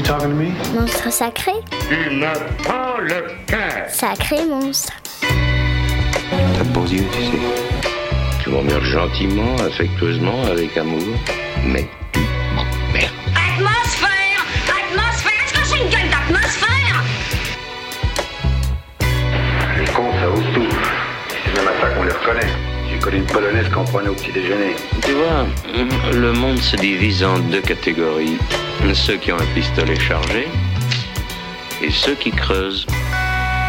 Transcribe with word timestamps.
You 0.00 0.06
talking 0.06 0.30
to 0.30 0.34
me? 0.34 0.52
Monstre 0.72 1.12
sacré 1.12 1.52
Tu 1.90 1.94
me 2.16 2.32
prends 2.64 2.98
le 3.02 3.22
cœur. 3.46 3.86
Sacré 3.90 4.46
monstre. 4.46 4.94
T'as 5.20 6.64
de 6.64 6.68
beaux 6.70 6.86
yeux, 6.86 7.04
tu 7.12 7.22
sais. 7.22 7.38
Tu 8.42 8.48
m'emmerdes 8.48 8.82
gentiment, 8.82 9.56
affectueusement, 9.56 10.42
avec 10.50 10.74
amour, 10.78 11.02
mais 11.66 11.86
tu 12.14 12.20
m'emmerdes. 12.54 13.12
Atmosphère 13.36 14.46
Atmosphère 14.68 15.32
Est-ce 15.44 15.52
que 15.52 15.66
c'est 15.66 15.82
une 15.82 15.90
gueule 15.90 16.08
d'atmosphère? 16.08 17.04
Les 19.78 19.84
cons, 19.92 20.12
ça 20.18 20.30
ose 20.30 20.54
tout. 20.54 20.76
C'est 21.44 21.56
même 21.58 21.68
à 21.68 21.78
ça 21.78 21.88
qu'on 21.90 22.04
les 22.04 22.12
reconnaît. 22.12 22.52
J'ai 22.90 22.98
connu 23.00 23.16
une 23.18 23.26
polonaise 23.26 23.68
qu'on 23.68 23.84
prenait 23.84 24.08
au 24.08 24.14
petit 24.14 24.32
déjeuner. 24.32 24.76
Tu 25.04 25.12
vois, 25.12 25.44
le 26.10 26.32
monde 26.32 26.58
se 26.58 26.76
divise 26.76 27.22
en 27.22 27.38
deux 27.38 27.60
catégories. 27.60 28.38
Ceux 28.92 29.16
qui 29.16 29.32
ont 29.32 29.38
un 29.40 29.54
pistolet 29.54 29.98
chargé 29.98 30.46
et 31.82 31.90
ceux 31.90 32.14
qui 32.14 32.30
creusent. 32.30 32.86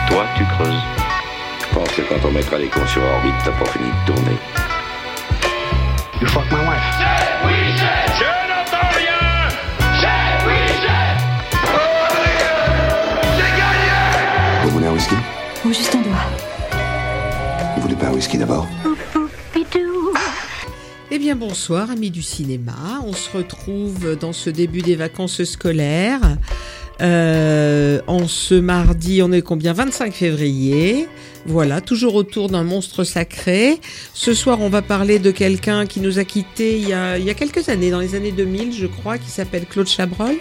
Toi, 0.07 0.25
tu 0.35 0.43
creuses. 0.43 0.83
Je 1.61 1.73
pense 1.73 1.89
que 1.89 2.01
quand 2.01 2.27
on 2.27 2.31
mettra 2.31 2.57
les 2.57 2.67
cons 2.67 2.85
sur 2.85 3.01
orbite, 3.01 3.33
t'as 3.43 3.51
pas 3.51 3.65
fini 3.71 3.85
de 3.89 4.13
tourner. 4.13 4.37
You 6.21 6.27
fuck 6.27 6.43
my 6.51 6.59
wife. 6.59 6.83
Vous 14.63 14.69
voulez 14.69 14.87
un 14.87 14.91
whisky? 14.91 15.15
Ou 15.65 15.69
juste 15.73 15.95
un 15.95 16.01
doigt. 16.01 16.25
Vous 17.75 17.81
voulez 17.81 17.95
pas 17.95 18.07
un 18.07 18.11
whisky 18.11 18.37
d'abord? 18.37 18.67
Eh 21.13 21.19
bien 21.19 21.35
bonsoir 21.35 21.91
amis 21.91 22.09
du 22.09 22.21
cinéma, 22.21 23.01
on 23.05 23.11
se 23.11 23.29
retrouve 23.35 24.15
dans 24.15 24.31
ce 24.31 24.49
début 24.49 24.81
des 24.81 24.95
vacances 24.95 25.43
scolaires. 25.43 26.37
Euh, 27.01 27.99
en 28.07 28.29
ce 28.29 28.55
mardi, 28.55 29.21
on 29.21 29.33
est 29.33 29.41
combien? 29.41 29.73
25 29.73 30.13
février. 30.13 31.09
Voilà, 31.45 31.81
toujours 31.81 32.15
autour 32.15 32.47
d'un 32.47 32.63
monstre 32.63 33.03
sacré. 33.03 33.81
Ce 34.13 34.33
soir, 34.33 34.61
on 34.61 34.69
va 34.69 34.81
parler 34.81 35.19
de 35.19 35.31
quelqu'un 35.31 35.85
qui 35.85 35.99
nous 35.99 36.17
a 36.17 36.23
quittés 36.23 36.77
il 36.79 36.87
y 36.87 36.93
a, 36.93 37.17
il 37.17 37.25
y 37.25 37.29
a 37.29 37.33
quelques 37.33 37.67
années, 37.67 37.91
dans 37.91 37.99
les 37.99 38.15
années 38.15 38.31
2000, 38.31 38.71
je 38.71 38.87
crois, 38.87 39.17
qui 39.17 39.29
s'appelle 39.29 39.65
Claude 39.65 39.87
Chabrol. 39.87 40.35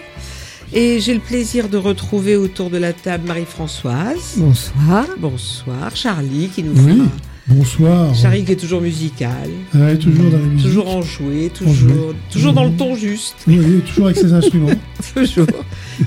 Et 0.71 1.01
j'ai 1.01 1.13
le 1.13 1.19
plaisir 1.19 1.67
de 1.67 1.75
retrouver 1.75 2.37
autour 2.37 2.69
de 2.69 2.77
la 2.77 2.93
table 2.93 3.27
Marie-Françoise. 3.27 4.35
Bonsoir. 4.37 5.05
Bonsoir. 5.19 5.93
Charlie 5.97 6.47
qui 6.47 6.63
nous 6.63 6.81
Oui. 6.85 7.01
Bonsoir. 7.47 8.13
Charlie 8.15 8.43
qui 8.45 8.51
est 8.51 8.55
toujours 8.55 8.81
musical. 8.81 9.49
Ouais, 9.73 9.97
toujours 9.97 10.29
dans 10.29 10.37
la 10.37 10.43
musique. 10.45 10.67
Toujours 10.67 10.87
enjoué, 10.95 11.25
Enjoué. 11.25 11.49
toujours, 11.49 12.13
toujours 12.31 12.53
dans 12.53 12.65
le 12.65 12.71
ton 12.71 12.95
juste. 12.95 13.35
Oui, 13.47 13.59
oui, 13.59 13.81
toujours 13.81 14.05
avec 14.05 14.17
ses 14.17 14.31
instruments. 14.31 14.69
Toujours. 15.15 15.47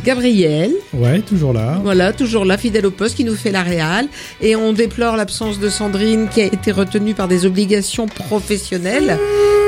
Gabriel, 0.04 0.70
Ouais, 0.92 1.20
toujours 1.20 1.52
là. 1.52 1.80
voilà, 1.82 2.12
toujours 2.12 2.44
là, 2.44 2.56
fidèle 2.56 2.86
au 2.86 2.92
poste, 2.92 3.16
qui 3.16 3.24
nous 3.24 3.34
fait 3.34 3.50
la 3.50 3.62
réal. 3.64 4.06
Et 4.40 4.54
on 4.54 4.72
déplore 4.72 5.16
l'absence 5.16 5.58
de 5.58 5.68
Sandrine, 5.68 6.28
qui 6.32 6.40
a 6.42 6.44
été 6.46 6.70
retenue 6.70 7.12
par 7.14 7.26
des 7.26 7.44
obligations 7.44 8.06
professionnelles, 8.06 9.18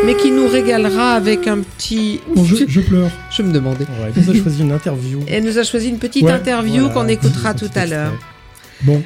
mais 0.06 0.14
qui 0.14 0.30
nous 0.30 0.46
régalera 0.46 1.14
avec 1.14 1.48
un 1.48 1.58
petit. 1.58 2.20
Bon, 2.34 2.44
je, 2.44 2.64
je 2.68 2.80
pleure. 2.80 3.10
Je 3.36 3.42
me 3.42 3.52
demandais. 3.52 3.84
Ouais, 3.84 4.12
elle 4.16 4.22
nous 4.22 4.30
a 4.30 4.34
choisi 4.42 4.62
une 4.62 4.72
interview. 4.72 5.20
Elle 5.26 5.44
nous 5.44 5.58
a 5.58 5.64
choisi 5.64 5.88
une 5.88 5.98
petite 5.98 6.22
Ouais, 6.22 6.32
interview 6.32 6.84
Voilà, 6.84 6.94
qu'on 6.94 7.08
écoutera 7.08 7.52
tout 7.54 7.70
à 7.74 7.84
l'heure. 7.86 8.12
Bon, 8.82 9.02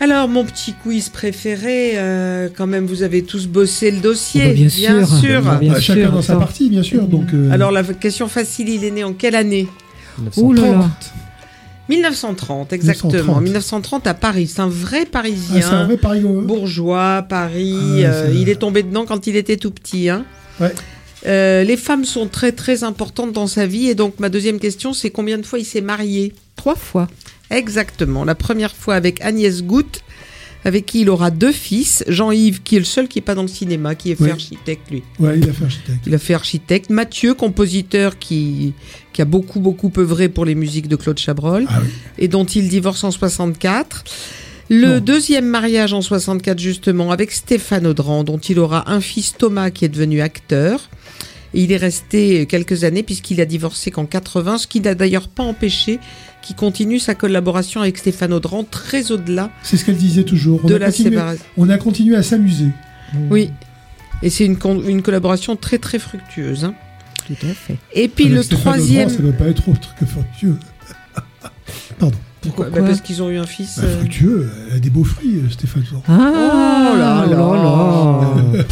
Alors, 0.00 0.28
mon 0.28 0.44
petit 0.44 0.74
quiz 0.74 1.08
préféré, 1.08 1.92
euh, 1.94 2.48
quand 2.56 2.66
même, 2.68 2.86
vous 2.86 3.02
avez 3.02 3.22
tous 3.22 3.48
bossé 3.48 3.90
le 3.90 3.98
dossier. 3.98 4.42
Oh 4.44 4.48
bah, 4.48 4.54
bien 4.54 4.68
sûr. 5.06 5.42
Bah, 5.42 5.58
bien 5.60 5.72
Ah, 5.76 5.80
chacun 5.80 6.10
dans 6.10 6.22
sa 6.22 6.36
partie, 6.36 6.70
bien 6.70 6.82
sûr. 6.82 7.06
Donc, 7.06 7.34
euh, 7.34 7.50
Alors, 7.50 7.72
la 7.72 7.82
question 7.82 8.28
facile, 8.28 8.68
il 8.68 8.84
est 8.84 8.92
né 8.92 9.02
en 9.02 9.12
quelle 9.12 9.34
année 9.34 9.66
1930. 10.36 10.90
1930, 11.88 12.72
exactement. 12.72 13.40
1930. 13.40 13.42
1930 13.42 14.06
à 14.06 14.14
Paris. 14.14 14.46
C'est 14.46 14.60
un 14.60 14.68
vrai 14.68 15.02
ah, 15.02 15.10
Parisien. 15.10 15.60
c'est 15.62 15.74
un 15.74 15.84
vrai 15.84 15.96
parigo. 15.96 16.42
bourgeois, 16.42 17.24
Paris. 17.28 18.04
Ah 18.04 18.08
euh, 18.08 18.34
il 18.34 18.48
est 18.48 18.56
tombé 18.56 18.82
dedans 18.82 19.06
quand 19.06 19.26
il 19.26 19.36
était 19.36 19.56
tout 19.56 19.70
petit. 19.70 20.10
Hein. 20.10 20.24
Ouais. 20.60 20.72
Euh, 21.26 21.64
les 21.64 21.76
femmes 21.76 22.04
sont 22.04 22.26
très 22.28 22.52
très 22.52 22.84
importantes 22.84 23.32
dans 23.32 23.46
sa 23.48 23.66
vie 23.66 23.88
et 23.88 23.96
donc 23.96 24.20
ma 24.20 24.28
deuxième 24.28 24.60
question 24.60 24.92
c'est 24.92 25.10
combien 25.10 25.36
de 25.36 25.44
fois 25.44 25.58
il 25.58 25.64
s'est 25.64 25.80
marié? 25.80 26.32
Trois 26.58 26.76
fois. 26.76 27.08
Exactement. 27.50 28.24
La 28.24 28.34
première 28.34 28.74
fois 28.76 28.94
avec 28.94 29.22
Agnès 29.22 29.62
Goutte, 29.62 30.02
avec 30.64 30.84
qui 30.86 31.00
il 31.02 31.08
aura 31.08 31.30
deux 31.30 31.52
fils. 31.52 32.04
Jean-Yves, 32.08 32.62
qui 32.62 32.76
est 32.76 32.80
le 32.80 32.84
seul 32.84 33.08
qui 33.08 33.20
est 33.20 33.22
pas 33.22 33.34
dans 33.34 33.42
le 33.42 33.48
cinéma, 33.48 33.94
qui 33.94 34.10
est 34.10 34.16
fait 34.16 34.24
Oui. 34.24 34.30
architecte 34.30 34.90
lui. 34.90 35.02
Ouais, 35.18 35.38
il 35.38 35.48
a 35.48 35.52
fait 35.52 35.64
architecte. 35.64 35.98
Il 36.06 36.14
a 36.14 36.18
fait 36.18 36.34
architecte. 36.34 36.90
Mathieu, 36.90 37.32
compositeur 37.34 38.18
qui, 38.18 38.74
qui 39.12 39.22
a 39.22 39.24
beaucoup 39.24 39.60
beaucoup 39.60 39.90
œuvré 39.96 40.28
pour 40.28 40.44
les 40.44 40.54
musiques 40.54 40.88
de 40.88 40.96
Claude 40.96 41.18
Chabrol 41.18 41.64
Ah 41.68 41.78
oui. 41.82 41.88
et 42.18 42.28
dont 42.28 42.44
il 42.44 42.68
divorce 42.68 43.02
en 43.04 43.10
64. 43.12 44.04
Le 44.70 44.94
Non. 44.96 45.00
deuxième 45.00 45.46
mariage 45.46 45.94
en 45.94 46.02
64 46.02 46.58
justement 46.58 47.10
avec 47.12 47.30
Stéphane 47.32 47.86
Audran 47.86 48.22
dont 48.24 48.36
il 48.38 48.58
aura 48.58 48.90
un 48.92 49.00
fils 49.00 49.34
Thomas 49.38 49.70
qui 49.70 49.86
est 49.86 49.88
devenu 49.88 50.20
acteur. 50.20 50.90
Et 51.54 51.62
il 51.62 51.72
est 51.72 51.78
resté 51.78 52.44
quelques 52.44 52.84
années 52.84 53.02
puisqu'il 53.02 53.40
a 53.40 53.46
divorcé 53.46 53.90
qu'en 53.90 54.04
80, 54.04 54.58
ce 54.58 54.66
qui 54.66 54.82
n'a 54.82 54.94
d'ailleurs 54.94 55.28
pas 55.28 55.44
empêché 55.44 55.98
qu'il 56.48 56.56
continue 56.56 56.98
sa 56.98 57.14
collaboration 57.14 57.80
avec 57.82 57.98
Stéphane 57.98 58.32
Audran 58.32 58.64
très 58.64 59.12
au-delà 59.12 59.50
C'est 59.62 59.76
ce 59.76 59.84
qu'elle 59.84 59.96
disait 59.96 60.24
toujours. 60.24 60.60
On, 60.64 60.66
de 60.68 60.74
a 60.74 60.78
la 60.78 60.86
continué, 60.86 61.10
séparation. 61.10 61.44
on 61.58 61.68
a 61.68 61.76
continué 61.78 62.16
à 62.16 62.22
s'amuser. 62.22 62.70
Oui. 63.30 63.50
Et 64.22 64.30
c'est 64.30 64.44
une, 64.46 64.56
con- 64.56 64.82
une 64.82 65.02
collaboration 65.02 65.56
très 65.56 65.78
très 65.78 65.98
fructueuse. 65.98 66.64
hein. 66.64 66.74
Tout 67.26 67.34
à 67.46 67.52
fait. 67.52 67.76
Et 67.94 68.08
puis 68.08 68.24
Avec 68.24 68.36
le 68.36 68.42
Stéphane 68.42 68.62
troisième... 68.72 69.06
Audran, 69.08 69.16
ça 69.16 69.22
ne 69.22 69.28
doit 69.28 69.38
pas 69.38 69.46
être 69.48 69.68
autre 69.68 69.94
que 69.98 70.06
fructueux. 70.06 70.56
Pardon. 71.98 72.16
Pourquoi 72.40 72.70
Bah, 72.70 72.80
Parce 72.80 73.00
qu'ils 73.02 73.22
ont 73.22 73.30
eu 73.30 73.36
un 73.36 73.46
fils. 73.46 73.78
Bah, 73.78 73.84
euh, 73.86 73.98
fructueux, 73.98 74.50
elle 74.70 74.76
a 74.76 74.78
des 74.80 74.90
beaux 74.90 75.04
fruits, 75.04 75.36
euh, 75.44 75.50
Stéphane 75.50 75.82
Audran. 75.90 76.02
Oh 76.08 76.96
là 76.96 77.26
là 77.26 77.36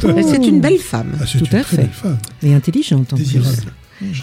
là. 0.02 0.16
Et 0.18 0.22
C'est 0.22 0.46
une 0.46 0.60
belle 0.60 0.78
femme. 0.78 1.12
Ah, 1.20 1.24
c'est 1.26 1.38
Tout 1.38 1.44
une 1.52 1.56
à 1.58 1.62
très 1.62 1.76
fait. 1.76 1.82
belle 1.82 1.90
femme. 1.92 2.18
Et 2.42 2.54
intelligente 2.54 3.12
en 3.12 3.16
Désirable. 3.16 3.54
plus. 3.56 3.66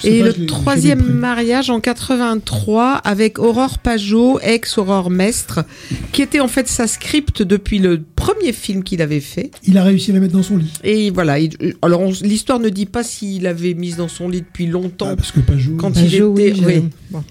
Et 0.04 0.20
pas, 0.20 0.26
le 0.28 0.46
troisième 0.46 1.02
mariage 1.04 1.70
en 1.70 1.80
83 1.80 2.94
avec 2.98 3.40
Aurore 3.40 3.80
Pajot, 3.80 4.40
ex-Aurore 4.42 5.10
Mestre, 5.10 5.66
qui 6.12 6.22
était 6.22 6.40
en 6.40 6.48
fait 6.48 6.68
sa 6.68 6.86
script 6.88 7.42
depuis 7.42 7.80
le 7.80 8.02
premier 8.16 8.54
film 8.54 8.84
qu'il 8.84 9.02
avait 9.02 9.20
fait. 9.20 9.50
Il 9.66 9.78
a 9.78 9.84
réussi 9.84 10.12
à 10.12 10.14
la 10.14 10.20
mettre 10.20 10.34
dans 10.34 10.44
son 10.44 10.58
lit. 10.58 10.72
Et 10.84 11.10
voilà. 11.10 11.40
il- 11.40 11.56
alors 11.82 12.04
l'histoire 12.22 12.60
ne 12.60 12.70
dit 12.70 12.86
pas 12.86 13.04
s'il 13.04 13.48
avait 13.48 13.74
mise 13.74 13.98
dans 13.98 14.08
son 14.08 14.30
lit 14.30 14.42
depuis 14.42 14.68
longtemps. 14.68 15.08
Ah, 15.10 15.16
parce 15.16 15.32
que 15.32 15.40
Pajot. 15.40 15.76
quand 15.78 15.92
Pajot, 15.92 16.36
il 16.38 16.42
était, 16.46 16.60
oui, 16.66 16.74
oui. 16.78 16.84
bon. 17.10 17.24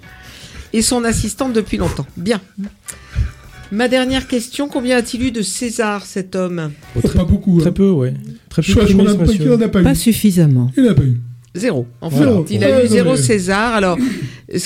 Et 0.72 0.82
son 0.82 1.04
assistante 1.04 1.52
depuis 1.52 1.76
longtemps. 1.76 2.06
Bien. 2.16 2.40
Ma 3.70 3.88
dernière 3.88 4.26
question, 4.28 4.68
combien 4.68 4.98
a-t-il 4.98 5.22
eu 5.24 5.30
de 5.30 5.40
César, 5.42 6.04
cet 6.04 6.34
homme? 6.36 6.72
Oh, 6.96 7.00
Oh, 7.04 7.08
pas 7.08 7.24
beaucoup. 7.24 7.58
Très 7.60 7.70
hein. 7.70 7.72
peu. 7.72 7.94
Très 8.50 8.60
peu 8.62 8.68
Je 8.68 8.72
crois 8.72 8.84
primé, 8.84 8.98
qu'on 9.04 9.08
ce 9.08 9.14
a 9.14 9.16
pas- 9.16 9.54
en 9.54 9.60
a 9.62 9.68
pas 9.68 9.82
Pas 9.82 9.92
eu. 9.92 9.96
suffisamment. 9.96 10.70
Il 10.76 10.82
n'a 10.84 10.94
pas 10.94 11.04
eu. 11.04 11.20
Zéro. 11.54 11.86
En 12.00 12.08
fait, 12.10 12.16
Voilà. 12.16 12.42
il 12.50 12.64
a 12.64 12.66
Ouais, 12.68 12.80
eu 12.80 12.88
non, 12.88 12.90
zéro 12.90 13.10
mais- 13.12 13.16
César. 13.18 13.74
Alors, 13.74 13.98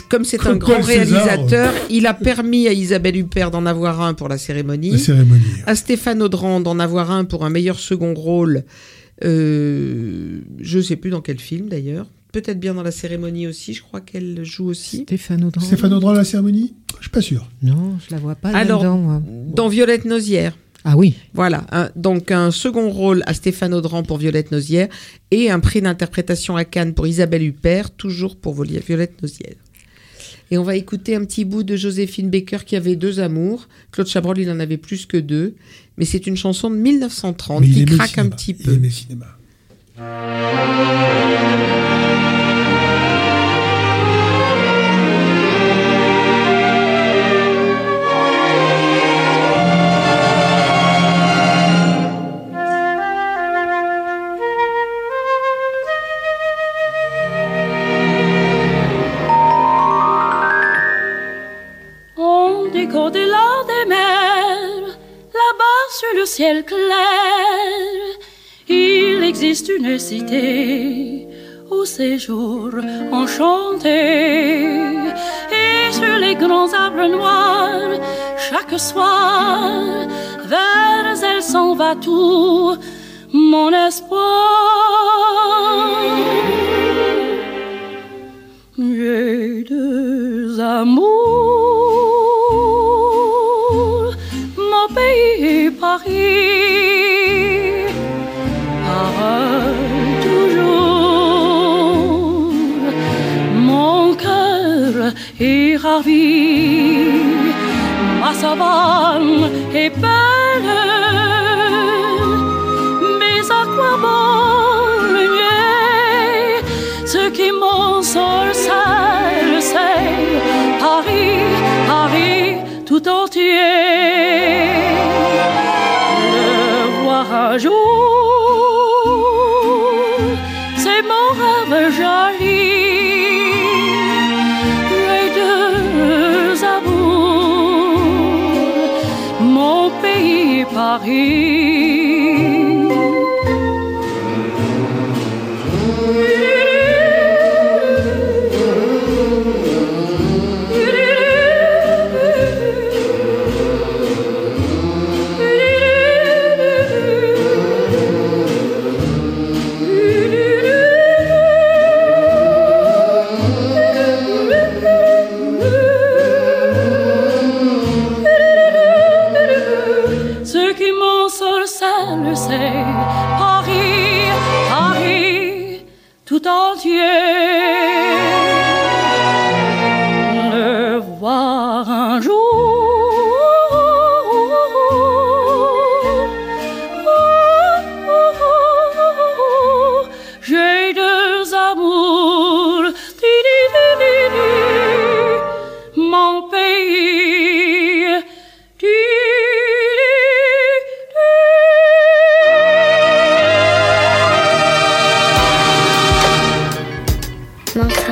comme 0.09 0.25
c'est 0.25 0.47
un 0.47 0.57
grand 0.57 0.81
réalisateur, 0.81 1.73
il 1.91 2.07
a 2.07 2.15
permis 2.15 2.69
à 2.69 2.73
Isabelle 2.73 3.17
Huppert 3.17 3.51
d'en 3.51 3.67
avoir 3.67 4.01
un 4.03 4.15
pour 4.15 4.29
la 4.29 4.39
cérémonie, 4.39 4.93
La 4.93 4.99
cérémonie. 4.99 5.43
à 5.67 5.75
Stéphane 5.75 6.23
Audran 6.23 6.61
d'en 6.61 6.79
avoir 6.79 7.11
un 7.11 7.25
pour 7.25 7.45
un 7.45 7.51
meilleur 7.51 7.79
second 7.81 8.15
rôle. 8.15 8.63
Euh, 9.25 10.41
je 10.61 10.81
sais 10.81 10.97
plus 10.97 11.11
dans 11.11 11.21
quel 11.23 11.39
film 11.41 11.69
d'ailleurs. 11.69 12.07
Peut-être 12.33 12.61
bien 12.61 12.75
dans 12.75 12.83
la 12.83 12.91
cérémonie 12.91 13.47
aussi. 13.47 13.73
Je 13.73 13.83
crois 13.83 14.01
qu'elle 14.03 14.41
joue 14.45 14.67
aussi. 14.67 15.03
Stéphane 15.05 15.43
Audran. 15.45 15.65
Stéphane 15.65 15.93
Audran 15.95 16.11
à 16.11 16.17
la 16.17 16.25
cérémonie? 16.25 16.75
Je 16.99 17.03
suis 17.05 17.11
pas 17.11 17.23
sûr. 17.23 17.49
Non, 17.63 17.97
je 18.07 18.15
la 18.15 18.21
vois 18.21 18.35
pas 18.35 18.51
Alors, 18.51 18.83
là-dedans, 18.83 18.99
moi. 18.99 19.23
Dans 19.55 19.69
Violette 19.69 20.05
Nozière. 20.05 20.57
Ah 20.89 20.97
oui. 20.97 21.15
Voilà, 21.35 21.67
un- 21.73 21.91
donc 21.97 22.31
un 22.31 22.53
second 22.53 22.89
rôle 22.91 23.25
à 23.27 23.35
Stéphane 23.35 23.75
Audran 23.75 24.05
pour 24.05 24.19
Violette 24.19 24.53
Nozière 24.53 24.87
et 25.33 25.51
un 25.51 25.59
prix 25.59 25.81
d'interprétation 25.83 26.55
à 26.57 26.65
Cannes 26.65 26.95
pour 26.95 27.09
Isabelle 27.09 27.43
Huppert, 27.43 27.91
toujours 27.91 28.37
pour 28.37 28.55
Violette 28.63 29.21
Nozière. 29.21 29.57
Et 30.53 30.59
on 30.59 30.63
va 30.63 30.77
écouter 30.77 31.17
un 31.17 31.25
petit 31.25 31.45
bout 31.45 31.65
de 31.65 31.75
Joséphine 31.75 32.31
Baker 32.31 32.59
qui 32.65 32.77
avait 32.77 32.95
deux 32.95 33.19
amours. 33.19 33.67
Claude 33.91 34.07
Chabrol, 34.07 34.39
il 34.39 34.49
en 34.49 34.61
avait 34.61 34.77
plus 34.77 35.05
que 35.05 35.17
deux. 35.17 35.57
Mais 35.99 36.05
c'est 36.05 36.25
une 36.29 36.37
chanson 36.37 36.71
de 36.71 36.77
1930 36.77 37.63
Mais 37.63 37.67
il 37.67 37.85
qui 37.85 37.97
craque 37.97 38.19
un 38.19 38.29
petit 38.29 38.53
Il 38.53 38.65
peu. 38.65 38.73
aimait 38.75 38.87
le 38.87 38.93
cinéma. 38.93 39.27
Sur 66.01 66.13
le 66.21 66.27
ciel 66.27 66.65
clair, 66.65 67.97
il 68.69 69.23
existe 69.23 69.69
une 69.69 69.99
cité 69.99 71.27
au 71.71 71.85
séjour 71.85 72.71
enchanté. 73.13 73.97
sur 75.99 76.17
les 76.25 76.35
grands 76.35 76.73
arbres 76.85 77.09
noirs. 77.17 77.95
Chaque 78.49 78.79
soir, 78.79 79.71
vers 80.53 81.17
elle 81.31 81.43
s'en 81.43 81.75
va 81.75 81.95
tout 82.07 82.77
mon 83.33 83.71
espoir. 83.89 84.77
Deux 88.77 90.61
amours, 90.61 91.66
et 96.05 96.56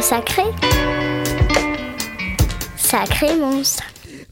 sacré. 0.05 0.43
Sacré 2.77 3.37
monstre. 3.37 3.85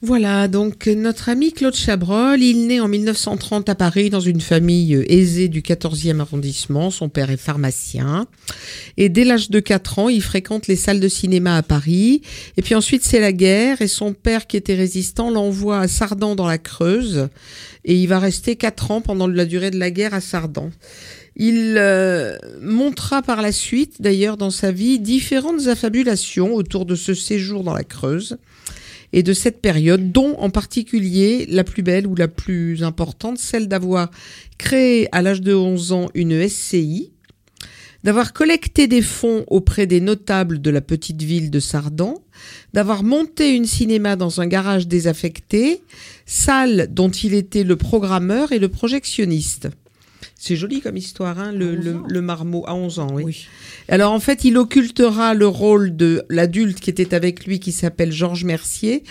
Voilà, 0.03 0.47
donc 0.47 0.87
notre 0.87 1.31
ami 1.31 1.53
Claude 1.53 1.75
Chabrol, 1.75 2.43
il 2.43 2.67
naît 2.67 2.81
en 2.81 2.89
1930 2.89 3.71
à 3.71 3.75
Paris 3.75 4.11
dans 4.11 4.21
une 4.21 4.43
famille 4.43 5.03
aisée 5.09 5.49
du 5.49 5.63
14e 5.63 6.21
arrondissement. 6.21 6.91
Son 6.91 7.09
père 7.09 7.31
est 7.31 7.39
pharmacien. 7.39 8.27
Et 8.99 9.09
dès 9.09 9.25
l'âge 9.25 9.49
de 9.49 9.61
4 9.61 9.99
ans, 10.01 10.09
il 10.11 10.21
fréquente 10.21 10.67
les 10.67 10.77
salles 10.77 11.01
de 11.01 11.09
cinéma 11.09 11.57
à 11.57 11.63
Paris. 11.63 12.21
Et 12.59 12.63
puis 12.63 12.75
ensuite, 12.75 13.03
c'est 13.03 13.21
la 13.21 13.33
guerre 13.33 13.81
et 13.81 13.89
son 13.89 14.13
père, 14.13 14.47
qui 14.47 14.59
était 14.59 14.75
résistant, 14.75 15.31
l'envoie 15.31 15.79
à 15.79 15.89
Sardan 15.89 16.35
dans 16.35 16.49
la 16.49 16.59
Creuse. 16.59 17.29
Et 17.87 17.95
il 17.95 18.09
va 18.09 18.19
rester 18.19 18.57
4 18.57 18.91
ans 18.91 19.01
pendant 19.01 19.27
la 19.27 19.47
durée 19.47 19.71
de 19.71 19.79
la 19.79 19.91
guerre 19.91 20.13
à 20.13 20.21
Sardan. 20.21 20.71
Il 21.37 21.77
euh, 21.79 22.37
montra 22.61 23.23
par 23.23 23.41
la 23.41 23.53
suite, 23.53 24.03
d'ailleurs, 24.03 24.37
dans 24.37 24.51
sa 24.51 24.71
vie, 24.71 24.99
différentes 24.99 25.67
affabulations 25.67 26.55
autour 26.55 26.85
de 26.85 26.95
ce 26.95 27.15
séjour 27.15 27.65
dans 27.65 27.75
la 27.75 27.85
Creuse 27.85 28.37
et 29.13 29.23
de 29.23 29.33
cette 29.33 29.61
période, 29.61 30.13
dont 30.13 30.37
en 30.39 30.51
particulier 30.51 31.47
la 31.49 31.65
plus 31.65 31.83
belle 31.83 32.07
ou 32.07 32.15
la 32.15 32.29
plus 32.29 32.83
importante, 32.83 33.39
celle 33.39 33.69
d'avoir 33.69 34.11
créé 34.59 35.09
à 35.13 35.23
l'âge 35.23 35.43
de 35.43 35.55
11 35.55 35.93
ans 35.93 36.09
une 36.15 36.49
SCI, 36.49 37.13
d'avoir 38.05 38.33
collecté 38.33 38.87
des 38.87 39.03
fonds 39.03 39.45
auprès 39.49 39.87
des 39.87 40.01
notables 40.01 40.61
de 40.61 40.71
la 40.71 40.81
petite 40.81 41.23
ville 41.23 41.51
de 41.51 41.61
Sardan, 41.61 42.23
d'avoir 42.73 43.05
monté 43.05 43.55
une 43.55 43.67
cinéma 43.67 44.17
dans 44.17 44.41
un 44.41 44.47
garage 44.47 44.89
désaffecté, 44.89 45.83
salle 46.27 46.89
dont 46.91 47.11
il 47.11 47.35
était 47.35 47.65
le 47.65 47.77
programmeur 47.77 48.53
et 48.53 48.59
le 48.59 48.69
projectionniste. 48.69 49.69
C'est 50.45 50.57
joli 50.57 50.81
comme 50.81 50.97
histoire, 50.97 51.39
hein, 51.39 51.53
le, 51.53 51.77
le, 51.77 52.03
le, 52.05 52.21
marmot 52.21 52.65
à 52.67 52.75
11 52.75 52.99
ans, 52.99 53.07
oui. 53.13 53.23
oui. 53.25 53.47
Alors 53.87 54.11
en 54.11 54.19
fait, 54.19 54.45
il 54.45 54.59
occultera 54.59 55.35
le 55.35 55.47
rôle 55.47 55.95
de 55.95 56.25
l'adulte 56.29 56.81
qui 56.81 56.91
était 56.91 57.15
avec 57.15 57.47
lui, 57.47 57.61
qui 57.61 57.71
s'appelle 57.71 58.11
Georges 58.11 58.43
Mercier, 58.43 59.05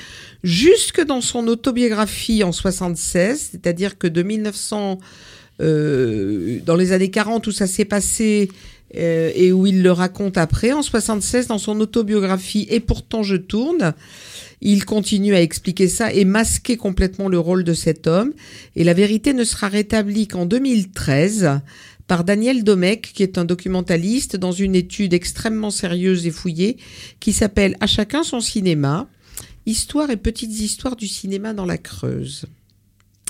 jusque 0.43 1.01
dans 1.01 1.21
son 1.21 1.47
autobiographie 1.47 2.43
en 2.43 2.51
76, 2.51 3.51
c'est-à-dire 3.51 3.97
que 3.97 4.07
de 4.07 4.21
1900, 4.23 4.99
euh, 5.61 6.59
dans 6.65 6.75
les 6.75 6.91
années 6.91 7.11
40 7.11 7.47
où 7.47 7.53
ça 7.53 7.65
s'est 7.65 7.85
passé 7.85 8.49
euh, 8.97 9.31
et 9.33 9.53
où 9.53 9.65
il 9.65 9.83
le 9.83 9.91
raconte 9.93 10.37
après, 10.37 10.73
en 10.73 10.81
76 10.81 11.47
dans 11.47 11.59
son 11.59 11.79
autobiographie 11.79 12.67
Et 12.69 12.81
pourtant 12.81 13.23
je 13.23 13.37
tourne. 13.37 13.93
Il 14.61 14.85
continue 14.85 15.33
à 15.33 15.41
expliquer 15.41 15.87
ça 15.87 16.13
et 16.13 16.23
masquer 16.23 16.77
complètement 16.77 17.27
le 17.27 17.39
rôle 17.39 17.63
de 17.63 17.73
cet 17.73 18.05
homme. 18.05 18.33
Et 18.75 18.83
la 18.83 18.93
vérité 18.93 19.33
ne 19.33 19.43
sera 19.43 19.67
rétablie 19.67 20.27
qu'en 20.27 20.45
2013 20.45 21.61
par 22.07 22.23
Daniel 22.23 22.63
Domecq, 22.63 23.11
qui 23.13 23.23
est 23.23 23.37
un 23.37 23.45
documentaliste 23.45 24.35
dans 24.35 24.51
une 24.51 24.75
étude 24.75 25.13
extrêmement 25.13 25.71
sérieuse 25.71 26.27
et 26.27 26.31
fouillée 26.31 26.77
qui 27.19 27.31
s'appelle 27.31 27.77
À 27.79 27.87
chacun 27.87 28.23
son 28.23 28.41
cinéma, 28.41 29.07
Histoire 29.67 30.09
et 30.09 30.17
petites 30.17 30.59
histoires 30.59 30.95
du 30.95 31.07
cinéma 31.07 31.53
dans 31.53 31.65
la 31.65 31.77
Creuse, 31.77 32.47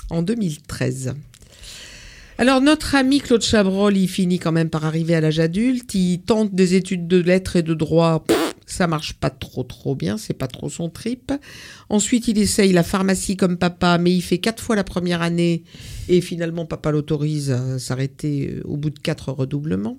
en 0.08 0.22
2013. 0.22 1.14
Alors 2.38 2.62
notre 2.62 2.94
ami 2.94 3.20
Claude 3.20 3.42
Chabrol, 3.42 3.96
il 3.96 4.08
finit 4.08 4.38
quand 4.38 4.50
même 4.50 4.70
par 4.70 4.86
arriver 4.86 5.14
à 5.14 5.20
l'âge 5.20 5.40
adulte, 5.40 5.94
il 5.94 6.20
tente 6.20 6.54
des 6.54 6.74
études 6.74 7.06
de 7.06 7.18
lettres 7.18 7.56
et 7.56 7.62
de 7.62 7.74
droit, 7.74 8.24
ça 8.66 8.86
marche 8.86 9.14
pas 9.14 9.30
trop 9.30 9.62
trop 9.62 9.94
bien, 9.94 10.16
c'est 10.18 10.34
pas 10.34 10.46
trop 10.46 10.68
son 10.68 10.88
trip. 10.88 11.32
Ensuite, 11.88 12.28
il 12.28 12.38
essaye 12.38 12.72
la 12.72 12.82
pharmacie 12.82 13.36
comme 13.36 13.56
papa, 13.56 13.98
mais 13.98 14.14
il 14.14 14.22
fait 14.22 14.38
quatre 14.38 14.62
fois 14.62 14.76
la 14.76 14.84
première 14.84 15.22
année 15.22 15.64
et 16.08 16.20
finalement 16.20 16.66
papa 16.66 16.90
l'autorise 16.90 17.50
à 17.50 17.78
s'arrêter 17.78 18.60
au 18.64 18.76
bout 18.76 18.90
de 18.90 18.98
quatre 18.98 19.32
redoublements 19.32 19.98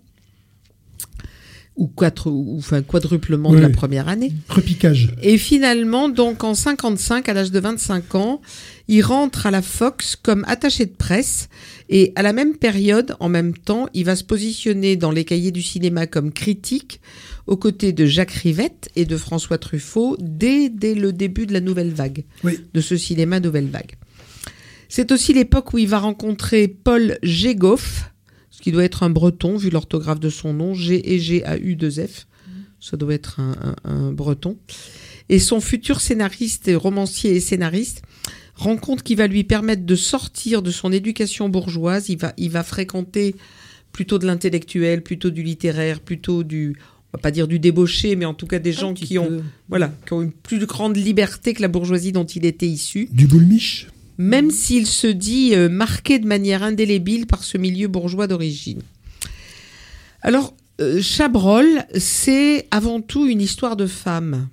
ou 1.75 1.87
quatre 1.87 2.29
ou 2.29 2.55
enfin 2.57 2.81
quadruplement 2.81 3.51
de 3.51 3.57
la 3.57 3.69
première 3.69 4.07
année. 4.07 4.31
Repiquage. 4.49 5.15
Et 5.21 5.37
finalement, 5.37 6.07
donc 6.07 6.43
en 6.43 6.53
55, 6.53 7.27
à 7.27 7.33
l'âge 7.33 7.51
de 7.51 7.59
25 7.59 8.15
ans, 8.15 8.41
il 8.87 9.01
rentre 9.01 9.47
à 9.47 9.51
la 9.51 9.61
Fox 9.61 10.15
comme 10.15 10.45
attaché 10.47 10.85
de 10.85 10.91
presse 10.91 11.49
et 11.89 12.13
à 12.15 12.21
la 12.21 12.33
même 12.33 12.57
période, 12.57 13.15
en 13.19 13.29
même 13.29 13.57
temps, 13.57 13.87
il 13.93 14.05
va 14.05 14.15
se 14.15 14.23
positionner 14.23 14.95
dans 14.95 15.11
les 15.11 15.25
cahiers 15.25 15.51
du 15.51 15.63
cinéma 15.63 16.05
comme 16.05 16.31
critique 16.31 17.01
aux 17.47 17.57
côtés 17.57 17.93
de 17.93 18.05
Jacques 18.05 18.31
Rivette 18.31 18.89
et 18.95 19.05
de 19.05 19.17
François 19.17 19.57
Truffaut 19.57 20.17
dès, 20.19 20.69
dès 20.69 20.95
le 20.95 21.11
début 21.11 21.45
de 21.45 21.53
la 21.53 21.61
nouvelle 21.61 21.91
vague, 21.91 22.23
oui. 22.43 22.59
de 22.73 22.81
ce 22.81 22.95
cinéma 22.95 23.39
nouvelle 23.39 23.69
vague. 23.69 23.95
C'est 24.89 25.11
aussi 25.11 25.33
l'époque 25.33 25.73
où 25.73 25.77
il 25.77 25.87
va 25.87 25.99
rencontrer 25.99 26.67
Paul 26.67 27.17
Gégoff, 27.23 28.11
ce 28.49 28.61
qui 28.61 28.71
doit 28.71 28.83
être 28.83 29.03
un 29.03 29.09
breton, 29.09 29.57
vu 29.57 29.69
l'orthographe 29.69 30.19
de 30.19 30.29
son 30.29 30.53
nom, 30.53 30.73
G 30.73 31.13
et 31.13 31.19
G 31.19 31.43
A 31.45 31.57
U 31.57 31.75
2 31.75 31.89
F. 32.07 32.27
Ça 32.79 32.97
doit 32.97 33.13
être 33.13 33.39
un, 33.39 33.75
un, 33.85 33.89
un, 33.89 34.11
breton. 34.11 34.57
Et 35.29 35.39
son 35.39 35.61
futur 35.61 36.01
scénariste, 36.01 36.67
et 36.67 36.75
romancier 36.75 37.31
et 37.31 37.39
scénariste, 37.39 38.03
rencontre 38.55 39.03
qui 39.03 39.15
va 39.15 39.27
lui 39.27 39.43
permettre 39.43 39.85
de 39.85 39.95
sortir 39.95 40.61
de 40.61 40.69
son 40.69 40.91
éducation 40.91 41.49
bourgeoise. 41.49 42.09
Il 42.09 42.17
va, 42.17 42.33
il 42.37 42.51
va 42.51 42.63
fréquenter 42.63 43.35
plutôt 43.93 44.19
de 44.19 44.25
l'intellectuel, 44.25 45.01
plutôt 45.01 45.29
du 45.29 45.43
littéraire, 45.43 46.01
plutôt 46.01 46.43
du 46.43 46.75
on 47.13 47.17
va 47.17 47.21
pas 47.21 47.31
dire 47.31 47.47
du 47.47 47.59
débauché, 47.59 48.15
mais 48.15 48.25
en 48.25 48.33
tout 48.33 48.47
cas 48.47 48.57
des 48.57 48.73
gens 48.73 48.95
qui 48.95 49.19
ont, 49.19 49.43
voilà, 49.69 49.93
qui 50.07 50.13
ont 50.13 50.23
une 50.23 50.31
plus 50.31 50.65
grande 50.65 50.97
liberté 50.97 51.53
que 51.53 51.61
la 51.61 51.67
bourgeoisie 51.67 52.11
dont 52.11 52.25
il 52.25 52.43
était 52.43 52.67
issu. 52.67 53.07
Du 53.11 53.27
boulmiche 53.27 53.87
Même 54.17 54.49
s'il 54.49 54.87
se 54.87 55.05
dit 55.05 55.51
euh, 55.53 55.69
marqué 55.69 56.17
de 56.17 56.25
manière 56.25 56.63
indélébile 56.63 57.27
par 57.27 57.43
ce 57.43 57.59
milieu 57.59 57.87
bourgeois 57.87 58.25
d'origine. 58.25 58.81
Alors, 60.23 60.55
euh, 60.81 61.03
Chabrol, 61.03 61.85
c'est 61.95 62.67
avant 62.71 62.99
tout 62.99 63.27
une 63.27 63.41
histoire 63.41 63.75
de 63.75 63.85
femmes. 63.85 64.49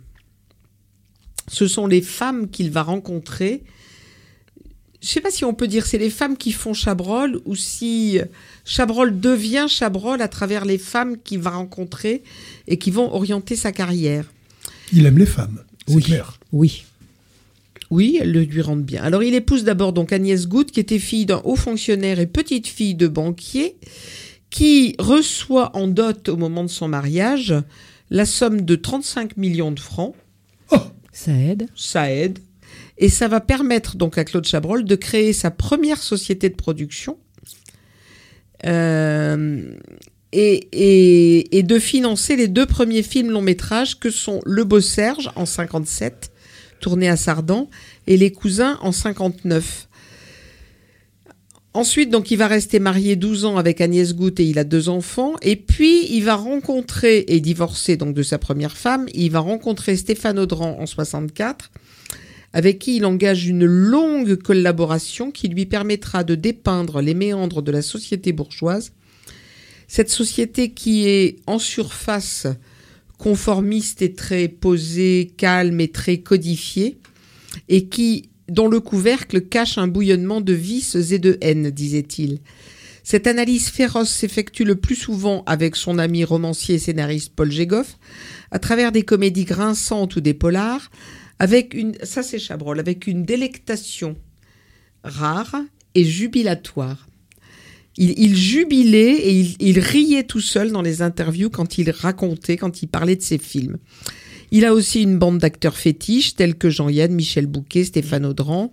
Ce 1.49 1.67
sont 1.67 1.87
les 1.87 2.03
femmes 2.03 2.51
qu'il 2.51 2.71
va 2.71 2.83
rencontrer. 2.83 3.63
Je 5.03 5.07
ne 5.07 5.11
sais 5.13 5.21
pas 5.21 5.31
si 5.31 5.45
on 5.47 5.55
peut 5.55 5.67
dire 5.69 5.87
c'est 5.87 5.97
les 5.99 6.11
femmes 6.11 6.37
qui 6.37 6.53
font 6.53 6.75
Chabrol 6.75 7.41
ou 7.47 7.55
si 7.57 8.19
Chabrol 8.67 9.19
devient 9.19 9.67
Chabrol 9.69 10.21
à 10.21 10.29
travers 10.29 10.65
les 10.67 10.77
femmes 10.79 11.17
qu'il 11.23 11.39
va 11.41 11.51
rencontrer 11.51 12.23
et 12.69 12.77
qui 12.79 12.91
vont 12.91 13.13
orienter 13.15 13.57
sa 13.57 13.73
carrière. 13.73 14.31
Il 14.93 15.07
aime 15.07 15.17
les 15.19 15.27
femmes, 15.27 15.61
c'est 15.89 15.95
Oui. 15.95 16.03
clair. 16.03 16.39
Oui. 16.53 16.85
Oui, 17.91 18.19
elle 18.21 18.31
le 18.33 18.43
lui 18.43 18.61
rendent 18.63 18.85
bien. 18.85 19.03
Alors 19.03 19.23
il 19.23 19.35
épouse 19.35 19.65
d'abord 19.65 19.93
donc 19.93 20.13
Agnès 20.13 20.47
Goutte, 20.47 20.71
qui 20.71 20.81
était 20.81 20.99
fille 20.99 21.27
d'un 21.27 21.41
haut 21.45 21.57
fonctionnaire 21.57 22.21
et 22.21 22.27
petite 22.27 22.69
fille 22.69 22.95
de 22.95 23.09
banquier, 23.09 23.77
qui 24.51 24.95
reçoit 24.99 25.75
en 25.77 25.89
dot 25.89 26.29
au 26.29 26.37
moment 26.37 26.63
de 26.63 26.69
son 26.69 26.89
mariage 26.89 27.55
la 28.11 28.27
somme 28.27 28.63
de 28.63 28.75
35 28.77 29.37
millions 29.37 29.73
de 29.73 29.81
francs. 29.81 30.15
Ça 31.13 31.33
aide. 31.33 31.67
Ça 31.75 32.13
aide. 32.13 32.39
Et 33.01 33.09
ça 33.09 33.27
va 33.29 33.41
permettre 33.41 33.97
donc 33.97 34.19
à 34.19 34.25
Claude 34.25 34.47
Chabrol 34.47 34.85
de 34.85 34.95
créer 34.95 35.33
sa 35.33 35.51
première 35.51 36.03
société 36.03 36.49
de 36.51 36.55
production 36.55 37.19
euh, 38.67 39.73
et, 40.33 41.49
et- 41.59 41.63
de 41.63 41.79
financer 41.79 42.37
les 42.37 42.47
deux 42.47 42.67
premiers 42.67 43.03
films 43.03 43.31
long 43.31 43.43
métrages 43.43 43.99
que 43.99 44.11
sont 44.11 44.41
Le 44.45 44.65
Beau 44.65 44.81
Serge 44.81 45.31
en 45.35 45.47
57, 45.47 46.31
tourné 46.81 47.09
à 47.09 47.17
Sardan, 47.17 47.69
et 48.07 48.17
Les 48.17 48.31
Cousins 48.33 48.79
en 48.83 48.93
59. 48.93 49.89
Ensuite, 51.73 52.11
donc, 52.11 52.31
il 52.33 52.37
va 52.37 52.49
rester 52.49 52.81
marié 52.81 53.15
12 53.17 53.45
ans 53.45 53.57
avec 53.57 53.81
Agnès 53.81 54.15
Goutte 54.15 54.41
et 54.41 54.45
il 54.45 54.59
a 54.59 54.65
deux 54.65 54.89
enfants. 54.89 55.35
Et 55.41 55.55
puis, 55.57 56.07
il 56.13 56.25
va 56.25 56.35
rencontrer, 56.35 57.25
et 57.29 57.41
divorcé 57.41 57.97
donc 57.97 58.13
de 58.13 58.23
sa 58.25 58.39
première 58.39 58.77
femme, 58.77 59.07
il 59.15 59.31
va 59.31 59.39
rencontrer 59.39 59.97
Stéphane 59.97 60.39
Audran 60.39 60.77
en 60.81 60.87
64, 60.87 61.71
avec 62.53 62.79
qui 62.79 62.97
il 62.97 63.05
engage 63.05 63.47
une 63.47 63.65
longue 63.65 64.37
collaboration 64.37 65.31
qui 65.31 65.49
lui 65.49 65.67
permettra 65.67 66.25
de 66.25 66.35
dépeindre 66.35 67.01
les 67.01 67.15
méandres 67.15 67.63
de 67.63 67.71
la 67.71 67.83
société 67.83 68.33
bourgeoise. 68.33 68.93
Cette 69.87 70.11
société 70.11 70.71
qui 70.71 71.09
est 71.09 71.37
en 71.47 71.59
surface 71.59 72.47
conformiste 73.19 74.03
et 74.03 74.15
très 74.15 74.49
posée, 74.49 75.33
calme 75.37 75.81
et 75.81 75.89
très 75.89 76.19
codifiée, 76.19 76.99
et 77.69 77.87
qui, 77.87 78.31
dont 78.49 78.69
le 78.69 78.81
couvercle 78.81 79.43
cache 79.43 79.79
un 79.79 79.89
bouillonnement 79.89 80.41
de 80.41 80.53
vices 80.53 80.95
et 80.95 81.19
de 81.19 81.37
haine, 81.41 81.71
disait-il. 81.71 82.41
Cette 83.03 83.27
analyse 83.27 83.69
féroce 83.69 84.11
s'effectue 84.11 84.65
le 84.65 84.77
plus 84.77 84.95
souvent 84.95 85.43
avec 85.47 85.77
son 85.77 85.99
ami 85.99 86.25
romancier 86.25 86.77
et 86.77 86.79
scénariste 86.79 87.33
Paul 87.35 87.51
Gégoff, 87.51 87.99
à 88.51 88.59
travers 88.59 88.93
des 88.93 89.03
comédies 89.03 89.45
grinçantes 89.45 90.17
ou 90.17 90.21
des 90.21 90.35
polars, 90.35 90.91
avec 91.41 91.73
une, 91.73 91.95
ça 92.03 92.23
c'est 92.23 92.39
Chabrol, 92.39 92.79
avec 92.79 93.07
une 93.07 93.25
délectation 93.25 94.15
rare 95.03 95.57
et 95.95 96.05
jubilatoire. 96.05 97.09
Il, 97.97 98.13
il 98.19 98.37
jubilait 98.37 99.15
et 99.15 99.33
il, 99.33 99.57
il 99.59 99.79
riait 99.81 100.25
tout 100.25 100.43
seul 100.43 100.71
dans 100.71 100.83
les 100.83 101.01
interviews 101.01 101.49
quand 101.49 101.79
il 101.79 101.91
racontait, 101.91 102.59
quand 102.59 102.83
il 102.83 102.89
parlait 102.89 103.17
de 103.17 103.23
ses 103.23 103.39
films. 103.39 103.79
Il 104.51 104.67
a 104.67 104.75
aussi 104.75 105.03
une 105.03 105.19
bande 105.19 105.39
d'acteurs 105.39 105.79
fétiches 105.79 106.35
tels 106.35 106.57
que 106.57 106.69
Jean-Yann, 106.69 107.13
Michel 107.13 107.47
Bouquet, 107.47 107.85
Stéphane 107.85 108.27
Audran. 108.27 108.71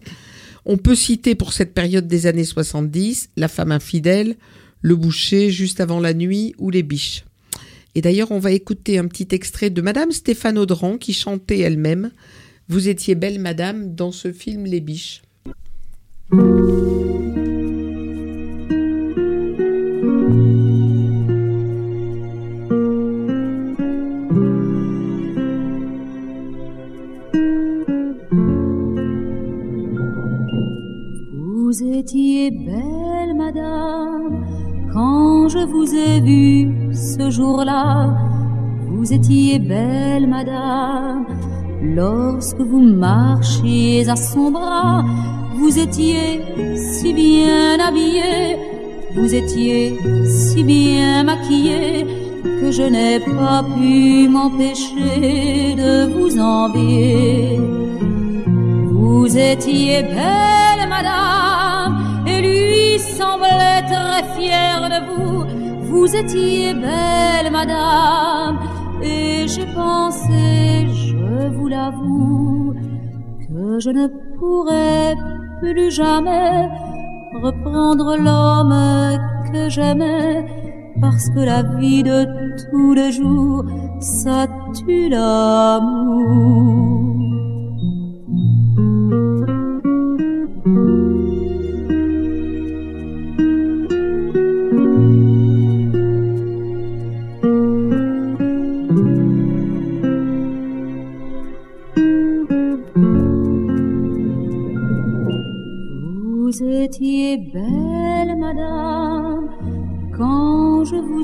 On 0.66 0.76
peut 0.76 0.96
citer 0.96 1.36
pour 1.36 1.54
cette 1.54 1.74
période 1.74 2.08
des 2.08 2.28
années 2.28 2.44
70 2.44 3.30
La 3.38 3.48
femme 3.48 3.72
infidèle, 3.72 4.36
Le 4.82 4.98
boucher, 4.98 5.52
Juste 5.52 5.80
avant 5.80 6.02
la 6.02 6.14
nuit 6.14 6.54
ou 6.58 6.70
Les 6.70 6.84
biches. 6.84 7.24
Et 7.96 8.02
d'ailleurs, 8.02 8.32
on 8.32 8.40
va 8.40 8.52
écouter 8.52 8.98
un 8.98 9.08
petit 9.08 9.30
extrait 9.32 9.70
de 9.70 9.82
Madame 9.82 10.12
Stéphane 10.12 10.58
Audran 10.58 10.98
qui 10.98 11.14
chantait 11.14 11.60
elle-même 11.60 12.12
Vous 12.70 12.90
étiez 12.90 13.16
belle 13.16 13.40
madame 13.40 13.96
dans 13.96 14.12
ce 14.12 14.34
film 14.34 14.66
Les 14.66 14.82
biches. 14.82 15.22
Vous 31.32 31.84
étiez 31.94 32.52
belle, 32.52 33.34
madame, 33.38 34.46
quand 34.92 35.48
je 35.48 35.60
vous 35.60 35.96
ai 35.96 36.20
vue 36.20 36.94
ce 36.94 37.30
jour-là. 37.30 38.14
Vous 38.90 39.14
étiez 39.14 39.58
belle, 39.60 40.28
madame, 40.28 41.28
lorsque 41.82 42.60
vous 42.60 42.82
marchiez 42.82 44.08
à 44.10 44.16
son 44.16 44.52
bras. 44.52 45.04
Vous 45.56 45.80
étiez 45.80 46.42
si 46.76 47.14
bien 47.14 47.80
habillée, 47.80 48.58
vous 49.16 49.34
étiez 49.34 49.98
si 50.26 50.64
bien 50.64 51.24
maquillée 51.24 52.06
que 52.44 52.72
je 52.72 52.84
n'ai 52.84 53.20
pas 53.20 53.64
pu 53.64 54.28
m'empêcher 54.30 55.76
de 55.76 56.14
vous 56.14 56.40
envier. 56.40 57.60
Vous 58.92 59.38
étiez 59.38 60.04
belle, 60.04 60.88
madame, 60.88 62.24
et 62.28 62.42
lui 62.42 63.00
semblait 63.00 63.82
très 63.92 64.24
fier 64.36 64.90
de 64.94 65.00
vous. 65.08 65.46
Vous 65.90 66.16
étiez 66.16 66.74
belle, 66.74 67.52
madame, 67.52 68.60
et 69.02 69.48
j'ai 69.48 69.66
pensé, 69.74 70.88
vous 71.50 71.68
l'avoue, 71.68 72.74
que 73.48 73.80
je 73.80 73.90
ne 73.90 74.08
pourrais 74.38 75.16
plus 75.60 75.92
jamais 75.92 76.70
reprendre 77.42 78.16
l'homme 78.18 79.20
que 79.52 79.70
j'aimais, 79.70 80.46
parce 81.02 81.30
que 81.30 81.40
la 81.40 81.64
vie 81.64 82.04
de 82.04 82.26
tous 82.70 82.94
les 82.94 83.12
jours, 83.12 83.66
ça 84.00 84.48
tue 84.74 85.10
l'amour. 85.10 86.97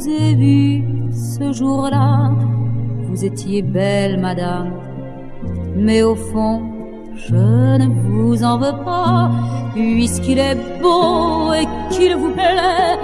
Vous 0.04 0.10
ai 0.10 0.84
ce 1.12 1.52
jour-là. 1.54 2.32
Vous 3.08 3.24
étiez 3.24 3.62
belle, 3.62 4.20
madame, 4.20 4.72
mais 5.76 6.02
au 6.02 6.16
fond, 6.16 6.62
je 7.16 7.36
ne 7.36 7.88
vous 7.88 8.44
en 8.44 8.58
veux 8.58 8.84
pas, 8.84 9.30
puisqu'il 9.74 10.40
est 10.40 10.58
beau 10.82 11.54
et 11.54 11.68
qu'il 11.92 12.16
vous 12.16 12.32
plaît. 12.32 12.98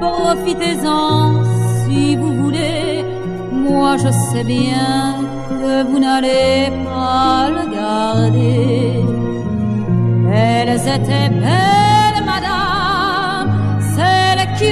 Profitez-en 0.00 1.42
si 1.84 2.16
vous 2.16 2.32
voulez. 2.42 3.04
Moi, 3.52 3.96
je 3.96 4.10
sais 4.10 4.44
bien 4.44 5.16
que 5.48 5.84
vous 5.88 5.98
n'allez 5.98 6.70
pas 6.84 7.50
le 7.50 7.74
garder. 7.74 9.04
Elles 10.32 10.80
étaient 10.80 11.28
belles, 11.28 11.75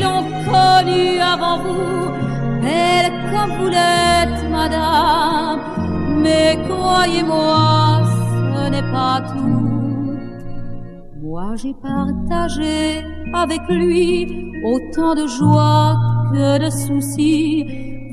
l'ont 0.00 0.24
connue 0.44 1.20
avant 1.20 1.58
vous, 1.58 2.10
belles 2.62 3.12
comme 3.30 3.52
vous 3.58 3.68
l'êtes, 3.68 4.50
madame. 4.50 5.60
Mais 6.22 6.58
croyez-moi, 6.68 8.02
ce 8.54 8.70
n'est 8.70 8.90
pas 8.92 9.20
tout. 9.32 10.18
Moi, 11.22 11.54
j'ai 11.56 11.74
partagé 11.74 13.02
avec 13.32 13.60
lui 13.68 14.52
autant 14.64 15.14
de 15.14 15.26
joie 15.26 15.96
que 16.32 16.58
de 16.64 16.70
soucis. 16.70 17.64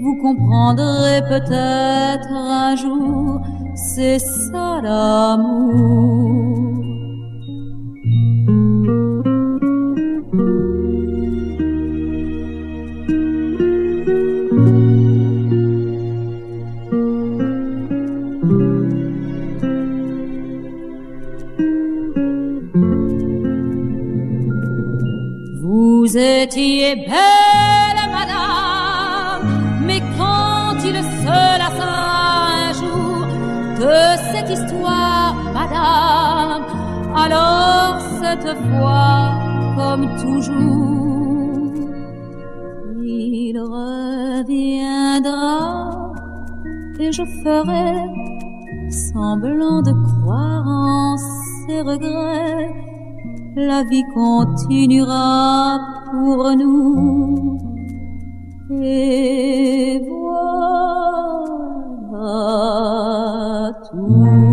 Vous 0.01 0.17
comprendrez 0.21 1.21
peut-être 1.29 2.31
un 2.31 2.75
jour, 2.75 3.39
c'est 3.75 4.19
ça 4.19 4.81
l'amour. 4.81 6.60
Belle, 26.95 28.01
madame, 28.11 29.45
mais 29.85 30.01
quand 30.17 30.75
il 30.83 30.95
se 31.03 31.57
lassera 31.59 32.01
un 32.67 32.73
jour 32.73 33.25
de 33.79 33.99
cette 34.31 34.49
histoire, 34.49 35.33
madame, 35.53 36.63
alors 37.15 37.99
cette 38.21 38.55
fois, 38.67 39.15
comme 39.75 40.05
toujours, 40.17 41.73
il 43.03 43.57
reviendra 43.59 45.01
et 46.99 47.11
je 47.11 47.23
ferai 47.43 47.91
semblant 48.91 49.81
de 49.81 49.91
croire 49.91 50.67
en 50.67 51.17
ses 51.17 51.81
regrets. 51.81 52.69
La 53.55 53.83
vie 53.83 54.03
continuera 54.13 55.79
pour 56.11 56.55
nous. 56.55 57.57
Et 58.83 60.01
voilà 60.09 60.91
tout. 63.89 64.51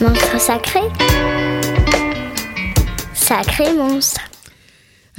Monstre 0.00 0.38
sacré 0.40 0.80
Sacré 3.14 3.72
monstre. 3.72 4.25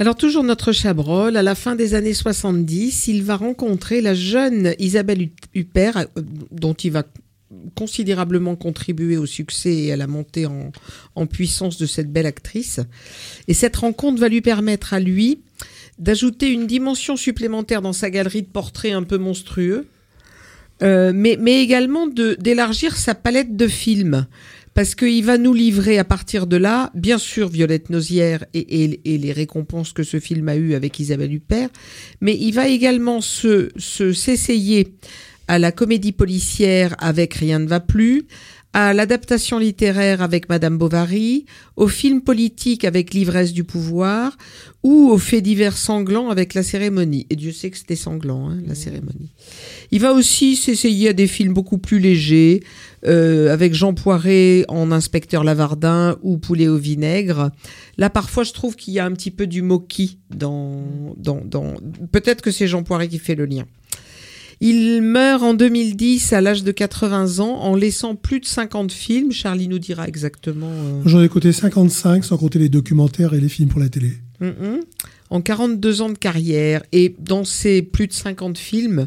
Alors 0.00 0.14
toujours 0.14 0.44
notre 0.44 0.70
Chabrol, 0.70 1.36
à 1.36 1.42
la 1.42 1.56
fin 1.56 1.74
des 1.74 1.94
années 1.94 2.14
70, 2.14 3.08
il 3.08 3.24
va 3.24 3.34
rencontrer 3.34 4.00
la 4.00 4.14
jeune 4.14 4.74
Isabelle 4.78 5.30
Huppert, 5.54 5.96
euh, 5.96 6.22
dont 6.52 6.74
il 6.74 6.92
va 6.92 7.02
considérablement 7.74 8.54
contribuer 8.54 9.16
au 9.16 9.26
succès 9.26 9.74
et 9.74 9.92
à 9.92 9.96
la 9.96 10.06
montée 10.06 10.46
en, 10.46 11.26
puissance 11.26 11.78
de 11.78 11.86
cette 11.86 12.12
belle 12.12 12.26
actrice. 12.26 12.78
Et 13.48 13.54
cette 13.54 13.74
rencontre 13.74 14.20
va 14.20 14.28
lui 14.28 14.40
permettre 14.40 14.94
à 14.94 15.00
lui 15.00 15.40
d'ajouter 15.98 16.52
une 16.52 16.68
dimension 16.68 17.16
supplémentaire 17.16 17.82
dans 17.82 17.92
sa 17.92 18.10
galerie 18.10 18.42
de 18.42 18.48
portraits 18.48 18.92
un 18.92 19.02
peu 19.02 19.18
monstrueux, 19.18 19.86
euh, 20.82 21.10
mais, 21.12 21.36
mais 21.40 21.60
également 21.60 22.06
d'élargir 22.06 22.96
sa 22.96 23.16
palette 23.16 23.56
de 23.56 23.66
films. 23.66 24.28
Parce 24.78 24.94
qu'il 24.94 25.24
va 25.24 25.38
nous 25.38 25.54
livrer 25.54 25.98
à 25.98 26.04
partir 26.04 26.46
de 26.46 26.56
là, 26.56 26.92
bien 26.94 27.18
sûr, 27.18 27.48
Violette 27.48 27.90
Nozière 27.90 28.44
et, 28.54 29.00
les 29.04 29.32
récompenses 29.32 29.92
que 29.92 30.04
ce 30.04 30.20
film 30.20 30.48
a 30.48 30.54
eues 30.54 30.74
avec 30.74 31.00
Isabelle 31.00 31.34
Huppert, 31.34 31.68
mais 32.20 32.36
il 32.38 32.52
va 32.52 32.68
également 32.68 33.20
se- 33.20 33.70
s'essayer 33.76 34.94
à 35.48 35.58
la 35.58 35.72
comédie 35.72 36.12
policière 36.12 36.94
avec 37.00 37.34
Rien 37.34 37.58
ne 37.58 37.66
va 37.66 37.80
plus, 37.80 38.28
à 38.74 38.92
l'adaptation 38.92 39.58
littéraire 39.58 40.20
avec 40.20 40.48
Madame 40.48 40.76
Bovary, 40.76 41.46
au 41.76 41.88
film 41.88 42.20
politique 42.20 42.84
avec 42.84 43.14
L'ivresse 43.14 43.52
du 43.52 43.64
pouvoir, 43.64 44.36
ou 44.82 45.08
aux 45.10 45.18
faits 45.18 45.42
divers 45.42 45.76
sanglants 45.76 46.28
avec 46.28 46.54
La 46.54 46.62
cérémonie. 46.62 47.26
Et 47.30 47.36
Dieu 47.36 47.50
sait 47.50 47.70
que 47.70 47.78
c'était 47.78 47.96
sanglant, 47.96 48.50
hein, 48.50 48.58
La 48.66 48.74
cérémonie. 48.74 49.32
Il 49.90 50.00
va 50.00 50.12
aussi 50.12 50.54
s'essayer 50.54 51.08
à 51.08 51.12
des 51.12 51.26
films 51.26 51.54
beaucoup 51.54 51.78
plus 51.78 51.98
légers, 51.98 52.62
euh, 53.06 53.52
avec 53.52 53.74
Jean 53.74 53.94
Poiret 53.94 54.64
en 54.68 54.92
Inspecteur 54.92 55.44
Lavardin 55.44 56.18
ou 56.22 56.36
Poulet 56.36 56.68
au 56.68 56.76
vinaigre. 56.76 57.50
Là, 57.96 58.10
parfois, 58.10 58.44
je 58.44 58.52
trouve 58.52 58.76
qu'il 58.76 58.92
y 58.92 58.98
a 58.98 59.06
un 59.06 59.12
petit 59.12 59.30
peu 59.30 59.46
du 59.46 59.62
moquis 59.62 60.18
dans... 60.30 61.14
dans, 61.16 61.40
dans... 61.44 61.74
Peut-être 62.12 62.42
que 62.42 62.50
c'est 62.50 62.66
Jean 62.66 62.82
Poiret 62.82 63.08
qui 63.08 63.18
fait 63.18 63.34
le 63.34 63.46
lien. 63.46 63.64
Il 64.60 65.02
meurt 65.02 65.42
en 65.42 65.54
2010 65.54 66.32
à 66.32 66.40
l'âge 66.40 66.64
de 66.64 66.72
80 66.72 67.38
ans 67.38 67.60
en 67.60 67.76
laissant 67.76 68.16
plus 68.16 68.40
de 68.40 68.44
50 68.44 68.90
films. 68.90 69.30
Charlie 69.30 69.68
nous 69.68 69.78
dira 69.78 70.08
exactement. 70.08 70.70
euh, 70.70 71.02
J'en 71.06 71.22
ai 71.22 71.28
coté 71.28 71.52
55, 71.52 72.24
sans 72.24 72.36
compter 72.38 72.58
les 72.58 72.68
documentaires 72.68 73.34
et 73.34 73.40
les 73.40 73.48
films 73.48 73.68
pour 73.68 73.78
la 73.80 73.88
télé. 73.88 74.12
Mhm. 74.40 74.80
En 75.30 75.40
42 75.42 76.00
ans 76.02 76.08
de 76.10 76.18
carrière 76.18 76.82
et 76.90 77.14
dans 77.20 77.44
ces 77.44 77.82
plus 77.82 78.06
de 78.08 78.12
50 78.12 78.58
films, 78.58 79.06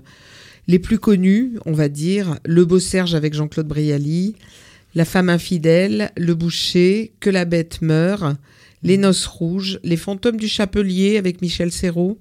les 0.68 0.80
plus 0.80 1.00
connus, 1.00 1.58
on 1.66 1.74
va 1.74 1.90
dire, 1.90 2.38
Le 2.46 2.64
Beau 2.64 2.80
Serge 2.80 3.16
avec 3.16 3.34
Jean-Claude 3.34 3.68
Brialy, 3.68 4.36
La 4.96 5.04
femme 5.04 5.30
infidèle, 5.30 6.12
Le 6.16 6.34
Boucher, 6.36 7.12
Que 7.20 7.30
la 7.30 7.44
bête 7.44 7.82
meurt, 7.82 8.38
Les 8.84 8.98
Noces 8.98 9.26
rouges, 9.26 9.80
Les 9.84 9.98
fantômes 9.98 10.38
du 10.38 10.48
Chapelier 10.48 11.18
avec 11.18 11.42
Michel 11.42 11.72
Serrault. 11.72 12.20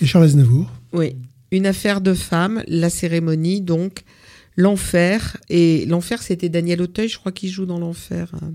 Et 0.00 0.06
Charles 0.06 0.26
Aznavour. 0.26 0.70
Oui. 0.92 1.16
Une 1.50 1.66
affaire 1.66 2.00
de 2.00 2.14
femme, 2.14 2.62
La 2.68 2.90
cérémonie, 2.90 3.60
donc, 3.60 4.02
L'enfer. 4.56 5.36
Et 5.48 5.86
L'enfer, 5.86 6.22
c'était 6.22 6.48
Daniel 6.48 6.82
Auteuil, 6.82 7.08
je 7.08 7.18
crois 7.18 7.32
qu'il 7.32 7.50
joue 7.50 7.66
dans 7.66 7.78
L'enfer. 7.78 8.30
hein. 8.42 8.52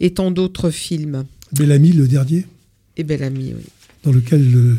Et 0.00 0.14
tant 0.14 0.30
d'autres 0.30 0.70
films. 0.70 1.24
Bellamy, 1.52 1.92
le 1.92 2.08
dernier, 2.08 2.46
Et 2.96 3.04
Bel 3.04 3.22
Ami, 3.22 3.52
oui. 3.56 3.64
dans 4.02 4.12
lequel 4.12 4.50
le 4.50 4.76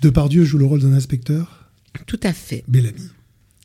Depardieu 0.00 0.44
joue 0.44 0.58
le 0.58 0.64
rôle 0.64 0.80
d'un 0.80 0.92
inspecteur. 0.92 1.70
Tout 2.06 2.20
à 2.22 2.32
fait. 2.32 2.64
Bellamy. 2.68 3.02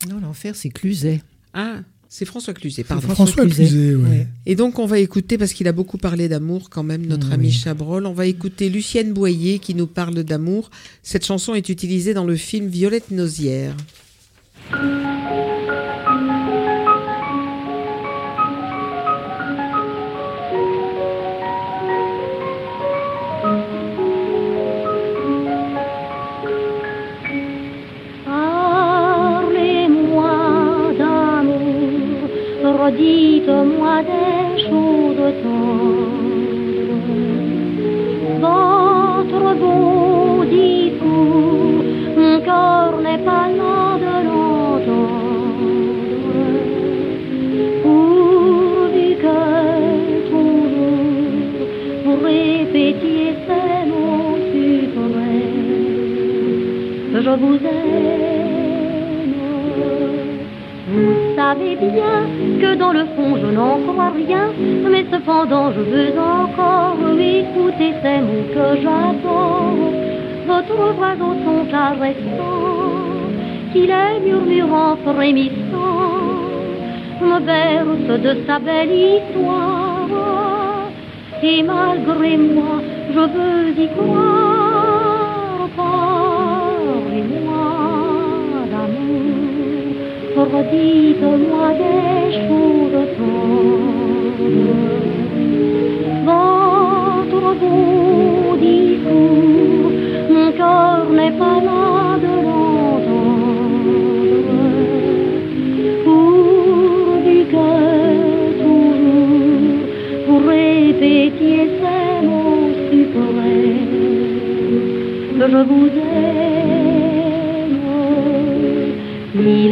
Non, 0.08 0.20
l'enfer, 0.20 0.54
c'est 0.56 0.68
Cluzet. 0.68 1.22
Ah, 1.54 1.80
c'est 2.16 2.26
François 2.26 2.54
Cluzet, 2.54 2.84
pardon. 2.84 3.08
François 3.08 3.44
Cluzet, 3.44 3.96
ouais. 3.96 4.28
Et 4.46 4.54
donc, 4.54 4.78
on 4.78 4.86
va 4.86 5.00
écouter, 5.00 5.36
parce 5.36 5.52
qu'il 5.52 5.66
a 5.66 5.72
beaucoup 5.72 5.98
parlé 5.98 6.28
d'amour 6.28 6.70
quand 6.70 6.84
même, 6.84 7.04
notre 7.06 7.32
ami 7.32 7.48
oui. 7.48 7.52
Chabrol, 7.52 8.06
on 8.06 8.12
va 8.12 8.26
écouter 8.26 8.68
Lucienne 8.68 9.12
Boyer 9.12 9.58
qui 9.58 9.74
nous 9.74 9.88
parle 9.88 10.22
d'amour. 10.22 10.70
Cette 11.02 11.26
chanson 11.26 11.54
est 11.54 11.68
utilisée 11.70 12.14
dans 12.14 12.24
le 12.24 12.36
film 12.36 12.68
Violette 12.68 13.10
Nozière. 13.10 13.74
Redites-moi 32.84 34.02
des 34.02 34.62
choses 34.66 35.32
tendres. 35.42 36.22
Votre 38.46 39.44
beau 39.60 40.44
discours, 40.44 41.82
mon 42.16 42.36
cœur 42.48 42.90
n'est 43.04 43.24
pas 43.30 43.46
là 43.60 43.78
de 44.04 44.14
l'entendre. 44.26 45.74
Pourvu 47.82 49.08
que 49.24 49.40
toujours 50.30 51.68
vous 52.04 52.16
répétiez 52.30 53.30
ces 53.46 53.78
mots 53.90 54.38
suprêmes 54.52 55.84
je 57.24 57.32
vous 57.42 57.56
aime. 57.56 58.33
Savez 61.36 61.74
bien 61.74 62.18
que 62.60 62.74
dans 62.76 62.92
le 62.92 63.04
fond 63.16 63.36
je 63.42 63.46
n'en 63.46 63.78
crois 63.80 64.10
rien, 64.10 64.46
mais 64.90 65.04
cependant 65.10 65.72
je 65.72 65.80
veux 65.80 66.12
encore 66.16 66.96
écouter 67.18 67.92
ces 68.02 68.20
mots 68.26 68.48
que 68.54 68.66
j'adore. 68.82 69.92
Votre 70.46 70.92
voix 70.96 71.16
au 71.28 71.34
son 71.44 71.64
caressant, 71.70 72.84
qu'il 73.72 73.90
est 73.90 74.20
murmurant, 74.20 74.96
frémissant, 75.04 76.04
me 77.20 77.40
berce 77.40 78.20
de 78.22 78.46
sa 78.46 78.58
belle 78.60 78.92
histoire. 78.92 80.08
Et 81.42 81.62
malgré 81.62 82.36
moi, 82.36 82.80
je 83.12 83.20
veux 83.20 83.82
y 83.82 83.88
croire. 83.88 84.54
D'amour, 90.34 90.48
redites-moi 90.52 91.68
des 91.74 92.32
choses 92.46 93.08
tendres. 93.16 94.54
Votre 96.24 97.48
beau 97.60 98.56
discours, 98.56 99.92
mon 100.30 100.48
cœur 100.52 101.04
n'est 101.10 101.36
pas 101.38 101.60
là 101.60 102.18
de 102.24 102.32
l'entendre. 102.44 103.14
Pourvu 106.04 107.38
que 107.52 107.70
toujours 108.62 109.84
vous 110.26 110.40
répétiez 110.46 111.64
ces 111.80 112.26
mots 112.26 112.70
suprêmes 112.90 113.94
que 115.38 115.46
je 115.50 115.60
vous 115.68 115.88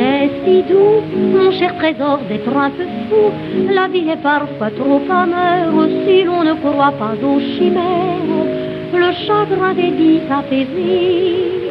aime. 0.01 0.23
Mille 0.23 0.31
si 0.45 0.63
doux, 0.73 1.03
mon 1.35 1.51
cher 1.53 1.77
trésor 1.77 2.21
d'être 2.29 2.57
un 2.57 2.71
peu 2.71 2.85
fou. 3.09 3.33
La 3.73 3.89
vie 3.89 4.09
est 4.09 4.23
parfois 4.23 4.71
trop 4.71 5.03
amère 5.11 5.73
si 6.07 6.25
l'on 6.25 6.43
ne 6.45 6.55
croit 6.55 6.93
pas 6.93 7.15
aux 7.23 7.41
chimères. 7.41 8.47
Le 8.95 9.13
chagrin 9.27 9.75
des 9.75 9.91
dix 9.91 10.21
s'apaisit 10.29 11.63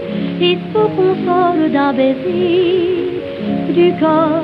et 0.41 0.57
se 0.73 0.84
console 0.97 1.71
d'un 1.71 1.93
baiser. 1.93 3.21
Du 3.69 3.93
cœur, 3.99 4.43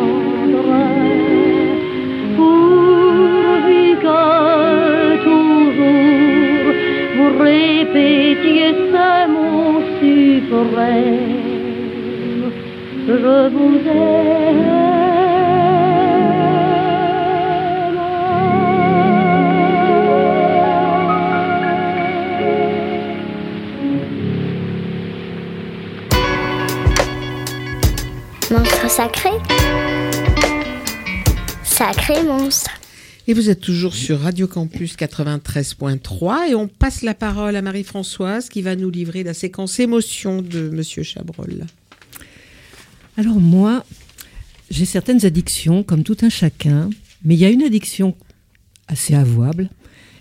Pourvu 2.37 3.85
que 4.05 4.23
toujours 5.23 6.73
vous 7.15 7.31
répétiez 7.43 8.71
ces 8.91 9.21
mots 9.33 9.81
suprêmes. 9.99 11.45
Je 13.07 13.49
vous 13.49 13.77
Monstre 28.85 28.97
sacré 28.97 29.29
Sacré 31.63 32.23
monstre 32.23 32.69
Et 33.25 33.33
vous 33.33 33.49
êtes 33.49 33.59
toujours 33.59 33.95
sur 33.95 34.19
Radio 34.19 34.47
Campus 34.47 34.95
93.3 34.95 36.51
et 36.51 36.55
on 36.55 36.67
passe 36.67 37.01
la 37.01 37.15
parole 37.15 37.55
à 37.55 37.63
Marie-Françoise 37.63 38.47
qui 38.47 38.61
va 38.61 38.75
nous 38.75 38.91
livrer 38.91 39.23
la 39.23 39.33
séquence 39.33 39.79
émotion 39.79 40.43
de 40.43 40.69
Monsieur 40.69 41.01
Chabrol. 41.01 41.65
Alors 43.17 43.37
moi, 43.37 43.83
j'ai 44.69 44.85
certaines 44.85 45.25
addictions, 45.25 45.81
comme 45.81 46.03
tout 46.03 46.17
un 46.21 46.29
chacun, 46.29 46.91
mais 47.23 47.33
il 47.33 47.39
y 47.39 47.45
a 47.45 47.49
une 47.49 47.63
addiction 47.63 48.15
assez 48.87 49.15
avouable. 49.15 49.69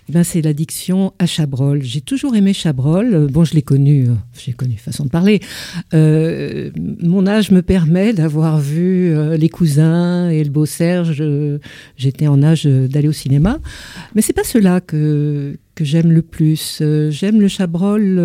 Eh 0.07 0.11
ben, 0.11 0.23
c'est 0.23 0.41
l'addiction 0.41 1.13
à 1.17 1.25
Chabrol. 1.25 1.81
J'ai 1.81 2.01
toujours 2.01 2.35
aimé 2.35 2.53
Chabrol. 2.53 3.13
Euh, 3.13 3.27
Bon, 3.27 3.43
je 3.43 3.55
l'ai 3.55 3.63
connu, 3.63 4.07
euh, 4.07 4.13
j'ai 4.37 4.53
connu 4.53 4.77
façon 4.77 5.03
de 5.05 5.09
parler. 5.09 5.39
Euh, 5.95 6.69
mon 7.01 7.25
âge 7.25 7.49
me 7.49 7.63
permet 7.63 8.13
d'avoir 8.13 8.59
vu 8.59 9.15
les 9.35 9.49
cousins 9.49 10.29
et 10.29 10.43
le 10.43 10.51
beau 10.51 10.65
Serge. 10.65 11.23
J'étais 11.97 12.27
en 12.27 12.43
âge 12.43 12.65
d'aller 12.65 13.07
au 13.07 13.13
cinéma, 13.13 13.59
mais 14.13 14.21
c'est 14.21 14.33
pas 14.33 14.43
cela 14.43 14.81
que 14.81 15.57
que 15.73 15.83
j'aime 15.83 16.11
le 16.11 16.21
plus. 16.21 16.81
J'aime 17.09 17.41
le 17.41 17.47
Chabrol 17.47 18.19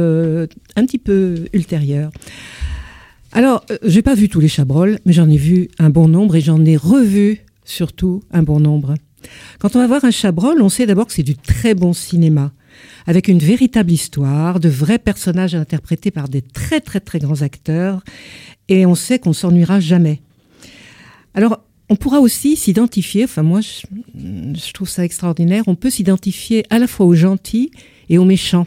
un 0.76 0.86
petit 0.86 0.98
peu 0.98 1.46
ultérieur. 1.52 2.10
Alors, 3.32 3.64
j'ai 3.84 4.02
pas 4.02 4.14
vu 4.14 4.28
tous 4.28 4.40
les 4.40 4.48
Chabrol, 4.48 4.98
mais 5.06 5.12
j'en 5.12 5.28
ai 5.30 5.36
vu 5.36 5.68
un 5.78 5.90
bon 5.90 6.08
nombre 6.08 6.36
et 6.36 6.40
j'en 6.40 6.64
ai 6.64 6.76
revu 6.76 7.40
surtout 7.64 8.22
un 8.32 8.42
bon 8.42 8.60
nombre. 8.60 8.94
Quand 9.58 9.76
on 9.76 9.78
va 9.78 9.86
voir 9.86 10.04
un 10.04 10.10
Chabrol, 10.10 10.62
on 10.62 10.68
sait 10.68 10.86
d'abord 10.86 11.06
que 11.06 11.12
c'est 11.12 11.22
du 11.22 11.36
très 11.36 11.74
bon 11.74 11.92
cinéma, 11.92 12.52
avec 13.06 13.28
une 13.28 13.38
véritable 13.38 13.92
histoire, 13.92 14.60
de 14.60 14.68
vrais 14.68 14.98
personnages 14.98 15.54
interprétés 15.54 16.10
par 16.10 16.28
des 16.28 16.42
très 16.42 16.80
très 16.80 17.00
très 17.00 17.18
grands 17.18 17.42
acteurs, 17.42 18.02
et 18.68 18.86
on 18.86 18.94
sait 18.94 19.18
qu'on 19.18 19.32
s'ennuiera 19.32 19.80
jamais. 19.80 20.20
Alors, 21.34 21.60
on 21.90 21.96
pourra 21.96 22.20
aussi 22.20 22.56
s'identifier, 22.56 23.24
enfin 23.24 23.42
moi 23.42 23.60
je, 23.60 24.72
trouve 24.72 24.88
ça 24.88 25.04
extraordinaire, 25.04 25.64
on 25.66 25.74
peut 25.74 25.90
s'identifier 25.90 26.64
à 26.70 26.78
la 26.78 26.86
fois 26.86 27.04
aux 27.04 27.14
gentils 27.14 27.72
et 28.08 28.16
aux 28.16 28.24
méchants. 28.24 28.66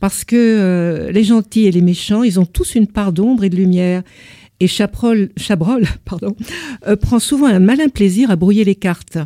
Parce 0.00 0.24
que 0.24 0.34
euh, 0.36 1.12
les 1.12 1.22
gentils 1.22 1.66
et 1.66 1.70
les 1.70 1.80
méchants, 1.80 2.24
ils 2.24 2.40
ont 2.40 2.44
tous 2.44 2.74
une 2.74 2.88
part 2.88 3.12
d'ombre 3.12 3.44
et 3.44 3.48
de 3.48 3.54
lumière. 3.54 4.02
Et 4.58 4.66
Chabrol, 4.66 5.30
Chabrol 5.36 5.86
pardon, 6.04 6.36
euh, 6.88 6.96
prend 6.96 7.20
souvent 7.20 7.46
un 7.46 7.60
malin 7.60 7.88
plaisir 7.88 8.32
à 8.32 8.36
brouiller 8.36 8.64
les 8.64 8.74
cartes. 8.74 9.18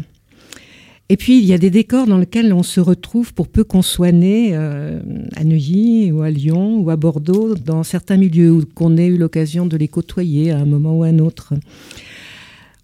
Et 1.09 1.17
puis, 1.17 1.39
il 1.39 1.45
y 1.45 1.53
a 1.53 1.59
des 1.59 1.71
décors 1.71 2.07
dans 2.07 2.19
lesquels 2.19 2.53
on 2.53 2.65
se 2.65 2.81
retrouve 2.81 3.33
pour 3.33 3.47
peu 3.47 3.63
qu'on 3.63 3.83
soit 3.83 4.11
né 4.11 4.51
euh, 4.53 5.01
à 5.37 5.45
Neuilly 5.45 6.11
ou 6.11 6.23
à 6.23 6.31
Lyon 6.31 6.81
ou 6.81 6.91
à 6.91 6.97
Bordeaux, 6.97 7.55
dans 7.55 7.85
certains 7.85 8.17
milieux 8.17 8.51
où 8.51 8.65
qu'on 8.75 8.97
ait 8.97 9.07
eu 9.07 9.17
l'occasion 9.17 9.67
de 9.67 9.77
les 9.77 9.87
côtoyer 9.87 10.51
à 10.51 10.59
un 10.59 10.65
moment 10.65 10.99
ou 10.99 11.05
à 11.05 11.09
un 11.09 11.21
autre. 11.21 11.55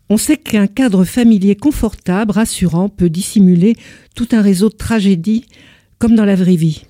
On 0.09 0.17
sait 0.17 0.37
qu'un 0.37 0.69
cadre 0.69 1.05
familier 1.05 1.57
confortable, 1.57 2.31
rassurant, 2.31 2.89
peut 2.89 3.11
dissimuler 3.11 3.75
tout 4.15 4.29
un 4.33 4.41
réseau 4.41 4.69
de 4.69 4.77
tragédies, 4.77 5.47
comme 5.99 6.15
dans 6.15 6.25
la 6.25 6.37
vraie 6.37 6.57
vie. 6.57 6.85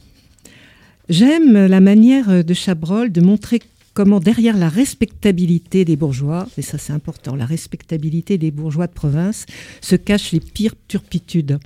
J'aime 1.08 1.66
la 1.66 1.80
manière 1.80 2.44
de 2.44 2.54
Chabrol 2.54 3.10
de 3.10 3.20
montrer 3.20 3.60
comment 3.94 4.20
derrière 4.20 4.56
la 4.56 4.68
respectabilité 4.68 5.84
des 5.84 5.96
bourgeois, 5.96 6.48
et 6.56 6.62
ça 6.62 6.78
c'est 6.78 6.92
important, 6.92 7.36
la 7.36 7.46
respectabilité 7.46 8.38
des 8.38 8.50
bourgeois 8.50 8.86
de 8.86 8.92
province, 8.92 9.46
se 9.80 9.96
cachent 9.96 10.32
les 10.32 10.40
pires 10.40 10.74
turpitudes. 10.88 11.58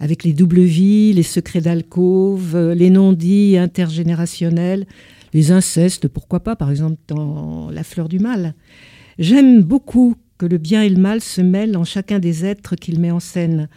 Avec 0.00 0.24
les 0.24 0.32
doubles 0.32 0.62
vies, 0.62 1.12
les 1.12 1.22
secrets 1.22 1.60
d'alcôve, 1.60 2.58
les 2.58 2.90
non-dits 2.90 3.56
intergénérationnels, 3.56 4.86
les 5.32 5.50
incestes, 5.50 6.08
pourquoi 6.08 6.40
pas, 6.40 6.56
par 6.56 6.70
exemple 6.70 6.96
dans 7.08 7.70
La 7.70 7.84
fleur 7.84 8.08
du 8.08 8.18
mal. 8.18 8.54
J'aime 9.18 9.62
beaucoup 9.62 10.16
que 10.38 10.46
le 10.46 10.58
bien 10.58 10.82
et 10.82 10.88
le 10.88 11.00
mal 11.00 11.20
se 11.20 11.40
mêlent 11.40 11.76
en 11.76 11.84
chacun 11.84 12.18
des 12.18 12.44
êtres 12.44 12.76
qu'il 12.76 12.98
met 13.00 13.10
en 13.10 13.20
scène. 13.20 13.68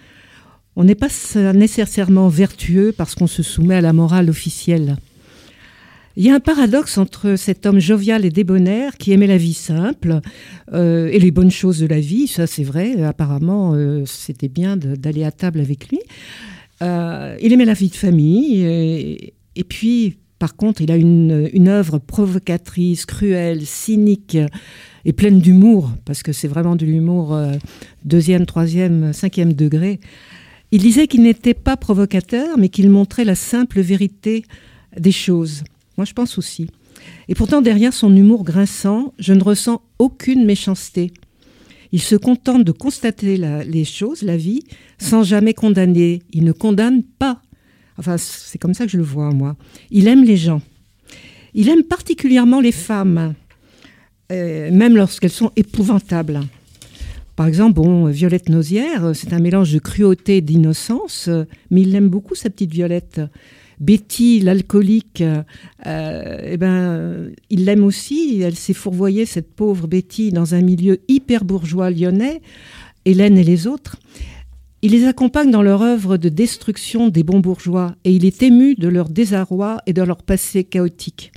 On 0.76 0.84
n'est 0.84 0.96
pas 0.96 1.10
nécessairement 1.54 2.30
vertueux 2.30 2.94
parce 2.96 3.16
qu'on 3.16 3.28
se 3.28 3.44
soumet 3.44 3.76
à 3.76 3.82
la 3.82 3.94
morale 3.94 4.30
officielle. 4.30 4.98
Il 6.20 6.26
y 6.26 6.32
a 6.32 6.34
un 6.34 6.40
paradoxe 6.40 6.98
entre 6.98 7.36
cet 7.36 7.68
homme 7.68 7.78
jovial 7.78 8.26
et 8.26 8.32
débonnaire 8.32 8.98
qui 8.98 9.12
aimait 9.12 9.28
la 9.28 9.38
vie 9.38 9.54
simple 9.54 10.22
euh, 10.74 11.10
et 11.12 11.20
les 11.20 11.30
bonnes 11.30 11.52
choses 11.52 11.78
de 11.78 11.86
la 11.86 12.00
vie, 12.00 12.26
ça 12.26 12.48
c'est 12.48 12.64
vrai, 12.64 13.04
apparemment 13.04 13.76
euh, 13.76 14.04
c'était 14.08 14.48
bien 14.48 14.78
d'aller 14.78 15.24
à 15.24 15.32
table 15.32 15.60
avec 15.60 15.90
lui. 15.90 16.00
Euh, 16.82 17.38
il 17.40 17.54
aimait 17.54 17.66
la 17.66 17.76
vie 17.76 17.90
de 17.90 17.96
famille 17.96 18.64
et, 18.64 19.64
puis 19.64 20.18
par 20.40 20.56
contre 20.56 20.82
il 20.82 20.92
a 20.92 20.96
une, 20.96 21.68
œuvre 21.68 22.00
provocatrice, 22.00 23.06
cruelle, 23.06 23.68
cynique 23.68 24.40
et 25.06 25.14
pleine 25.14 25.40
d'humour, 25.40 25.92
parce 26.04 26.24
que 26.24 26.32
c'est 26.32 26.48
vraiment 26.48 26.76
de 26.76 26.86
l'humour 26.88 27.40
deuxième, 28.06 28.48
troisième, 28.48 29.14
cinquième 29.14 29.54
degré. 29.54 30.00
Il 30.72 30.82
disait 30.82 31.06
qu'il 31.06 31.22
n'était 31.22 31.54
pas 31.54 31.78
provocateur, 31.78 32.58
mais 32.58 32.70
qu'il 32.70 32.90
montrait 32.90 33.24
la 33.24 33.36
simple 33.36 33.82
vérité 33.82 34.46
des 34.98 35.12
choses. 35.12 35.64
Moi, 35.98 36.06
je 36.06 36.14
pense 36.14 36.38
aussi. 36.38 36.68
Et 37.28 37.36
pourtant, 37.36 37.62
derrière 37.62 37.94
son 37.94 38.16
humour 38.16 38.44
grinçant, 38.44 39.14
je 39.20 39.34
ne 39.34 39.44
ressens 39.44 39.82
aucune 40.00 40.46
méchanceté. 40.46 41.12
Il 41.92 42.02
se 42.02 42.16
contente 42.16 42.64
de 42.64 42.72
constater 42.72 43.38
les 43.38 43.86
choses, 43.86 44.22
la 44.22 44.38
vie, 44.38 44.64
sans 45.00 45.24
jamais 45.24 45.54
condamner. 45.54 46.22
Il 46.32 46.44
ne 46.44 46.52
condamne 46.52 47.04
pas. 47.04 47.42
Enfin, 47.98 48.18
c'est 48.18 48.58
comme 48.58 48.74
ça 48.74 48.86
que 48.86 48.92
je 48.92 48.98
le 48.98 49.04
vois, 49.04 49.32
moi. 49.32 49.56
Il 49.90 50.08
aime 50.08 50.24
les 50.24 50.38
gens. 50.38 50.62
Il 51.54 51.70
aime 51.70 51.84
particulièrement 51.84 52.60
les 52.60 52.72
femmes, 52.72 53.34
euh, 54.32 54.70
même 54.72 54.96
lorsqu'elles 54.96 55.32
sont 55.32 55.52
épouvantables. 55.56 56.42
Par 57.36 57.48
exemple, 57.48 57.76
bon, 57.76 58.06
Violette 58.08 58.50
Nausière, 58.50 59.12
c'est 59.16 59.34
un 59.34 59.40
mélange 59.40 59.72
de 59.72 59.80
cruauté 59.80 60.38
et 60.38 60.42
d'innocence, 60.42 61.30
mais 61.72 61.82
il 61.82 61.96
aime 61.96 62.10
beaucoup, 62.10 62.36
sa 62.36 62.50
petite 62.50 62.72
Violette. 62.72 63.22
Betty, 63.80 64.40
l'alcoolique, 64.40 65.22
euh, 65.86 66.42
eh 66.44 66.58
ben, 66.58 67.32
il 67.50 67.66
l'aime 67.66 67.84
aussi. 67.84 68.42
Elle 68.42 68.56
s'est 68.56 68.74
fourvoyée, 68.74 69.26
cette 69.26 69.54
pauvre 69.54 69.88
Betty, 69.88 70.32
dans 70.32 70.56
un 70.56 70.62
milieu 70.62 71.00
hyper 71.08 71.46
bourgeois 71.46 71.92
lyonnais, 71.92 72.42
Hélène 73.06 73.38
et 73.38 73.44
les 73.44 73.68
autres. 73.68 73.98
Il 74.82 74.92
les 74.92 75.06
accompagne 75.06 75.52
dans 75.52 75.64
leur 75.64 75.82
œuvre 75.82 76.18
de 76.18 76.30
destruction 76.30 77.10
des 77.10 77.24
bons 77.24 77.40
bourgeois 77.40 77.96
et 78.04 78.12
il 78.12 78.26
est 78.26 78.44
ému 78.44 78.76
de 78.76 78.88
leur 78.88 79.10
désarroi 79.10 79.80
et 79.88 79.94
de 79.94 80.02
leur 80.04 80.22
passé 80.24 80.64
chaotique. 80.64 81.32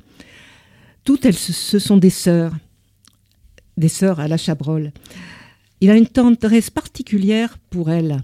Toutes 1.04 1.24
elles, 1.24 1.34
ce 1.34 1.78
sont 1.78 1.96
des 1.96 2.10
sœurs, 2.10 2.54
des 3.76 3.88
sœurs 3.88 4.20
à 4.20 4.28
la 4.28 4.36
Chabrol. 4.36 4.92
Il 5.80 5.90
a 5.90 5.96
une 5.96 6.06
tendresse 6.06 6.68
particulière 6.68 7.56
pour 7.70 7.90
elles. 7.90 8.20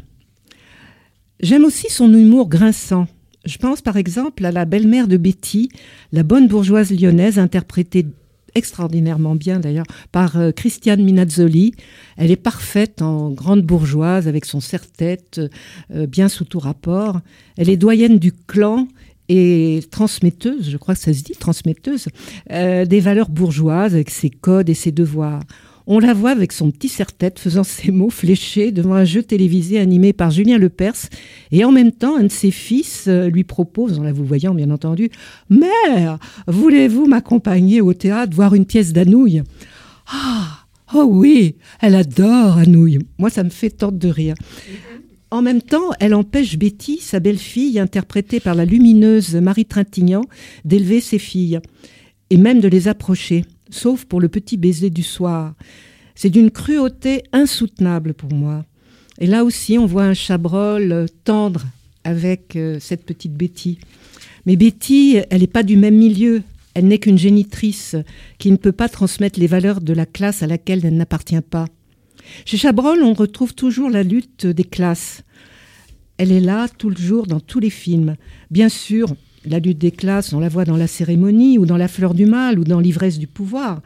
J'aime 1.41 1.65
aussi 1.65 1.89
son 1.91 2.13
humour 2.13 2.49
grinçant. 2.49 3.09
Je 3.47 3.59
pense 3.59 3.81
par 3.81 3.97
exemple 3.97 4.45
à 4.45 4.51
la 4.51 4.65
belle-mère 4.65 5.07
de 5.07 5.17
Betty, 5.17 5.71
la 6.13 6.25
bonne 6.25 6.49
bourgeoise 6.49 6.91
lyonnaise 6.91 7.39
interprétée 7.39 8.07
extraordinairement 8.57 9.37
bien 9.37 9.61
d'ailleurs 9.61 9.87
par 10.11 10.37
euh, 10.37 10.51
Christiane 10.51 11.05
Minazzoli. 11.05 11.75
Elle 12.17 12.31
est 12.31 12.37
parfaite 12.37 13.03
en 13.03 13.31
grande 13.31 13.63
bourgeoise 13.63 14.27
avec 14.27 14.47
son 14.47 14.61
serre-tête 14.61 15.41
euh, 15.95 16.07
bien 16.07 16.29
sous 16.29 16.45
tout 16.45 16.59
rapport. 16.59 17.21
Elle 17.57 17.71
est 17.71 17.77
doyenne 17.77 18.19
du 18.19 18.33
clan 18.33 18.89
et 19.29 19.81
transmetteuse, 19.91 20.71
je 20.71 20.77
crois 20.77 20.95
que 20.95 21.01
ça 21.01 21.13
se 21.13 21.23
dit, 21.23 21.33
transmetteuse, 21.33 22.07
euh, 22.53 22.85
des 22.85 23.01
valeurs 23.01 23.29
bourgeoises 23.29 23.95
avec 23.95 24.11
ses 24.11 24.31
codes 24.31 24.69
et 24.69 24.75
ses 24.75 24.93
devoirs. 24.93 25.43
On 25.89 26.01
la 26.01 26.15
voit 26.15 26.31
avec 26.31 26.51
son 26.51 26.73
petit 26.73 26.89
serre-tête 26.89 27.39
faisant 27.39 27.63
ses 27.63 27.93
mots 27.93 28.11
fléchés 28.11 28.73
devant 28.73 28.95
un 28.95 29.05
jeu 29.05 29.23
télévisé 29.23 29.79
animé 29.79 30.13
par 30.13 30.33
Julien 30.33 30.59
Lepers. 30.59 30.97
Et 31.53 31.65
en 31.65 31.71
même 31.71 31.93
temps, 31.93 32.17
un 32.17 32.25
de 32.25 32.29
ses 32.29 32.51
fils 32.51 33.05
euh, 33.07 33.29
lui 33.29 33.45
propose, 33.45 34.01
en 34.01 34.03
la 34.03 34.13
vous 34.13 34.25
voyant 34.25 34.53
bien 34.53 34.71
entendu, 34.71 35.11
Mère, 35.49 36.19
voulez-vous 36.49 37.07
m'accompagner 37.07 37.81
au 37.81 37.95
théâtre 37.95 38.35
voir 38.35 38.57
une 38.57 38.67
pièce 38.67 38.93
d'Anouilh? 38.93 39.43
Ah, 40.09 40.65
oh 40.93 41.07
oui, 41.09 41.55
elle 41.81 41.95
adore 41.95 42.59
Anouilh. 42.59 42.99
Moi, 43.19 43.31
ça 43.31 43.45
me 43.45 43.51
fait 43.51 43.71
tordre 43.71 43.99
de 43.99 44.09
rire. 44.09 44.35
En 45.31 45.41
même 45.41 45.63
temps, 45.63 45.93
elle 46.01 46.15
empêche 46.15 46.59
Betty, 46.59 46.99
sa 47.01 47.21
belle-fille, 47.21 47.79
interprétée 47.79 48.41
par 48.41 48.57
la 48.57 48.65
lumineuse 48.65 49.37
Marie 49.37 49.67
Trintignant, 49.67 50.25
d'élever 50.65 51.01
ses 51.01 51.21
filles, 51.21 51.61
et 52.31 52.39
même 52.39 52.61
de 52.61 52.69
les 52.69 52.89
approcher 52.89 53.45
sauf 53.71 54.05
pour 54.05 54.21
le 54.21 54.29
petit 54.29 54.57
baiser 54.57 54.91
du 54.91 55.03
soir. 55.03 55.55
C'est 56.15 56.31
d'une 56.31 56.51
cruauté 56.51 57.25
insoutenable 57.33 58.15
pour 58.15 58.33
moi. 58.33 58.65
Et 59.19 59.27
là 59.27 59.45
aussi, 59.45 59.79
on 59.79 59.87
voit 59.87 60.05
un 60.05 60.15
Chabrol 60.15 61.07
tendre 61.25 61.65
avec 62.05 62.57
euh, 62.57 62.79
cette 62.81 63.05
petite 63.05 63.35
Betty. 63.35 63.79
Mais 64.45 64.57
Betty, 64.57 65.19
elle 65.31 65.41
n'est 65.41 65.47
pas 65.47 65.63
du 65.63 65.77
même 65.77 65.97
milieu. 65.97 66.43
Elle 66.75 66.89
n'est 66.89 66.99
qu'une 66.99 67.19
génitrice 67.19 67.97
qui 68.39 68.51
ne 68.51 68.57
peut 68.57 68.73
pas 68.73 68.89
transmettre 68.89 69.41
les 69.41 69.47
valeurs 69.47 69.81
de 69.81 69.93
la 69.93 70.07
classe 70.07 70.43
à 70.43 70.47
laquelle 70.47 70.85
elle 70.85 70.97
n'appartient 70.97 71.41
pas. 71.41 71.67
Chez 72.45 72.57
Chabrol, 72.57 73.03
on 73.03 73.15
retrouve 73.15 73.55
toujours 73.55 73.91
la 73.91 74.03
lutte 74.03 74.47
des 74.47 74.65
classes. 74.65 75.23
Elle 76.19 76.33
est 76.33 76.41
là 76.41 76.69
tout 76.69 76.91
le 76.91 76.97
jour 76.97 77.27
dans 77.27 77.41
tous 77.41 77.61
les 77.61 77.71
films. 77.71 78.17
Bien 78.51 78.69
sûr, 78.69 79.15
la 79.47 79.59
lutte 79.59 79.79
des 79.79 79.91
classes, 79.91 80.33
on 80.33 80.41
la 80.41 80.49
voit 80.49 80.65
dans 80.65 80.77
la 80.77 80.87
cérémonie 80.87 81.59
ou 81.59 81.67
dans 81.67 81.77
la 81.77 81.89
fleur 81.89 82.15
du 82.15 82.27
mal 82.27 82.59
ou 82.59 82.65
dans 82.65 82.81
l'ivresse 82.81 83.19
du 83.19 83.27
pouvoir. 83.27 83.83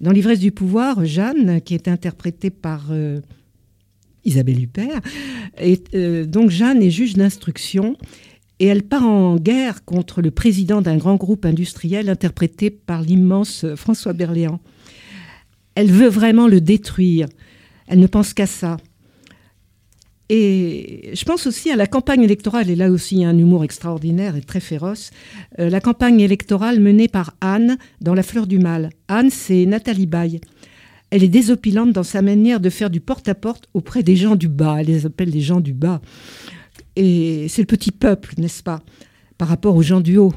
Dans 0.00 0.10
l'ivresse 0.10 0.40
du 0.40 0.52
pouvoir, 0.52 1.04
Jeanne, 1.04 1.60
qui 1.62 1.74
est 1.74 1.88
interprétée 1.88 2.50
par 2.50 2.88
euh, 2.90 3.20
Isabelle 4.24 4.62
Huppert, 4.62 5.00
euh, 5.94 6.26
donc 6.26 6.50
Jeanne 6.50 6.82
est 6.82 6.90
juge 6.90 7.14
d'instruction 7.14 7.96
et 8.58 8.66
elle 8.66 8.82
part 8.82 9.06
en 9.06 9.36
guerre 9.36 9.84
contre 9.84 10.22
le 10.22 10.30
président 10.30 10.82
d'un 10.82 10.96
grand 10.96 11.16
groupe 11.16 11.44
industriel 11.44 12.08
interprété 12.08 12.70
par 12.70 13.02
l'immense 13.02 13.66
François 13.76 14.12
Berléand. 14.12 14.60
Elle 15.74 15.90
veut 15.90 16.08
vraiment 16.08 16.48
le 16.48 16.60
détruire. 16.60 17.28
Elle 17.86 18.00
ne 18.00 18.06
pense 18.06 18.34
qu'à 18.34 18.46
ça. 18.46 18.78
Et 20.28 21.10
je 21.14 21.24
pense 21.24 21.46
aussi 21.46 21.70
à 21.70 21.76
la 21.76 21.86
campagne 21.86 22.22
électorale, 22.22 22.68
et 22.68 22.74
là 22.74 22.90
aussi 22.90 23.16
il 23.16 23.20
y 23.20 23.24
a 23.24 23.28
un 23.28 23.38
humour 23.38 23.62
extraordinaire 23.62 24.34
et 24.34 24.40
très 24.40 24.60
féroce, 24.60 25.10
euh, 25.60 25.70
la 25.70 25.80
campagne 25.80 26.20
électorale 26.20 26.80
menée 26.80 27.06
par 27.06 27.34
Anne 27.40 27.78
dans 28.00 28.14
La 28.14 28.24
Fleur 28.24 28.46
du 28.46 28.58
Mal. 28.58 28.90
Anne, 29.06 29.30
c'est 29.30 29.66
Nathalie 29.66 30.06
Baye. 30.06 30.40
Elle 31.10 31.22
est 31.22 31.28
désopilante 31.28 31.92
dans 31.92 32.02
sa 32.02 32.22
manière 32.22 32.58
de 32.58 32.70
faire 32.70 32.90
du 32.90 33.00
porte-à-porte 33.00 33.68
auprès 33.74 34.02
des 34.02 34.16
gens 34.16 34.34
du 34.34 34.48
bas. 34.48 34.78
Elle 34.80 34.88
les 34.88 35.06
appelle 35.06 35.30
les 35.30 35.40
gens 35.40 35.60
du 35.60 35.72
bas. 35.72 36.00
Et 36.96 37.46
c'est 37.48 37.62
le 37.62 37.66
petit 37.66 37.92
peuple, 37.92 38.34
n'est-ce 38.38 38.62
pas, 38.62 38.82
par 39.38 39.46
rapport 39.46 39.76
aux 39.76 39.82
gens 39.82 40.00
du 40.00 40.16
haut. 40.16 40.34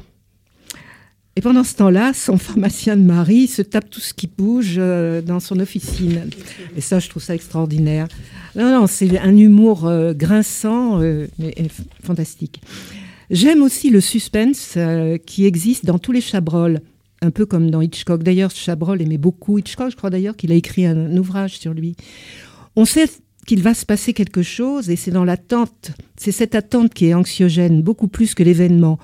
Et 1.40 1.42
pendant 1.42 1.64
ce 1.64 1.74
temps-là, 1.76 2.12
son 2.12 2.36
pharmacien 2.36 2.98
de 2.98 3.02
mari 3.02 3.46
se 3.46 3.62
tape 3.62 3.88
tout 3.88 4.00
ce 4.00 4.12
qui 4.12 4.26
bouge 4.26 4.74
euh, 4.76 5.22
dans 5.22 5.40
son 5.40 5.58
officine. 5.58 6.28
Et 6.76 6.82
ça, 6.82 6.98
je 6.98 7.08
trouve 7.08 7.22
ça 7.22 7.34
extraordinaire. 7.34 8.08
Non, 8.56 8.70
non, 8.70 8.86
c'est 8.86 9.18
un 9.18 9.34
humour 9.34 9.86
euh, 9.86 10.12
grinçant, 10.12 11.00
euh, 11.00 11.28
mais 11.38 11.54
fantastique. 12.04 12.60
J'aime 13.30 13.62
aussi 13.62 13.88
le 13.88 14.02
suspense 14.02 14.76
qui 15.24 15.46
existe 15.46 15.86
dans 15.86 15.98
tous 15.98 16.12
les 16.12 16.20
Chabrol, 16.20 16.82
un 17.22 17.30
peu 17.30 17.46
comme 17.46 17.70
dans 17.70 17.80
Hitchcock. 17.80 18.22
D'ailleurs, 18.22 18.50
Chabrol 18.50 19.00
aimait 19.00 19.16
beaucoup 19.16 19.56
Hitchcock. 19.56 19.92
Je 19.92 19.96
crois 19.96 20.10
d'ailleurs 20.10 20.36
qu'il 20.36 20.52
a 20.52 20.56
écrit 20.56 20.84
un, 20.84 21.16
ouvrage 21.16 21.58
sur 21.58 21.72
lui. 21.72 21.96
On 22.76 22.84
sait 22.84 23.08
qu'il 23.46 23.62
va 23.62 23.72
se 23.72 23.86
passer 23.86 24.12
quelque 24.12 24.42
chose 24.42 24.90
et 24.90 24.96
c'est 24.96 25.10
dans 25.10 25.24
l'attente. 25.24 25.92
C'est 26.18 26.32
cette 26.32 26.54
attente 26.54 26.92
qui 26.92 27.06
est 27.06 27.14
anxiogène, 27.14 27.80
beaucoup 27.80 28.08
plus 28.08 28.34
que 28.34 28.42
l'événement 28.42 28.98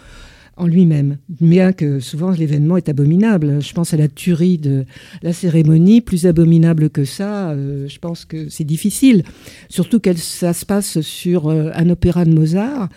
en 0.56 0.66
lui-même. 0.66 1.18
Bien 1.28 1.72
que 1.72 2.00
souvent 2.00 2.30
l'événement 2.30 2.76
est 2.76 2.88
abominable. 2.88 3.62
Je 3.62 3.72
pense 3.72 3.92
à 3.92 3.96
la 3.96 4.08
tuerie 4.08 4.58
de 4.58 4.84
la 5.22 5.32
cérémonie, 5.32 6.00
plus 6.00 6.26
abominable 6.26 6.90
que 6.90 7.04
ça, 7.04 7.50
euh, 7.50 7.86
je 7.88 7.98
pense 7.98 8.24
que 8.24 8.48
c'est 8.48 8.64
difficile. 8.64 9.22
Surtout 9.68 10.00
que 10.00 10.14
ça 10.14 10.52
se 10.52 10.64
passe 10.64 11.00
sur 11.00 11.48
euh, 11.48 11.70
un 11.74 11.90
opéra 11.90 12.24
de 12.24 12.32
Mozart. 12.32 12.88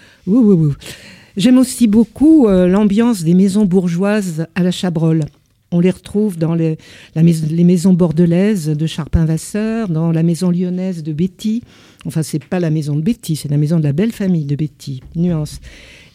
J'aime 1.37 1.57
aussi 1.57 1.87
beaucoup 1.87 2.47
euh, 2.47 2.67
l'ambiance 2.67 3.23
des 3.23 3.33
maisons 3.33 3.65
bourgeoises 3.65 4.47
à 4.55 4.63
la 4.63 4.71
Chabrol. 4.71 5.25
On 5.71 5.79
les 5.79 5.91
retrouve 5.91 6.37
dans 6.37 6.55
les, 6.55 6.77
les 7.15 7.63
maisons 7.63 7.93
bordelaises 7.93 8.69
de 8.69 8.87
Charpin-Vasseur, 8.87 9.87
dans 9.87 10.11
la 10.11 10.23
maison 10.23 10.49
lyonnaise 10.49 11.03
de 11.03 11.13
Betty. 11.13 11.61
Enfin, 12.05 12.23
c'est 12.23 12.43
pas 12.43 12.59
la 12.59 12.71
maison 12.71 12.95
de 12.95 13.01
Betty, 13.01 13.35
c'est 13.35 13.49
la 13.49 13.57
maison 13.57 13.77
de 13.77 13.83
la 13.83 13.93
belle 13.93 14.11
famille 14.11 14.45
de 14.45 14.55
Betty. 14.55 15.01
Nuance 15.15 15.59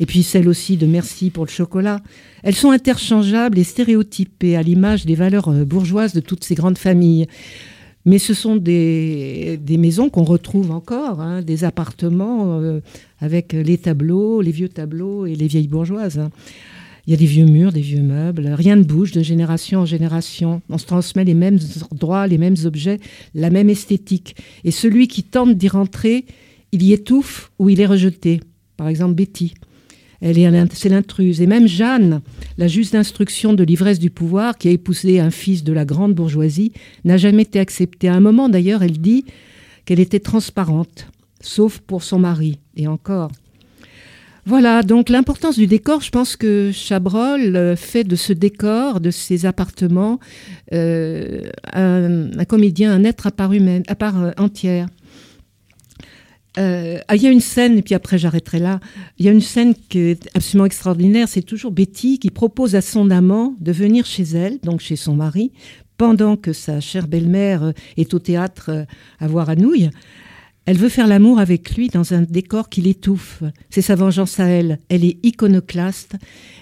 et 0.01 0.07
puis 0.07 0.23
celle 0.23 0.49
aussi 0.49 0.77
de 0.77 0.87
Merci 0.87 1.31
pour 1.31 1.45
le 1.45 1.51
chocolat. 1.51 2.01
Elles 2.43 2.55
sont 2.55 2.71
interchangeables 2.71 3.59
et 3.59 3.65
stéréotypées 3.65 4.57
à 4.57 4.63
l'image 4.63 5.07
des 5.07 5.15
valeurs 5.15 5.49
euh, 5.49 5.65
bourgeoises 5.65 6.13
de 6.13 6.21
toutes 6.21 6.45
ces 6.45 6.55
grandes 6.55 6.79
familles. 6.79 7.27
Mais 8.07 8.19
ce 8.19 8.35
sont 8.35 8.57
des, 8.57 9.59
maisons 9.79 10.11
qu'on 10.11 10.25
retrouve 10.25 10.71
encore, 10.71 11.21
hein, 11.21 11.41
des 11.41 11.65
appartements 11.65 12.61
euh, 12.61 12.81
avec 13.19 13.55
les 13.55 13.79
tableaux, 13.79 14.43
les 14.43 14.51
vieux 14.51 14.69
tableaux 14.69 15.25
et 15.25 15.35
les 15.35 15.47
vieilles 15.47 15.69
bourgeoises. 15.69 16.19
Hein. 16.19 16.31
Il 17.07 17.11
y 17.11 17.15
a 17.15 17.17
des 17.19 17.27
vieux 17.27 17.45
murs, 17.45 17.73
des 17.73 17.83
vieux 17.83 18.03
meubles, 18.03 18.49
rien 18.49 18.77
ne 18.77 18.83
bouge 18.83 19.13
de 19.13 19.23
génération 19.23 19.81
en 19.81 19.87
génération. 19.87 20.63
On 20.71 20.79
se 20.79 20.87
transmet 20.87 21.25
les 21.25 21.35
mêmes 21.35 21.59
droits, 21.93 22.27
les 22.27 22.39
mêmes 22.39 22.57
objets, 22.65 22.99
la 23.35 23.51
même 23.51 23.69
esthétique. 23.69 24.37
Et 24.65 24.71
celui 24.71 25.07
qui 25.07 25.23
tente 25.23 25.57
d'y 25.57 25.69
rentrer, 25.69 26.25
il 26.73 26.83
y 26.83 26.93
étouffe 26.93 27.53
ou 27.59 27.69
il 27.69 27.81
est 27.81 27.87
rejeté. 27.87 28.41
Par 28.77 28.89
exemple, 28.89 29.15
Betty. 29.15 29.55
Elle 30.27 30.39
est, 30.39 30.75
c'est 30.75 30.89
l'intruse. 30.89 31.43
Et 31.43 31.47
même 31.47 31.69
Jeanne, 31.69 32.23
la 32.57 32.67
juge 32.67 32.91
d'instruction 32.91 33.53
de 33.53 33.63
l'ivresse 33.63 33.99
du 33.99 34.09
pouvoir, 34.09 34.57
qui 34.57 34.69
a 34.69 34.71
épousé 34.71 35.21
un 35.21 35.31
fils 35.31 35.65
de 35.65 35.73
la 35.75 35.85
grande 35.85 36.15
bourgeoisie, 36.15 36.73
n'a 37.05 37.19
jamais 37.19 37.43
été 37.43 37.61
acceptée. 37.61 38.09
À 38.09 38.15
un 38.15 38.21
moment, 38.21 38.49
d'ailleurs, 38.49 38.83
elle 38.83 38.99
dit 38.99 39.27
qu'elle 39.85 40.01
était 40.01 40.21
transparente, 40.21 41.09
sauf 41.43 41.79
pour 41.79 42.03
son 42.03 42.19
mari. 42.21 42.59
Et 42.75 42.89
encore. 42.89 43.33
Voilà, 44.47 44.83
donc 44.83 45.11
l'importance 45.11 45.57
du 45.57 45.67
décor, 45.67 46.01
je 46.01 46.11
pense 46.11 46.37
que 46.37 46.71
Chabrol 46.73 47.55
euh, 47.55 47.77
fait 47.77 48.05
de 48.05 48.17
ce 48.17 48.33
décor, 48.33 49.01
de 49.01 49.11
ces 49.11 49.45
appartements, 49.45 50.21
euh, 50.73 51.51
un, 51.75 52.45
comédien, 52.47 52.95
un 52.95 53.05
être 53.05 53.27
à 53.27 53.31
part, 53.31 53.53
humaine, 53.53 53.83
à 53.89 53.95
part 53.95 54.33
entière. 54.39 54.87
Euh, 56.57 56.99
ah, 57.09 57.17
il 57.17 57.23
y 57.23 57.27
a 57.27 57.31
une 57.31 57.41
scène, 57.41 57.79
et 57.79 57.83
puis 57.83 57.95
après 57.95 58.17
j'arrêterai 58.17 58.61
là, 58.61 58.79
il 59.19 59.27
y 59.27 59.29
a 59.29 59.33
une 59.33 59.41
scène 59.41 59.75
qui 59.75 59.99
est 59.99 60.31
absolument 60.35 60.67
extraordinaire, 60.67 61.29
c'est 61.29 61.43
toujours 61.43 61.73
Betty 61.73 62.19
qui 62.21 62.31
propose 62.31 62.77
à 62.77 62.81
son 62.81 63.11
amant 63.11 63.55
de 63.61 63.73
venir 63.73 64.07
chez 64.07 64.23
elle, 64.23 64.61
donc 64.61 64.81
chez 64.81 64.95
son 64.95 65.17
mari, 65.17 65.51
pendant 65.97 66.37
que 66.37 66.53
sa 66.53 66.81
chère 66.81 67.09
belle-mère 67.09 67.65
euh, 67.65 67.73
est 67.97 68.15
au 68.15 68.19
théâtre 68.19 68.71
euh, 68.71 68.85
à 69.19 69.27
voir 69.27 69.51
à. 69.51 69.55
Elle 70.67 70.79
veut 70.79 70.89
faire 70.89 71.07
l'amour 71.07 71.41
avec 71.41 71.77
lui 71.77 71.89
dans 71.89 72.15
un 72.15 72.23
décor 72.23 72.71
qui 72.71 72.81
l'étouffe. 72.81 73.43
C'est 73.69 73.83
sa 73.83 73.97
vengeance 73.97 74.41
à 74.41 74.47
elle. 74.47 74.79
Elle 74.89 75.05
est 75.05 75.19
iconoclaste 75.23 76.17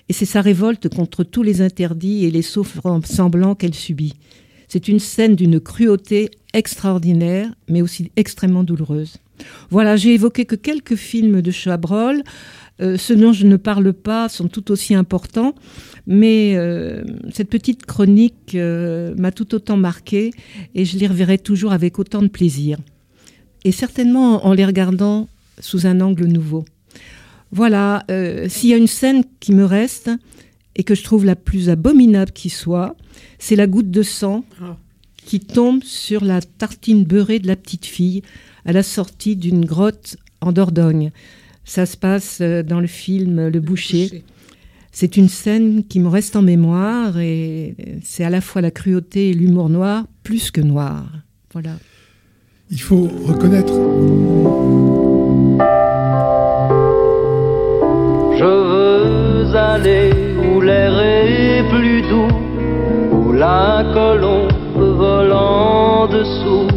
et 0.09 0.12
c'est 0.12 0.26
sa 0.26 0.40
révolte 0.40 0.88
contre 0.88 1.22
tous 1.22 1.44
les 1.44 1.61
interdits 1.61 2.24
et 2.24 2.33
les 2.33 2.42
semblants 2.42 3.55
qu'elle 3.55 3.74
subit. 3.74 4.14
C'est 4.72 4.88
une 4.88 5.00
scène 5.00 5.37
d'une 5.37 5.61
cruauté 5.61 6.30
extraordinaire, 6.54 7.46
mais 7.68 7.82
aussi 7.82 8.11
extrêmement 8.16 8.64
douloureuse. 8.64 9.18
Voilà, 9.68 9.96
j'ai 9.96 10.14
évoqué 10.14 10.46
que 10.46 10.54
quelques 10.54 10.94
films 10.94 11.42
de 11.42 11.50
Chabrol. 11.50 12.22
Euh, 12.80 12.96
ceux 12.96 13.16
dont 13.16 13.35
je 13.35 13.46
ne 13.46 13.58
parle 13.58 13.92
pas 13.92 14.30
sont 14.30 14.48
tout 14.48 14.70
aussi 14.70 14.94
importants, 14.94 15.54
mais 16.06 16.54
euh, 16.56 17.04
cette 17.35 17.50
petite 17.50 17.85
chronique 17.85 18.54
euh, 18.54 19.14
m'a 19.18 19.30
tout 19.30 19.54
autant 19.54 19.76
marqué 19.76 20.30
et 20.74 20.87
je 20.87 20.96
les 20.96 21.06
reverrai 21.06 21.37
toujours 21.37 21.74
avec 21.74 21.98
autant 21.98 22.22
de 22.22 22.28
plaisir. 22.28 22.78
Et 23.64 23.72
certainement 23.72 24.46
en 24.46 24.54
les 24.54 24.64
regardant 24.64 25.28
sous 25.58 25.87
un 25.87 26.00
angle 26.00 26.24
nouveau. 26.24 26.64
Voilà, 27.50 28.06
s'il 28.48 28.70
y 28.70 28.72
a 28.72 28.78
une 28.78 28.87
scène 28.87 29.22
qui 29.38 29.52
me 29.52 29.66
reste 29.66 30.11
et 30.76 30.85
que 30.85 30.94
je 30.94 31.02
trouve 31.02 31.24
la 31.24 31.37
plus 31.37 31.68
abominable 31.68 32.32
qui 32.32 32.50
soit, 32.50 32.96
c'est 33.38 33.56
la 33.56 33.66
goutte 33.66 33.90
de 33.90 34.02
sang 34.02 34.44
ah. 34.62 34.76
qui 35.16 35.40
tombe 35.40 35.82
sur 35.82 36.24
la 36.24 36.40
tartine 36.40 37.04
beurrée 37.04 37.38
de 37.38 37.46
la 37.46 37.56
petite 37.56 37.87
fille 37.87 38.22
à 38.64 38.72
la 38.72 38.82
sortie 38.82 39.37
d'une 39.37 39.64
grotte 39.64 40.16
en 40.40 40.52
Dordogne. 40.52 41.11
Ça 41.64 41.87
se 41.87 41.96
passe 41.96 42.38
euh, 42.40 42.62
dans 42.62 42.80
le 42.80 42.87
film 42.87 43.48
Le 43.48 43.61
Boucher. 43.61 44.24
c'est 44.90 45.16
une 45.16 45.28
scène 45.28 45.85
qui 45.85 46.00
me 46.00 46.08
reste 46.08 46.37
en 46.37 46.42
mémoire 46.42 47.18
et 47.18 47.76
c'est 48.02 48.24
à 48.24 48.30
la 48.30 48.40
fois 48.40 48.62
la 48.62 48.70
cruauté 48.70 49.30
et 49.30 49.35
l'humour 49.35 49.68
noir, 49.68 50.06
plus 50.22 50.50
que 50.50 50.61
noir. 50.61 51.06
Voilà. 51.52 51.78
Il 52.70 52.80
faut 52.80 53.08
reconnaître. 53.26 53.74
Je 58.38 58.44
veux 58.44 59.54
aller 59.54 60.21
la 63.42 63.83
colombe 63.92 64.52
vole 65.02 65.33
en 65.33 66.07
dessous, 66.16 66.68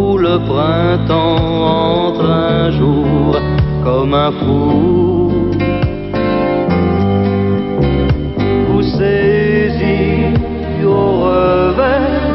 où 0.00 0.08
le 0.26 0.36
printemps 0.50 1.38
entre 2.06 2.26
un 2.54 2.70
jour 2.78 3.26
comme 3.86 4.14
un 4.14 4.32
fou. 4.40 5.32
Vous 8.66 8.84
saisi 8.98 10.00
au 10.96 11.06
revers, 11.26 12.26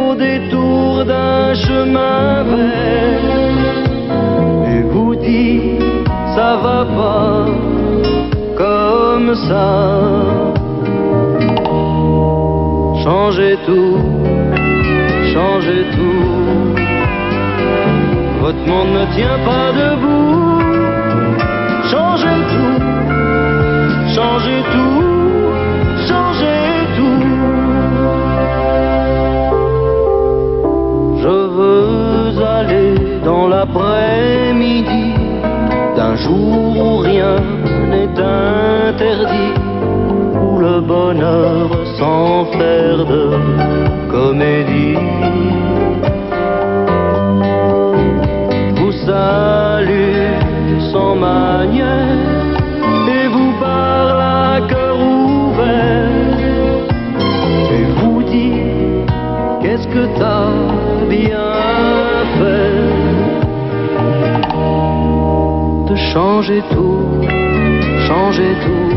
au 0.00 0.08
détour 0.26 1.04
d'un 1.10 1.54
chemin 1.66 2.42
vert, 2.52 3.24
et 4.72 4.82
vous 4.92 5.14
dit 5.14 5.78
ça 6.34 6.50
va 6.64 6.80
pas 6.98 7.46
comme 8.62 9.32
ça. 9.48 10.24
Changez 13.34 13.58
tout, 13.66 13.98
changez 15.32 15.84
tout. 15.90 16.76
Votre 18.40 18.64
monde 18.68 18.90
ne 19.00 19.04
tient 19.16 19.38
pas 19.44 19.72
debout. 19.72 20.60
Changez 21.90 22.40
tout, 22.52 22.78
changez 24.14 24.62
tout, 24.74 25.02
changez 26.06 26.66
tout. 26.96 27.24
Je 31.22 31.36
veux 31.56 32.44
aller 32.60 32.94
dans 33.24 33.48
l'après-midi 33.48 35.14
d'un 35.96 36.14
jour 36.14 36.76
où 36.86 36.98
rien 36.98 37.34
n'est 37.90 38.16
interdit, 38.16 39.54
où 40.40 40.60
le 40.60 40.80
bonheur 40.80 41.83
sans 42.04 42.44
faire 42.58 42.98
de 43.12 43.24
comédie. 44.14 44.98
Vous 48.78 48.92
salue 49.06 50.34
sans 50.92 51.14
manière 51.16 52.58
et 53.16 53.26
vous 53.34 53.52
parle 53.68 54.20
à 54.20 54.60
cœur 54.72 54.96
ouvert 54.98 56.10
et 57.76 57.84
vous 57.98 58.22
dit 58.34 58.60
qu'est-ce 59.62 59.88
que 59.94 60.04
t'as 60.18 60.52
bien 61.16 61.52
fait? 62.38 62.82
De 65.88 65.96
changer 66.12 66.60
tout, 66.74 67.06
changer 68.08 68.52
tout 68.64 68.93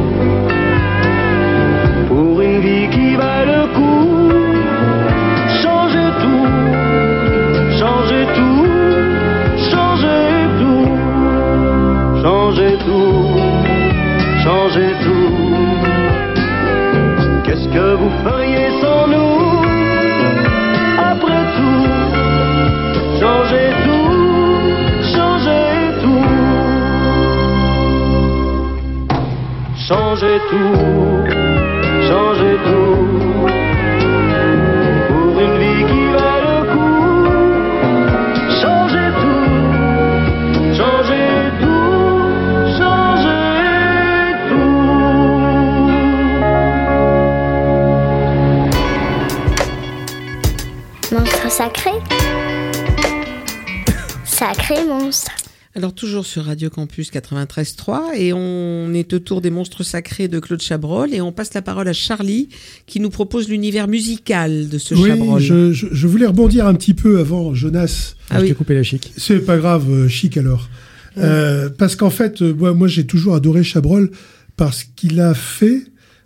tout. 15.03 15.55
Qu'est-ce 17.43 17.67
que 17.69 17.95
vous 17.95 18.11
feriez 18.23 18.69
sans 18.81 19.07
nous 19.07 19.61
Après 20.99 21.43
tout, 21.57 21.83
changer 23.19 23.69
tout, 23.85 24.11
changer 25.15 25.65
tout. 26.01 26.25
Changer 29.87 30.39
tout, 30.49 30.75
changer 32.07 32.57
tout. 32.65 32.86
Monstre 51.11 51.49
sacré 51.49 51.91
Sacré 54.25 54.85
monstre. 54.85 55.31
Alors 55.73 55.93
toujours 55.93 56.25
sur 56.25 56.43
Radio 56.43 56.69
Campus 56.69 57.11
93.3 57.11 58.15
et 58.15 58.33
on 58.33 58.93
est 58.93 59.13
autour 59.13 59.39
des 59.39 59.49
monstres 59.49 59.83
sacrés 59.83 60.27
de 60.27 60.39
Claude 60.39 60.61
Chabrol 60.61 61.13
et 61.13 61.21
on 61.21 61.31
passe 61.31 61.53
la 61.53 61.61
parole 61.61 61.87
à 61.87 61.93
Charlie 61.93 62.49
qui 62.87 62.99
nous 62.99 63.09
propose 63.09 63.47
l'univers 63.47 63.87
musical 63.87 64.67
de 64.67 64.77
ce 64.77 64.95
oui, 64.95 65.09
Chabrol. 65.09 65.39
Je, 65.41 65.71
je, 65.71 65.87
je, 65.89 66.07
voulais 66.07 66.25
rebondir 66.25 66.67
un 66.67 66.73
petit 66.73 66.93
peu 66.93 67.19
avant 67.19 67.53
Jonas. 67.53 68.15
Ah, 68.29 68.37
je 68.37 68.41
oui. 68.41 68.47
t'ai 68.49 68.55
coupé 68.55 68.73
la 68.73 68.83
chic. 68.83 69.13
C'est 69.15 69.39
pas 69.39 69.57
grave, 69.57 69.89
euh, 69.89 70.07
chic 70.09 70.35
alors. 70.35 70.67
Ouais. 71.15 71.23
Euh, 71.23 71.69
parce 71.69 71.95
qu'en 71.95 72.09
fait, 72.09 72.41
euh, 72.41 72.53
moi, 72.53 72.73
moi 72.73 72.87
j'ai 72.89 73.05
toujours 73.05 73.35
adoré 73.35 73.63
Chabrol 73.63 74.11
parce 74.57 74.83
qu'il 74.83 75.21
a 75.21 75.33
fait 75.33 75.83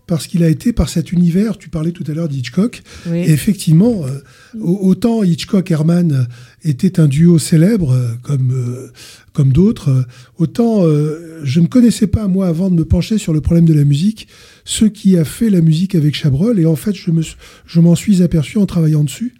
parce 0.07 0.27
qu'il 0.27 0.43
a 0.43 0.49
été 0.49 0.73
par 0.73 0.89
cet 0.89 1.11
univers. 1.11 1.57
Tu 1.57 1.69
parlais 1.69 1.91
tout 1.91 2.03
à 2.07 2.13
l'heure 2.13 2.27
d'Hitchcock. 2.27 2.83
Oui. 3.07 3.19
Et 3.19 3.31
effectivement, 3.31 4.05
euh, 4.05 4.19
autant 4.59 5.23
Hitchcock-Herman 5.23 6.27
était 6.63 6.99
un 6.99 7.07
duo 7.07 7.39
célèbre, 7.39 7.93
euh, 7.93 8.11
comme, 8.21 8.51
euh, 8.51 8.91
comme 9.33 9.53
d'autres, 9.53 10.05
autant 10.37 10.83
je 11.43 11.59
ne 11.59 11.67
connaissais 11.67 12.07
pas, 12.07 12.27
moi, 12.27 12.47
avant 12.47 12.69
de 12.69 12.75
me 12.75 12.85
pencher 12.85 13.17
sur 13.17 13.33
le 13.33 13.41
problème 13.41 13.65
de 13.65 13.73
la 13.73 13.85
musique, 13.85 14.27
ce 14.65 14.85
qui 14.85 15.17
a 15.17 15.23
fait 15.23 15.49
la 15.49 15.61
musique 15.61 15.95
avec 15.95 16.15
Chabrol. 16.15 16.59
Et 16.59 16.65
en 16.65 16.75
fait, 16.75 16.93
je, 16.93 17.11
me, 17.11 17.21
je 17.65 17.79
m'en 17.79 17.95
suis 17.95 18.21
aperçu 18.21 18.57
en 18.57 18.65
travaillant 18.65 19.03
dessus. 19.03 19.35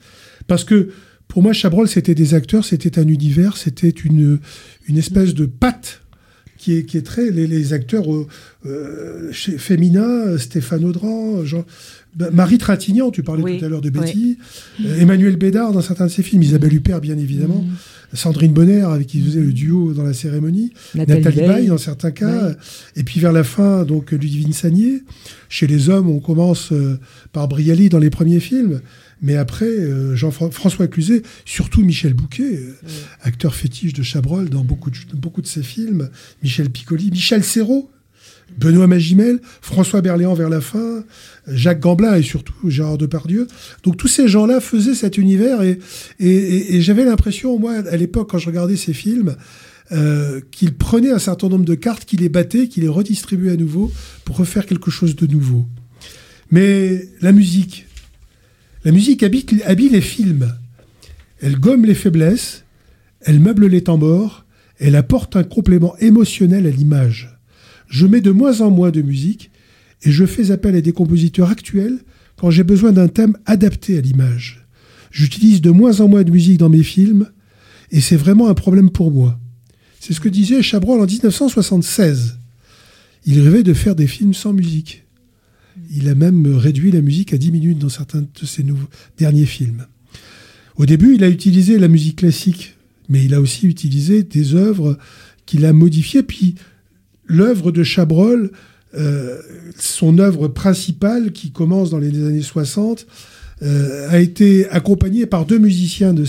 Parce 0.48 0.64
que 0.64 0.90
pour 1.28 1.44
moi, 1.44 1.54
Chabrol, 1.54 1.88
c'était 1.88 2.16
des 2.16 2.34
acteurs, 2.34 2.66
c'était 2.66 3.00
un 3.00 3.08
univers, 3.08 3.58
c'était 3.58 3.90
une, 3.90 4.40
une 4.88 4.98
espèce 4.98 5.34
de 5.34 5.46
patte 5.46 6.02
qui 6.62 6.78
est, 6.78 6.84
qui 6.84 6.96
est 6.98 7.02
très 7.02 7.32
les, 7.32 7.48
les 7.48 7.74
acteurs 7.74 8.06
euh, 8.68 9.32
chez 9.32 9.58
féminins, 9.58 10.38
Stéphane 10.38 10.86
Audran, 10.86 11.44
Jean, 11.44 11.66
bah, 12.16 12.30
Marie 12.32 12.60
Trintignant, 12.60 13.10
tu 13.10 13.24
parlais 13.24 13.42
oui, 13.42 13.58
tout 13.58 13.66
à 13.66 13.68
l'heure 13.68 13.82
de 13.82 13.90
Betty, 13.90 14.38
oui. 14.80 14.86
euh, 14.86 15.00
Emmanuel 15.00 15.38
Bédard 15.38 15.72
dans 15.72 15.82
certains 15.82 16.06
de 16.06 16.12
ses 16.12 16.22
films, 16.22 16.44
Isabelle 16.44 16.72
Huppert 16.76 17.02
bien 17.02 17.18
évidemment, 17.18 17.64
mmh. 17.64 18.16
Sandrine 18.16 18.54
Bonner 18.54 18.82
avec 18.82 19.08
qui 19.08 19.22
faisait 19.22 19.40
le 19.40 19.54
duo 19.54 19.94
dans 19.94 20.04
la 20.04 20.14
cérémonie, 20.14 20.72
Nathalie, 20.94 21.24
Nathalie 21.24 21.48
Baye 21.48 21.68
dans 21.68 21.80
certains 21.80 22.12
cas, 22.12 22.52
et 22.96 23.04
puis 23.04 23.20
vers 23.20 23.32
la 23.32 23.44
fin 23.44 23.84
donc 23.84 24.12
Ludivine 24.12 24.54
Sagnier. 24.54 25.02
Chez 25.50 25.66
les 25.66 25.90
hommes, 25.90 26.10
on 26.10 26.20
commence 26.20 26.72
euh, 26.72 27.00
par 27.34 27.48
Brialy 27.48 27.90
dans 27.90 28.00
les 28.00 28.12
premiers 28.12 28.40
films. 28.40 28.82
Mais 29.22 29.36
après, 29.36 29.66
euh, 29.66 30.16
Jean-François 30.16 30.88
Cluzet, 30.88 31.22
surtout 31.46 31.84
Michel 31.84 32.14
Bouquet, 32.14 32.56
euh, 32.56 32.76
oui. 32.84 32.92
acteur 33.22 33.54
fétiche 33.54 33.94
de 33.94 34.04
Chabrol 34.04 34.50
dans 34.50 34.64
beaucoup 34.64 34.90
de, 34.90 34.98
beaucoup 35.14 35.42
de 35.42 35.48
ses 35.48 35.64
films, 35.64 36.10
Michel 36.42 36.70
Piccoli, 36.70 37.12
Michel 37.12 37.44
Serrault, 37.44 37.92
Benoît 38.58 38.88
Magimel, 38.88 39.40
François 39.62 40.02
Berléand 40.02 40.34
vers 40.34 40.50
la 40.50 40.60
fin, 40.60 41.04
Jacques 41.48 41.80
Gamblin 41.80 42.16
et 42.16 42.24
surtout 42.24 42.70
Gérard 42.70 42.98
Depardieu. 42.98 43.48
Donc 43.84 43.98
tous 43.98 44.08
ces 44.08 44.28
gens-là 44.28 44.60
faisaient 44.60 44.96
cet 44.96 45.18
univers 45.18 45.62
et, 45.62 45.80
et, 46.20 46.28
et, 46.28 46.76
et 46.76 46.82
j'avais 46.82 47.06
l'impression, 47.06 47.58
moi, 47.60 47.76
à 47.76 47.96
l'époque, 47.96 48.30
quand 48.32 48.40
je 48.40 48.48
regardais 48.48 48.76
ces 48.76 48.94
films, 48.94 49.36
euh, 49.94 50.40
qu'il 50.52 50.74
prenait 50.74 51.12
un 51.12 51.20
certain 51.20 51.50
nombre 51.50 51.66
de 51.66 51.76
cartes, 51.76 52.06
qu'il 52.06 52.22
les 52.22 52.30
battait, 52.30 52.70
qu'il 52.70 52.84
les 52.84 52.90
redistribuait 52.90 53.52
à 53.52 53.58
nouveau 53.58 53.92
pour 54.24 54.38
refaire 54.38 54.66
quelque 54.66 54.90
chose 54.90 55.18
de 55.18 55.28
nouveau. 55.28 55.66
Mais 56.50 57.10
la 57.20 57.34
musique, 57.34 57.88
la 58.84 58.92
musique 58.92 59.24
habille, 59.24 59.90
les 59.90 60.02
films. 60.02 60.54
Elle 61.42 61.60
gomme 61.60 61.86
les 61.86 61.96
faiblesses, 61.96 62.64
elle 63.22 63.40
meuble 63.40 63.68
les 63.68 63.84
temps 63.84 64.00
elle 64.80 64.96
apporte 64.96 65.36
un 65.36 65.44
complément 65.44 65.96
émotionnel 65.98 66.66
à 66.66 66.72
l'image. 66.72 67.38
Je 67.88 68.08
mets 68.08 68.22
de 68.22 68.32
moins 68.32 68.62
en 68.62 68.72
moins 68.72 68.90
de 68.90 69.02
musique 69.02 69.52
et 70.02 70.12
je 70.12 70.26
fais 70.26 70.50
appel 70.50 70.76
à 70.76 70.82
des 70.82 70.94
compositeurs 70.94 71.52
actuels 71.52 72.00
quand 72.36 72.50
j'ai 72.50 72.64
besoin 72.64 72.92
d'un 72.92 73.08
thème 73.08 73.38
adapté 73.46 73.98
à 73.98 74.02
l'image. 74.02 74.66
J'utilise 75.12 75.62
de 75.62 75.70
moins 75.70 76.00
en 76.00 76.08
moins 76.08 76.24
de 76.24 76.32
musique 76.32 76.58
dans 76.58 76.70
mes 76.70 76.84
films 76.84 77.30
et 77.92 78.02
c'est 78.02 78.16
vraiment 78.16 78.50
un 78.50 78.56
problème 78.56 78.90
pour 78.90 79.12
moi. 79.12 79.40
C'est 80.00 80.14
ce 80.14 80.20
que 80.20 80.30
disait 80.30 80.64
Chabrol 80.64 81.00
en 81.00 81.06
1976. 81.06 82.40
Il 83.26 83.40
rêvait 83.42 83.62
de 83.62 83.74
faire 83.74 83.96
des 83.96 84.08
films 84.08 84.34
sans 84.34 84.54
musique. 84.54 85.04
Il 85.94 86.10
a 86.10 86.16
même 86.16 86.48
réduit 86.56 86.92
la 86.92 87.02
musique 87.02 87.34
à 87.34 87.38
10 87.38 87.52
minutes 87.52 87.80
dans 87.80 87.90
certains 87.90 88.22
de 88.22 88.46
ses 88.46 88.64
nouveaux, 88.64 88.88
derniers 89.18 89.46
films. 89.46 89.86
Au 90.76 90.86
début, 90.86 91.16
il 91.16 91.24
a 91.24 91.30
utilisé 91.30 91.78
la 91.78 91.88
musique 91.88 92.18
classique, 92.18 92.76
mais 93.10 93.24
il 93.26 93.34
a 93.34 93.42
aussi 93.42 93.68
utilisé 93.68 94.24
des 94.24 94.56
œuvres 94.56 94.98
qu'il 95.46 95.66
a 95.66 95.74
modifiées. 95.74 96.24
Puis 96.24 96.56
l'œuvre 97.26 97.72
de 97.72 97.84
Chabrol 97.84 98.52
euh, 98.94 99.38
son 99.78 100.20
œuvre 100.20 100.50
principale, 100.50 101.32
qui 101.32 101.52
commence 101.52 101.92
dans 101.92 101.98
les 101.98 102.10
années 102.26 102.42
60, 102.42 103.08
euh, 103.64 104.10
a 104.10 104.20
été 104.20 104.68
accompagnée 104.70 105.26
par 105.26 105.46
deux 105.46 105.60
musiciens 105.60 106.14
de 106.14 106.26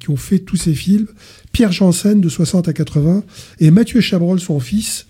qui 0.00 0.10
ont 0.10 0.16
fait 0.16 0.40
tous 0.40 0.56
ces 0.56 0.74
films, 0.74 1.06
Pierre 1.52 1.70
Janssen 1.70 2.20
de 2.20 2.28
60 2.28 2.66
à 2.66 2.72
80 2.72 3.22
et 3.60 3.70
Mathieu 3.70 4.00
Chabrol, 4.00 4.40
son 4.40 4.58
fils, 4.58 5.06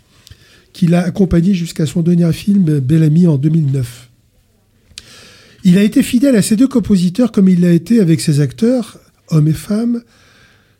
qui 0.72 0.86
l'a 0.86 1.02
accompagné 1.02 1.54
jusqu'à 1.54 1.86
son 1.86 2.02
dernier 2.02 2.32
film, 2.32 2.80
Bellamy, 2.80 3.26
en 3.26 3.36
2009. 3.36 4.10
Il 5.64 5.78
a 5.78 5.82
été 5.82 6.02
fidèle 6.02 6.36
à 6.36 6.42
ces 6.42 6.56
deux 6.56 6.68
compositeurs 6.68 7.30
comme 7.30 7.48
il 7.48 7.60
l'a 7.60 7.72
été 7.72 8.00
avec 8.00 8.20
ses 8.20 8.40
acteurs, 8.40 8.98
hommes 9.28 9.48
et 9.48 9.52
femmes, 9.52 10.02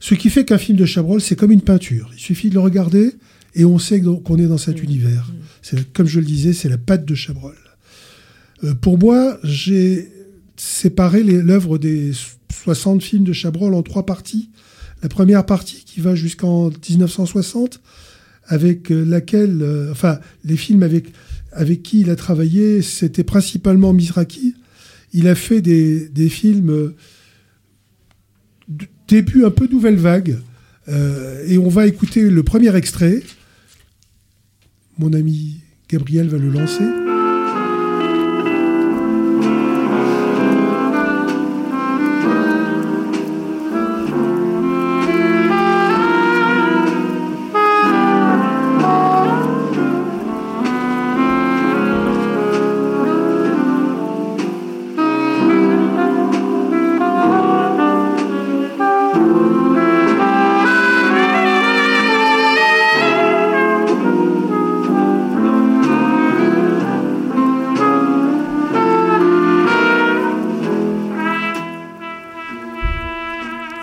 ce 0.01 0.17
qui 0.17 0.31
fait 0.31 0.45
qu'un 0.45 0.59
film 0.59 0.77
de 0.77 0.85
Chabrol, 0.85 1.21
c'est 1.21 1.37
comme 1.37 1.53
une 1.53 1.61
peinture. 1.61 2.11
Il 2.15 2.21
suffit 2.21 2.49
de 2.49 2.55
le 2.55 2.61
regarder 2.61 3.13
et 3.55 3.65
on 3.65 3.79
sait 3.79 4.01
qu'on 4.01 4.37
est 4.37 4.47
dans 4.47 4.59
cet 4.59 4.81
Mmh. 4.81 4.85
univers. 4.85 5.33
C'est, 5.63 5.93
comme 5.93 6.09
je 6.09 6.19
le 6.19 6.27
disais, 6.27 6.53
c'est 6.53 6.69
la 6.69 6.79
patte 6.79 7.05
de 7.05 7.15
Chabrol. 7.15 7.55
Euh, 8.65 8.75
pour 8.75 8.99
moi, 8.99 9.39
j'ai 9.45 10.09
séparé 10.57 11.23
l'œuvre 11.23 11.79
des 11.79 12.11
60 12.53 13.03
films 13.03 13.25
de 13.25 13.33
Chabrol 13.33 13.75
en 13.75 13.83
trois 13.83 14.05
parties. 14.05 14.51
La 15.03 15.09
première 15.09 15.47
partie 15.47 15.85
qui 15.85 16.01
va 16.01 16.17
jusqu'en 16.17 16.71
1960, 16.71 17.81
avec 18.53 18.93
euh, 18.93 19.03
laquelle, 19.07 19.63
euh, 19.63 19.91
enfin, 19.91 20.21
les 20.45 20.59
films 20.59 20.83
avec, 20.83 21.07
avec 21.53 21.83
qui 21.83 22.01
il 22.01 22.11
a 22.11 22.17
travaillé, 22.17 22.83
c'était 22.83 23.25
principalement 23.25 23.95
Mizraki. 23.95 24.55
Il 25.15 25.27
a 25.27 25.35
fait 25.35 25.63
des, 25.63 26.29
films 26.29 26.71
euh, 26.71 26.95
début 29.09 29.47
un 29.47 29.51
peu 29.51 29.67
nouvelle 29.69 29.97
vague. 29.97 30.39
Et 31.47 31.59
on 31.59 31.69
va 31.69 31.87
écouter 31.87 32.29
le 32.29 32.43
premier 32.43 32.75
extrait. 32.77 33.23
Mon 34.99 35.13
ami 35.13 35.61
Gabriel 35.89 36.29
va 36.29 36.39
le 36.39 36.51
lancer. 36.51 37.02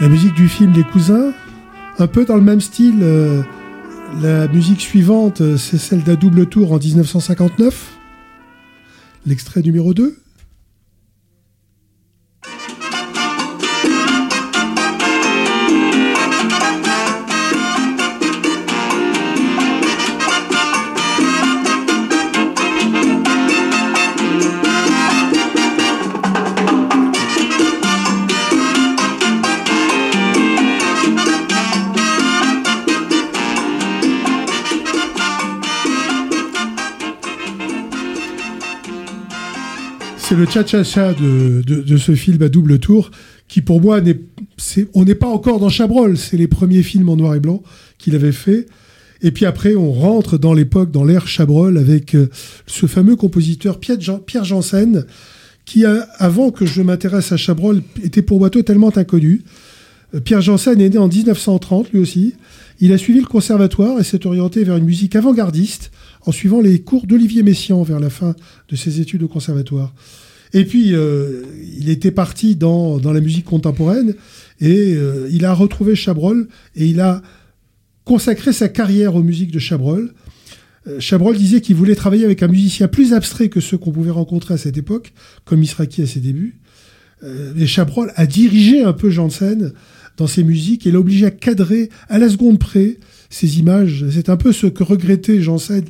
La 0.01 0.07
musique 0.07 0.33
du 0.33 0.47
film 0.47 0.71
Les 0.73 0.83
Cousins, 0.83 1.33
un 1.97 2.07
peu 2.07 2.23
dans 2.23 2.35
le 2.35 2.41
même 2.41 2.61
style. 2.61 2.99
euh, 3.01 3.41
la 4.21 4.47
musique 4.47 4.81
suivante, 4.81 5.41
euh, 5.41 5.57
c'est 5.57 5.77
celle 5.77 6.03
d'un 6.03 6.15
double 6.15 6.45
tour 6.47 6.71
en 6.71 6.77
1959. 6.77 7.97
L'extrait 9.25 9.61
numéro 9.61 9.93
2. 9.93 10.17
Le 40.39 40.45
cha-cha-cha 40.45 41.13
de, 41.13 41.97
ce 41.97 42.15
film 42.15 42.41
à 42.41 42.49
double 42.49 42.79
tour, 42.79 43.11
qui 43.47 43.61
pour 43.61 43.81
moi, 43.81 43.99
n'est, 43.99 44.17
on 44.93 45.03
n'est 45.03 45.15
pas 45.15 45.27
encore 45.27 45.59
dans 45.59 45.69
Chabrol, 45.69 46.17
c'est 46.17 46.37
les 46.37 46.47
premiers 46.47 46.81
films 46.83 47.09
en 47.09 47.17
noir 47.17 47.35
et 47.35 47.39
blanc 47.39 47.61
qu'il 47.97 48.15
avait 48.15 48.31
fait. 48.31 48.67
Et 49.21 49.31
puis 49.31 49.45
après, 49.45 49.75
on 49.75 49.91
rentre 49.91 50.37
dans 50.37 50.53
l'époque, 50.53 50.91
dans 50.91 51.03
l'ère 51.03 51.27
Chabrol, 51.27 51.77
avec 51.77 52.15
euh, 52.15 52.29
ce 52.67 52.85
fameux 52.85 53.17
compositeur 53.17 53.79
Pierre, 53.79 53.99
Jean- 53.99 54.21
Janssen, 54.43 55.05
qui, 55.65 55.83
avant 55.85 56.51
que 56.51 56.65
je 56.65 56.81
m'intéresse 56.81 57.33
à 57.33 57.37
Chabrol, 57.37 57.81
était 58.01 58.21
pour 58.21 58.39
moi 58.39 58.49
totalement 58.49 58.95
inconnu. 58.97 59.41
Euh, 60.15 60.21
Pierre 60.21 60.41
Janssen 60.41 60.79
est 60.79 60.89
né 60.89 60.97
en 60.97 61.09
1930, 61.09 61.91
lui 61.91 61.99
aussi. 61.99 62.35
Il 62.79 62.93
a 62.93 62.97
suivi 62.97 63.19
le 63.19 63.27
conservatoire 63.27 63.99
et 63.99 64.05
s'est 64.05 64.25
orienté 64.25 64.63
vers 64.63 64.77
une 64.77 64.85
musique 64.85 65.17
avant-gardiste 65.17 65.91
en 66.25 66.31
suivant 66.31 66.61
les 66.61 66.79
cours 66.79 67.05
d'Olivier 67.05 67.43
Messiaen 67.43 67.83
vers 67.83 67.99
la 67.99 68.09
fin 68.09 68.35
de 68.69 68.75
ses 68.77 69.01
études 69.01 69.23
au 69.23 69.27
conservatoire. 69.27 69.93
Et 70.53 70.65
puis, 70.65 70.93
euh, 70.93 71.43
il 71.77 71.89
était 71.89 72.11
parti 72.11 72.55
dans, 72.55 72.97
dans 72.97 73.13
la 73.13 73.21
musique 73.21 73.45
contemporaine 73.45 74.15
et 74.61 74.93
euh, 74.95 75.29
il 75.31 75.45
a 75.45 75.53
retrouvé 75.53 75.95
Chabrol 75.95 76.47
et 76.75 76.85
il 76.85 76.99
a 76.99 77.21
consacré 78.03 78.53
sa 78.53 78.69
carrière 78.69 79.15
aux 79.15 79.23
musiques 79.23 79.51
de 79.51 79.59
Chabrol. 79.59 80.13
Euh, 80.87 80.99
Chabrol 80.99 81.37
disait 81.37 81.61
qu'il 81.61 81.75
voulait 81.75 81.95
travailler 81.95 82.25
avec 82.25 82.43
un 82.43 82.47
musicien 82.47 82.87
plus 82.87 83.13
abstrait 83.13 83.49
que 83.49 83.59
ceux 83.59 83.77
qu'on 83.77 83.91
pouvait 83.91 84.11
rencontrer 84.11 84.55
à 84.55 84.57
cette 84.57 84.77
époque, 84.77 85.13
comme 85.45 85.59
Misraki 85.59 86.01
à 86.01 86.07
ses 86.07 86.19
débuts. 86.19 86.59
Euh, 87.23 87.53
et 87.55 87.67
Chabrol 87.67 88.11
a 88.15 88.25
dirigé 88.25 88.83
un 88.83 88.93
peu 88.93 89.09
Janssen 89.09 89.73
dans 90.17 90.27
ses 90.27 90.43
musiques 90.43 90.87
et 90.87 90.91
l'a 90.91 90.99
obligé 90.99 91.25
à 91.25 91.31
cadrer 91.31 91.89
à 92.09 92.17
la 92.17 92.29
seconde 92.29 92.59
près 92.59 92.97
ces 93.29 93.59
images. 93.59 94.05
C'est 94.11 94.29
un 94.29 94.37
peu 94.37 94.51
ce 94.51 94.67
que 94.67 94.83
regrettait 94.83 95.41
Janssen 95.41 95.85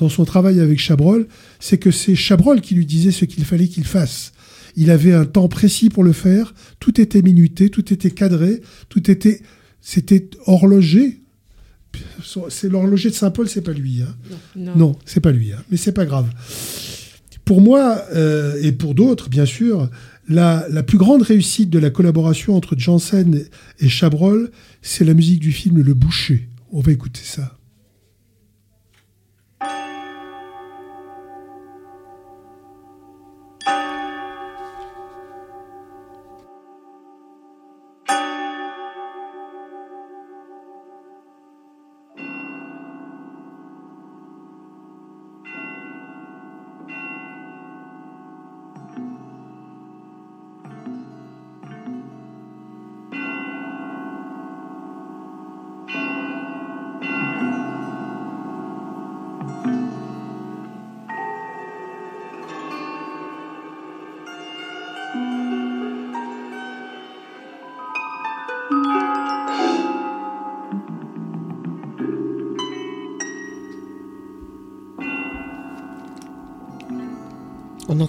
dans 0.00 0.08
son 0.08 0.24
travail 0.24 0.60
avec 0.60 0.78
Chabrol, 0.78 1.28
c'est 1.60 1.78
que 1.78 1.90
c'est 1.90 2.16
Chabrol 2.16 2.62
qui 2.62 2.74
lui 2.74 2.86
disait 2.86 3.12
ce 3.12 3.26
qu'il 3.26 3.44
fallait 3.44 3.68
qu'il 3.68 3.84
fasse. 3.84 4.32
Il 4.74 4.90
avait 4.90 5.12
un 5.12 5.26
temps 5.26 5.48
précis 5.48 5.90
pour 5.90 6.02
le 6.02 6.12
faire, 6.12 6.54
tout 6.80 7.00
était 7.00 7.22
minuté, 7.22 7.68
tout 7.68 7.92
était 7.92 8.10
cadré, 8.10 8.62
tout 8.88 9.10
était, 9.10 9.42
c'était 9.80 10.28
horlogé. 10.46 11.20
C'est 12.48 12.68
l'horloger 12.68 13.10
de 13.10 13.14
Saint-Paul, 13.14 13.48
c'est 13.48 13.62
pas 13.62 13.72
lui. 13.72 14.02
Hein. 14.02 14.14
Non. 14.56 14.76
Non, 14.76 14.96
c'est 15.04 15.20
pas 15.20 15.32
lui, 15.32 15.52
hein. 15.52 15.62
mais 15.70 15.76
c'est 15.76 15.92
pas 15.92 16.06
grave. 16.06 16.30
Pour 17.44 17.60
moi, 17.60 18.02
euh, 18.14 18.56
et 18.62 18.72
pour 18.72 18.94
d'autres, 18.94 19.28
bien 19.28 19.44
sûr, 19.44 19.90
la, 20.28 20.66
la 20.70 20.82
plus 20.82 20.98
grande 20.98 21.22
réussite 21.22 21.68
de 21.68 21.78
la 21.78 21.90
collaboration 21.90 22.56
entre 22.56 22.78
Janssen 22.78 23.44
et 23.80 23.88
Chabrol, 23.88 24.50
c'est 24.80 25.04
la 25.04 25.14
musique 25.14 25.40
du 25.40 25.52
film 25.52 25.82
Le 25.82 25.94
Boucher. 25.94 26.48
On 26.72 26.80
va 26.80 26.92
écouter 26.92 27.22
ça. 27.24 27.59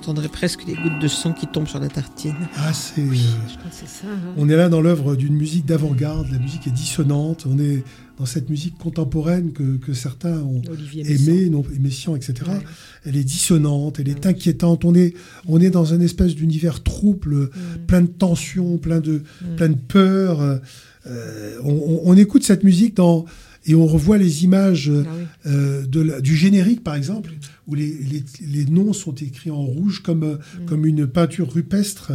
Entendrait 0.01 0.29
presque 0.29 0.61
les 0.65 0.73
gouttes 0.73 0.99
de 0.99 1.07
sang 1.07 1.31
qui 1.31 1.45
tombent 1.47 1.67
sur 1.67 1.79
la 1.79 1.87
tartine. 1.87 2.33
Ah, 2.57 2.73
c'est. 2.73 3.01
Je 3.05 3.57
crois 3.57 3.69
que 3.69 3.75
c'est 3.75 3.87
ça. 3.87 4.07
hein. 4.11 4.33
On 4.37 4.49
est 4.49 4.55
là 4.55 4.67
dans 4.67 4.81
l'œuvre 4.81 5.15
d'une 5.15 5.35
musique 5.35 5.65
d'avant-garde, 5.65 6.27
la 6.31 6.39
musique 6.39 6.65
est 6.65 6.71
dissonante, 6.71 7.45
on 7.47 7.59
est 7.59 7.83
dans 8.17 8.25
cette 8.25 8.49
musique 8.49 8.77
contemporaine 8.79 9.51
que, 9.51 9.77
que 9.77 9.93
certains 9.93 10.37
ont 10.39 10.61
aimée, 11.29 11.49
non, 11.49 11.63
et 11.75 11.79
Messiaen, 11.79 12.15
etc. 12.15 12.33
Elle 13.05 13.15
est 13.15 13.23
dissonante, 13.23 13.99
elle 13.99 14.09
est 14.09 14.25
inquiétante, 14.25 14.85
on 14.85 14.95
est, 14.95 15.13
on 15.47 15.59
est 15.61 15.69
dans 15.69 15.93
un 15.93 15.99
espèce 16.01 16.35
d'univers 16.35 16.81
trouble, 16.83 17.49
plein 17.87 18.01
de 18.01 18.07
tensions, 18.07 18.77
plein 18.79 18.99
de, 18.99 19.21
plein 19.55 19.69
de 19.69 19.75
peur. 19.77 20.41
Euh, 21.07 21.57
on, 21.63 21.69
on- 21.71 22.01
on 22.05 22.17
écoute 22.17 22.43
cette 22.43 22.63
musique 22.63 22.95
dans 22.95 23.25
et 23.65 23.75
on 23.75 23.85
revoit 23.85 24.17
les 24.17 24.43
images 24.43 24.91
Ah 24.93 24.99
oui. 25.17 25.23
euh, 25.51 25.85
de 25.85 25.99
la- 25.99 26.21
du 26.21 26.35
générique, 26.35 26.83
par 26.83 26.95
exemple, 26.95 27.31
où 27.67 27.75
les, 27.75 27.87
les- 27.87 28.23
les 28.47 28.65
noms 28.65 28.93
sont 28.93 29.13
écrits 29.15 29.51
en 29.51 29.61
rouge 29.63 30.01
comme, 30.01 30.23
euh, 30.23 30.35
Mm. 30.35 30.65
comme 30.65 30.85
une 30.85 31.07
peinture 31.07 31.51
rupestre. 31.51 32.11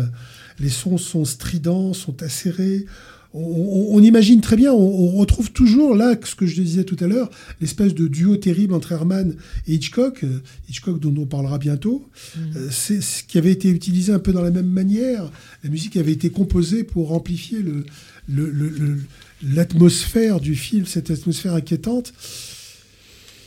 Les 0.59 0.71
sons 0.71 0.99
sont 0.99 1.25
stridents, 1.25 1.93
sont 1.93 2.23
acérés. 2.23 2.87
On, 3.35 3.41
on- 3.41 3.97
on 3.97 4.03
imagine 4.03 4.41
très 4.41 4.57
bien, 4.57 4.73
on, 4.73 4.79
on 4.79 5.11
retrouve 5.11 5.53
toujours 5.53 5.95
là 5.95 6.17
ce 6.25 6.35
que 6.35 6.47
je 6.47 6.61
disais 6.63 6.85
tout 6.85 6.97
à 7.01 7.07
l'heure, 7.07 7.29
l'espèce 7.61 7.95
de 7.95 8.09
duo 8.09 8.37
terrible 8.37 8.73
entre 8.73 8.93
Herman 8.93 9.35
et 9.67 9.75
Hitchcock, 9.75 10.25
euh, 10.25 10.41
Hitchcock 10.71 10.99
dont 11.01 11.15
on 11.21 11.27
parlera 11.27 11.59
bientôt. 11.59 12.09
Euh, 12.57 12.69
c'est 12.71 13.03
ce 13.03 13.23
qui 13.23 13.37
avait 13.37 13.53
été 13.53 13.69
utilisé 13.69 14.11
un 14.13 14.19
peu 14.21 14.33
dans 14.33 14.41
la 14.43 14.51
même 14.51 14.71
manière. 14.71 15.31
La 15.63 15.69
musique 15.71 15.97
avait 15.99 16.13
été 16.13 16.31
composée 16.31 16.83
pour 16.83 17.13
amplifier 17.13 17.59
le, 17.61 17.85
le- 18.29 18.51
le- 18.51 18.69
le- 18.71 18.99
l'atmosphère 19.43 20.41
du 20.41 20.55
film, 20.55 20.87
cette 20.87 21.11
atmosphère 21.11 21.55
inquiétante. 21.55 22.13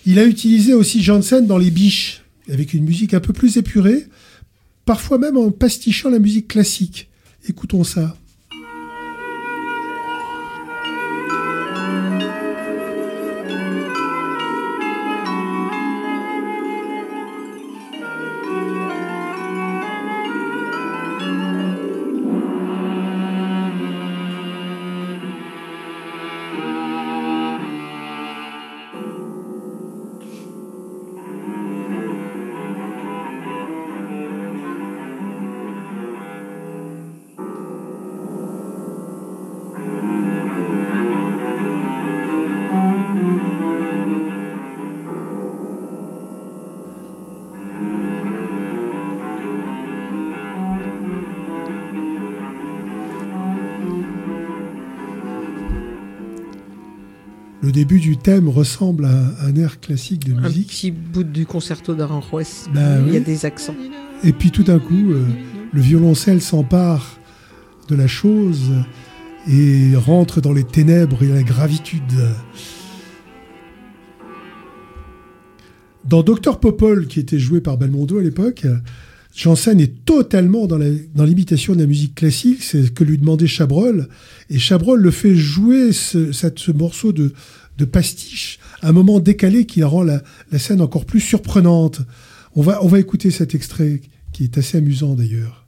Il 0.05 0.19
a 0.19 0.25
utilisé 0.25 0.73
aussi 0.73 1.01
Janssen 1.01 1.45
dans 1.45 1.57
Les 1.57 1.71
Biches, 1.71 2.21
avec 2.49 2.73
une 2.73 2.83
musique 2.83 3.13
un 3.13 3.19
peu 3.19 3.33
plus 3.33 3.57
épurée, 3.57 4.07
parfois 4.85 5.17
même 5.17 5.37
en 5.37 5.51
pastichant 5.51 6.09
la 6.09 6.19
musique 6.19 6.47
classique. 6.47 7.09
Écoutons 7.47 7.83
ça. 7.83 8.18
Début 57.79 57.99
du 58.01 58.17
thème 58.17 58.49
ressemble 58.49 59.05
à 59.05 59.45
un 59.45 59.55
air 59.55 59.79
classique 59.79 60.25
de 60.27 60.37
Un 60.37 60.41
musique. 60.41 60.67
petit 60.67 60.91
bout 60.91 61.23
du 61.23 61.45
concerto 61.45 61.95
d'Aranjuez. 61.95 62.43
Bah 62.73 62.99
Il 63.07 63.13
y 63.13 63.17
a 63.17 63.21
des 63.21 63.45
accents. 63.45 63.75
Et 64.25 64.33
puis 64.33 64.51
tout 64.51 64.63
d'un 64.63 64.79
coup, 64.79 65.11
euh, 65.11 65.23
le 65.71 65.79
violoncelle 65.81 66.41
s'empare 66.41 67.17
de 67.87 67.95
la 67.95 68.07
chose 68.07 68.71
et 69.47 69.95
rentre 69.95 70.41
dans 70.41 70.51
les 70.51 70.65
ténèbres 70.65 71.23
et 71.23 71.29
la 71.29 71.41
gravitude. 71.41 72.01
Dans 76.03 76.21
Docteur 76.21 76.59
Popol, 76.59 77.07
qui 77.07 77.21
était 77.21 77.39
joué 77.39 77.61
par 77.61 77.77
Belmondo 77.77 78.17
à 78.17 78.21
l'époque, 78.23 78.65
Janssen 79.33 79.79
est 79.79 80.03
totalement 80.03 80.67
dans 80.67 80.77
l'imitation 81.25 81.75
de 81.75 81.79
la 81.79 81.85
musique 81.85 82.15
classique, 82.15 82.61
c'est 82.61 82.83
ce 82.87 82.91
que 82.91 83.05
lui 83.05 83.17
demandait 83.17 83.47
Chabrol, 83.47 84.09
et 84.49 84.59
Chabrol 84.59 84.99
le 85.01 85.11
fait 85.11 85.33
jouer 85.35 85.93
ce, 85.93 86.31
cette- 86.33 86.59
ce 86.59 86.71
morceau 86.71 87.13
de, 87.13 87.31
de 87.79 87.85
pastiche 87.85 88.59
un 88.83 88.91
moment 88.91 89.19
décalé 89.19 89.65
qui 89.65 89.83
rend 89.83 90.03
la, 90.03 90.21
la 90.51 90.59
scène 90.59 90.81
encore 90.81 91.05
plus 91.05 91.21
surprenante. 91.21 92.01
On 92.55 92.61
va, 92.61 92.83
on 92.83 92.87
va 92.87 92.99
écouter 92.99 93.31
cet 93.31 93.55
extrait 93.55 94.01
qui 94.31 94.43
est 94.43 94.57
assez 94.57 94.77
amusant 94.77 95.15
d'ailleurs. 95.15 95.58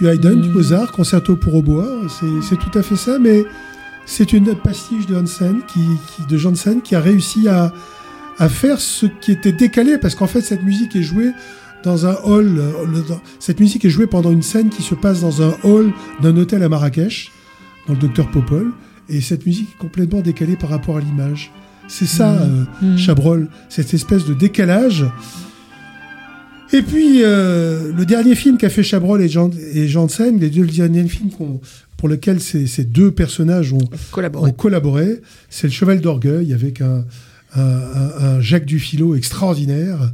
Du 0.00 0.06
Haydn, 0.08 0.40
du 0.40 0.48
Mozart, 0.48 0.92
concerto 0.92 1.36
pour 1.36 1.54
hautbois, 1.56 1.88
c'est- 2.08 2.40
c'est 2.48 2.56
tout 2.56 2.76
à 2.78 2.82
fait 2.82 2.96
ça, 2.96 3.18
mais 3.18 3.44
c'est 4.06 4.32
une 4.32 4.54
pastiche 4.54 5.06
de 5.06 5.14
Hansen, 5.16 5.60
qui, 5.68 5.80
qui- 5.80 6.26
de 6.26 6.38
Janssen, 6.38 6.80
qui 6.80 6.94
a 6.94 7.00
réussi 7.00 7.48
à, 7.48 7.72
à 8.38 8.48
faire 8.48 8.80
ce 8.80 9.04
qui 9.20 9.32
était 9.32 9.52
décalé, 9.52 9.98
parce 9.98 10.14
qu'en 10.14 10.26
fait, 10.26 10.40
cette 10.40 10.62
musique 10.62 10.96
est 10.96 11.02
jouée 11.02 11.32
dans 11.84 12.06
un 12.06 12.16
hall. 12.24 12.58
euh, 12.58 12.86
le- 12.86 13.04
cette 13.38 13.60
musique 13.60 13.84
est 13.84 13.90
jouée 13.90 14.06
pendant 14.06 14.30
une 14.30 14.42
scène 14.42 14.70
qui 14.70 14.82
se 14.82 14.94
passe 14.94 15.20
dans 15.20 15.42
un 15.42 15.54
hall 15.64 15.92
d'un 16.22 16.34
hôtel 16.38 16.62
à 16.62 16.68
Marrakech, 16.70 17.30
dans 17.86 17.92
le 17.94 17.98
Docteur 18.00 18.30
Popol, 18.30 18.72
et 19.10 19.20
cette 19.20 19.44
musique 19.44 19.68
est 19.74 19.78
complètement 19.78 20.20
décalée 20.22 20.56
par 20.56 20.70
rapport 20.70 20.96
à 20.96 21.00
l'image. 21.00 21.50
C'est 21.88 22.06
ça, 22.06 22.32
Mhm. 22.32 22.66
euh, 22.82 22.86
Mhm. 22.92 22.98
Chabrol, 22.98 23.48
cette 23.68 23.92
espèce 23.92 24.24
de 24.24 24.32
décalage. 24.32 25.04
Et 26.72 26.82
puis, 26.82 27.22
euh, 27.24 27.92
le 27.92 28.06
dernier 28.06 28.34
film 28.34 28.56
qu'a 28.56 28.68
fait 28.70 28.82
Chabrol 28.84 29.20
et, 29.20 29.28
Jan- 29.28 29.50
et 29.74 29.88
Janssen, 29.88 30.38
les 30.38 30.50
deux 30.50 30.66
derniers 30.66 31.08
films 31.08 31.30
pour 31.96 32.08
lesquels 32.08 32.40
ces, 32.40 32.66
ces 32.66 32.84
deux 32.84 33.10
personnages 33.10 33.72
ont 33.72 33.80
Collaboré. 34.52 35.20
c'est 35.48 35.66
Le 35.66 35.72
Cheval 35.72 36.00
d'Orgueil 36.00 36.52
avec 36.54 36.80
un, 36.80 37.04
un- 37.56 37.60
un- 37.60 38.24
un 38.36 38.40
Jacques 38.40 38.66
Dufilo 38.66 39.16
extraordinaire. 39.16 40.12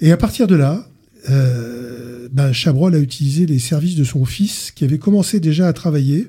Et 0.00 0.12
à 0.12 0.16
partir 0.16 0.46
de 0.46 0.54
là, 0.54 0.86
euh, 1.28 2.28
ben, 2.32 2.52
Chabrol 2.52 2.94
a 2.94 2.98
utilisé 2.98 3.44
les 3.46 3.58
services 3.58 3.96
de 3.96 4.04
son 4.04 4.24
fils 4.24 4.70
qui 4.70 4.84
avait 4.84 4.98
commencé 4.98 5.40
déjà 5.40 5.66
à 5.66 5.72
travailler, 5.72 6.28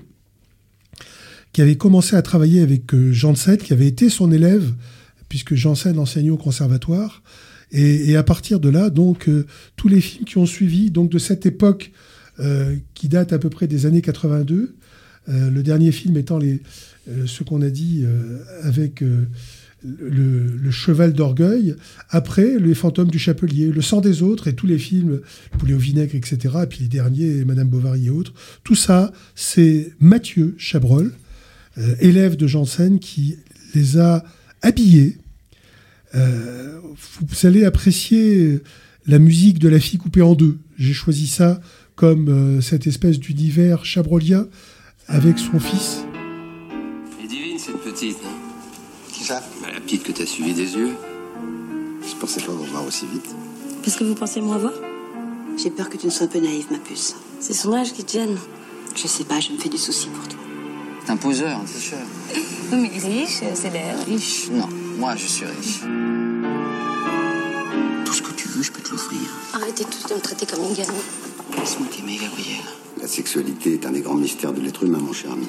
qui 1.53 1.61
avait 1.61 1.75
commencé 1.77 2.15
à 2.15 2.21
travailler 2.23 2.61
avec 2.61 2.93
euh, 2.95 3.11
Janssen, 3.13 3.57
qui 3.57 3.73
avait 3.73 3.87
été 3.87 4.09
son 4.09 4.31
élève, 4.31 4.73
puisque 5.29 5.53
Janssen 5.53 5.99
enseignait 5.99 6.31
au 6.31 6.37
conservatoire. 6.37 7.21
Et, 7.73 8.15
à 8.15 8.23
partir 8.23 8.59
de 8.59 8.69
là, 8.69 8.91
donc, 8.91 9.27
euh, 9.27 9.47
tous 9.75 9.87
les 9.87 9.99
films 9.99 10.25
qui 10.25 10.37
ont 10.37 10.45
suivi, 10.45 10.91
donc 10.91 11.09
de 11.09 11.17
cette 11.17 11.47
époque 11.47 11.91
euh, 12.39 12.75
qui 12.93 13.09
date 13.09 13.33
à 13.33 13.39
peu 13.39 13.49
près 13.49 13.65
des 13.65 13.87
années 13.87 14.01
82, 14.01 14.75
euh, 15.29 15.49
le 15.49 15.63
dernier 15.63 15.91
film 15.91 16.15
étant 16.17 16.39
ce 17.25 17.43
qu'on 17.43 17.61
a 17.61 17.69
dit 17.69 18.05
avec 18.61 19.03
le, 19.83 20.71
Cheval 20.71 21.13
d'Orgueil, 21.13 21.75
après 22.09 22.59
Les 22.59 22.75
Fantômes 22.75 23.09
du 23.09 23.19
Chapelier, 23.19 23.67
Le 23.67 23.81
Sang 23.81 24.01
des 24.01 24.21
Autres 24.21 24.47
et 24.47 24.53
tous 24.53 24.67
les 24.67 24.77
films, 24.77 25.21
Le 25.51 25.57
Poulet 25.57 25.73
au 25.73 25.79
vinaigre, 25.79 26.15
etc., 26.15 26.37
et 26.63 26.67
puis 26.67 26.79
les 26.81 26.87
derniers, 26.87 27.43
Madame 27.43 27.67
Bovary 27.67 28.05
et 28.05 28.09
autres, 28.09 28.33
tout 28.63 28.75
ça, 28.75 29.11
c'est 29.35 29.91
Mathieu 29.99 30.55
Chabrol, 30.57 31.11
élève 31.99 32.37
de 32.37 32.47
Janssen, 32.47 32.99
qui 32.99 33.37
les 33.73 33.97
a 33.97 34.23
habillés. 34.61 35.17
Euh, 36.15 36.79
vous 37.19 37.47
allez 37.47 37.65
apprécier 37.65 38.61
la 39.07 39.19
musique 39.19 39.59
de 39.59 39.67
la 39.69 39.79
fille 39.79 39.99
coupée 39.99 40.21
en 40.21 40.35
deux. 40.35 40.57
J'ai 40.77 40.93
choisi 40.93 41.27
ça 41.27 41.59
comme 41.95 42.29
euh, 42.29 42.61
cette 42.61 42.87
espèce 42.87 43.19
d'univers 43.19 43.85
chabrolien 43.85 44.47
avec 45.07 45.39
son 45.39 45.59
fils. 45.59 46.05
Elle 47.19 47.25
est 47.25 47.27
divine 47.27 47.59
cette 47.59 47.81
petite, 47.81 48.23
non 48.23 48.29
Qui 49.11 49.23
ça? 49.23 49.41
La 49.73 49.79
petite 49.79 50.03
que 50.03 50.11
t'as 50.11 50.25
suivie 50.25 50.53
des 50.53 50.75
yeux. 50.75 50.91
Je 52.07 52.15
pensais 52.19 52.41
pas 52.41 52.51
vous 52.51 52.65
voir 52.65 52.85
aussi 52.85 53.05
vite. 53.11 53.33
Parce 53.83 53.95
que 53.97 54.03
vous 54.03 54.15
pensez 54.15 54.41
moins 54.41 54.57
voir? 54.57 54.73
J'ai 55.61 55.69
peur 55.69 55.89
que 55.89 55.97
tu 55.97 56.07
ne 56.07 56.11
sois 56.11 56.25
un 56.25 56.29
peu 56.29 56.39
naïve, 56.39 56.65
ma 56.71 56.79
puce. 56.79 57.15
C'est 57.39 57.53
son 57.53 57.73
âge 57.73 57.93
qui 57.93 58.03
te 58.03 58.13
gêne. 58.13 58.37
Je 58.95 59.07
sais 59.07 59.23
pas, 59.23 59.39
je 59.39 59.51
me 59.51 59.57
fais 59.57 59.69
du 59.69 59.77
souci 59.77 60.07
pour 60.07 60.27
toi. 60.27 60.39
C'est 61.05 61.11
un 61.11 61.17
poseur, 61.17 61.59
un 61.59 61.65
tricheur. 61.65 61.99
Oui, 62.71 62.89
mais 62.91 62.97
riche, 62.97 63.43
c'est 63.53 63.69
l'air. 63.71 63.95
Riche 64.07 64.49
Non, 64.51 64.67
moi 64.97 65.15
je 65.15 65.27
suis 65.27 65.45
riche. 65.45 65.81
Tout 68.05 68.13
ce 68.13 68.21
que 68.21 68.31
tu 68.31 68.47
veux, 68.49 68.61
je 68.61 68.71
peux 68.71 68.81
te 68.81 68.91
l'offrir. 68.91 69.19
Arrêtez 69.53 69.85
tous 69.85 70.07
de 70.09 70.15
me 70.15 70.19
traiter 70.19 70.45
comme 70.45 70.63
une 70.63 70.73
gamine. 70.73 70.93
Laisse-moi 71.57 71.87
t'aimer, 71.95 72.17
Gabriel. 72.17 72.63
La 73.01 73.07
sexualité 73.07 73.73
est 73.73 73.85
un 73.85 73.91
des 73.91 74.01
grands 74.01 74.15
mystères 74.15 74.53
de 74.53 74.61
l'être 74.61 74.83
humain, 74.83 74.99
mon 74.99 75.13
cher 75.13 75.31
ami. 75.31 75.47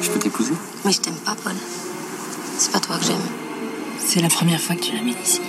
Je 0.00 0.10
peux 0.10 0.18
t'épouser? 0.18 0.54
Mais 0.84 0.92
je 0.92 1.00
t'aime 1.00 1.16
pas, 1.16 1.34
Paul. 1.34 1.54
C'est 2.58 2.72
pas 2.72 2.80
toi 2.80 2.98
que 2.98 3.04
j'aime. 3.04 3.16
C'est 3.98 4.20
la 4.20 4.28
première 4.28 4.60
fois 4.60 4.76
que 4.76 4.82
tu 4.82 4.92
l'amènes 4.94 5.14
ici. 5.24 5.40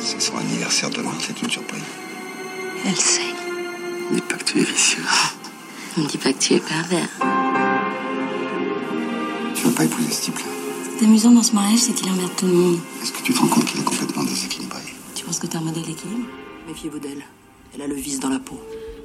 C'est 0.00 0.20
son 0.20 0.36
anniversaire 0.36 0.90
demain, 0.90 1.12
c'est 1.20 1.40
une 1.40 1.50
surprise. 1.50 1.82
Elle 2.84 2.96
sait. 2.96 3.22
Dis 4.10 4.20
pas 4.20 4.36
que 4.36 4.44
tu 4.44 4.60
es 4.60 4.64
vicieux. 4.64 5.02
Ne 5.96 6.02
me 6.02 6.08
dis 6.08 6.18
pas 6.18 6.32
que 6.32 6.38
tu 6.38 6.54
es 6.54 6.60
pervers. 6.60 7.08
Tu 9.54 9.64
vas 9.64 9.70
pas 9.70 9.84
épouser 9.84 10.10
ce 10.10 10.22
type-là? 10.22 10.63
Ce 10.94 10.98
qui 11.00 11.06
est 11.06 11.08
amusant 11.08 11.32
dans 11.32 11.42
ce 11.42 11.52
mariage, 11.52 11.80
c'est 11.80 11.92
qu'il 11.92 12.08
emmerde 12.08 12.30
tout 12.36 12.46
le 12.46 12.52
monde. 12.52 12.78
Est-ce 13.02 13.10
que 13.10 13.20
tu 13.24 13.32
te 13.32 13.38
rends 13.40 13.48
compte 13.48 13.64
qu'il 13.64 13.80
est 13.80 13.84
complètement 13.84 14.22
déséquilibré? 14.22 14.78
Tu 15.16 15.24
penses 15.24 15.40
que 15.40 15.48
t'es 15.48 15.56
un 15.56 15.60
modèle 15.60 15.82
d'équilibre? 15.82 16.28
Méfiez-vous 16.68 17.00
d'elle. 17.00 17.24
Elle 17.74 17.82
a 17.82 17.88
le 17.88 17.96
vice 17.96 18.20
dans 18.20 18.28
la 18.28 18.38
peau. 18.38 18.60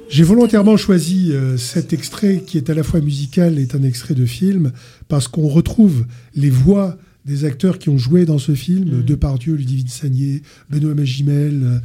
J'ai 0.08 0.22
volontairement 0.22 0.76
choisi 0.76 1.32
euh, 1.32 1.56
cet 1.56 1.92
extrait 1.92 2.44
qui 2.46 2.58
est 2.58 2.70
à 2.70 2.74
la 2.74 2.84
fois 2.84 3.00
musical 3.00 3.58
et 3.58 3.66
un 3.74 3.82
extrait 3.82 4.14
de 4.14 4.24
film 4.24 4.70
parce 5.08 5.26
qu'on 5.26 5.48
retrouve 5.48 6.06
les 6.36 6.48
voix 6.48 6.96
des 7.24 7.44
acteurs 7.44 7.80
qui 7.80 7.88
ont 7.88 7.98
joué 7.98 8.24
dans 8.24 8.38
ce 8.38 8.54
film, 8.54 9.02
Depardieu, 9.02 9.54
Ludivine 9.54 9.88
Sagné, 9.88 10.42
Benoît 10.70 10.94
Magimel, 10.94 11.60
euh, 11.64 11.78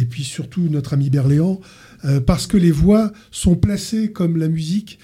et 0.00 0.06
puis 0.06 0.24
surtout 0.24 0.62
notre 0.62 0.94
ami 0.94 1.08
Berléand, 1.08 1.60
euh, 2.04 2.20
parce 2.20 2.48
que 2.48 2.56
les 2.56 2.72
voix 2.72 3.12
sont 3.30 3.54
placées 3.54 4.10
comme 4.10 4.38
la 4.38 4.48
musique 4.48 4.98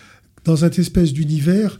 dans 0.45 0.65
un 0.65 0.71
espèce 0.71 1.13
d'univers. 1.13 1.79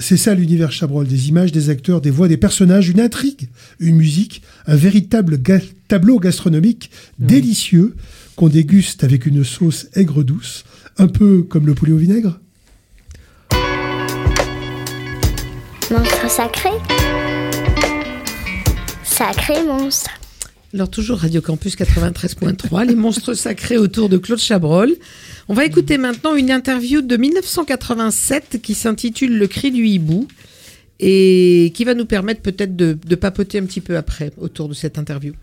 C'est 0.00 0.16
ça 0.16 0.34
l'univers 0.34 0.72
Chabrol, 0.72 1.06
des 1.06 1.28
images, 1.28 1.52
des 1.52 1.68
acteurs, 1.70 2.00
des 2.00 2.10
voix, 2.10 2.28
des 2.28 2.36
personnages, 2.36 2.88
une 2.88 3.00
intrigue, 3.00 3.48
une 3.78 3.96
musique, 3.96 4.42
un 4.66 4.76
véritable 4.76 5.36
ga- 5.40 5.60
tableau 5.88 6.18
gastronomique 6.18 6.90
délicieux 7.18 7.94
qu'on 8.36 8.48
déguste 8.48 9.04
avec 9.04 9.26
une 9.26 9.44
sauce 9.44 9.88
aigre 9.94 10.22
douce, 10.24 10.64
un 10.98 11.08
peu 11.08 11.42
comme 11.42 11.66
le 11.66 11.74
poulet 11.74 11.92
au 11.92 11.98
vinaigre. 11.98 12.38
Monstre 15.90 16.30
sacré. 16.30 16.70
Sacré 19.04 19.62
monstre. 19.66 20.10
Alors 20.74 20.88
toujours 20.88 21.18
Radio 21.18 21.42
Campus 21.42 21.76
93.3, 21.76 22.86
les 22.86 22.94
monstres 22.94 23.34
sacrés 23.34 23.76
autour 23.76 24.08
de 24.08 24.16
Claude 24.16 24.38
Chabrol. 24.38 24.94
On 25.48 25.52
va 25.52 25.66
écouter 25.66 25.98
maintenant 25.98 26.34
une 26.34 26.50
interview 26.50 27.02
de 27.02 27.14
1987 27.18 28.62
qui 28.62 28.72
s'intitule 28.72 29.36
Le 29.36 29.46
cri 29.48 29.70
du 29.70 29.86
hibou 29.86 30.28
et 30.98 31.72
qui 31.74 31.84
va 31.84 31.92
nous 31.92 32.06
permettre 32.06 32.40
peut-être 32.40 32.74
de, 32.74 33.14
papoter 33.16 33.58
un 33.58 33.66
petit 33.66 33.82
peu 33.82 33.98
après 33.98 34.32
autour 34.38 34.70
de 34.70 34.72
cette 34.72 34.96
interview. 34.96 35.34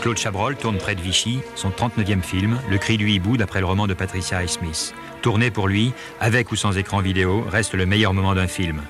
Claude 0.00 0.16
Chabrol 0.16 0.56
tourne 0.56 0.78
près 0.78 0.94
de 0.94 1.02
Vichy 1.02 1.40
son 1.54 1.68
39e 1.68 2.22
film, 2.22 2.58
Le 2.70 2.78
cri 2.78 2.96
du 2.96 3.10
hibou, 3.10 3.36
d'après 3.36 3.60
le 3.60 3.66
roman 3.66 3.86
de 3.86 3.92
Patricia 3.92 4.38
Highsmith. 4.38 4.94
Tourné 5.20 5.50
pour 5.50 5.68
lui, 5.68 5.92
avec 6.18 6.50
ou 6.50 6.56
sans 6.56 6.78
écran 6.78 7.02
vidéo, 7.02 7.44
reste 7.50 7.74
le 7.74 7.84
meilleur 7.84 8.14
moment 8.14 8.34
d'un 8.34 8.46
film. 8.46 8.80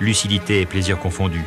Lucidité 0.00 0.60
et 0.60 0.66
plaisir 0.66 0.98
confondus. 0.98 1.44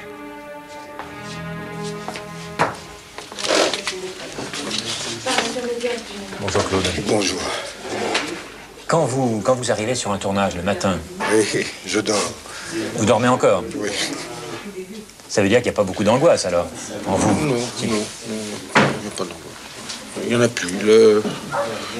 Bonjour 6.39 6.67
Claude. 6.67 6.83
Bonjour. 7.07 7.39
Quand 8.87 9.05
vous, 9.05 9.41
quand 9.41 9.55
vous 9.55 9.71
arrivez 9.71 9.95
sur 9.95 10.11
un 10.11 10.17
tournage 10.17 10.55
le 10.55 10.63
matin, 10.63 10.97
Oui, 11.33 11.65
je 11.85 11.99
dors. 11.99 12.31
vous 12.95 13.05
dormez 13.05 13.27
encore? 13.29 13.63
Oui. 13.77 13.89
Ça 15.29 15.41
veut 15.41 15.47
dire 15.47 15.59
qu'il 15.59 15.71
n'y 15.71 15.75
a 15.75 15.77
pas 15.77 15.83
beaucoup 15.83 16.03
d'angoisse 16.03 16.45
alors? 16.45 16.67
En 17.07 17.15
vous? 17.15 17.45
Non, 17.45 17.53
non, 17.53 17.55
non, 17.55 17.65
il 17.83 17.87
n'y 17.89 17.97
a 19.07 19.11
pas 19.15 19.23
d'angoisse. 19.23 19.37
Il 20.23 20.29
n'y 20.29 20.35
en 20.35 20.41
a 20.41 20.49
plus. 20.49 20.69
Le... 20.83 21.23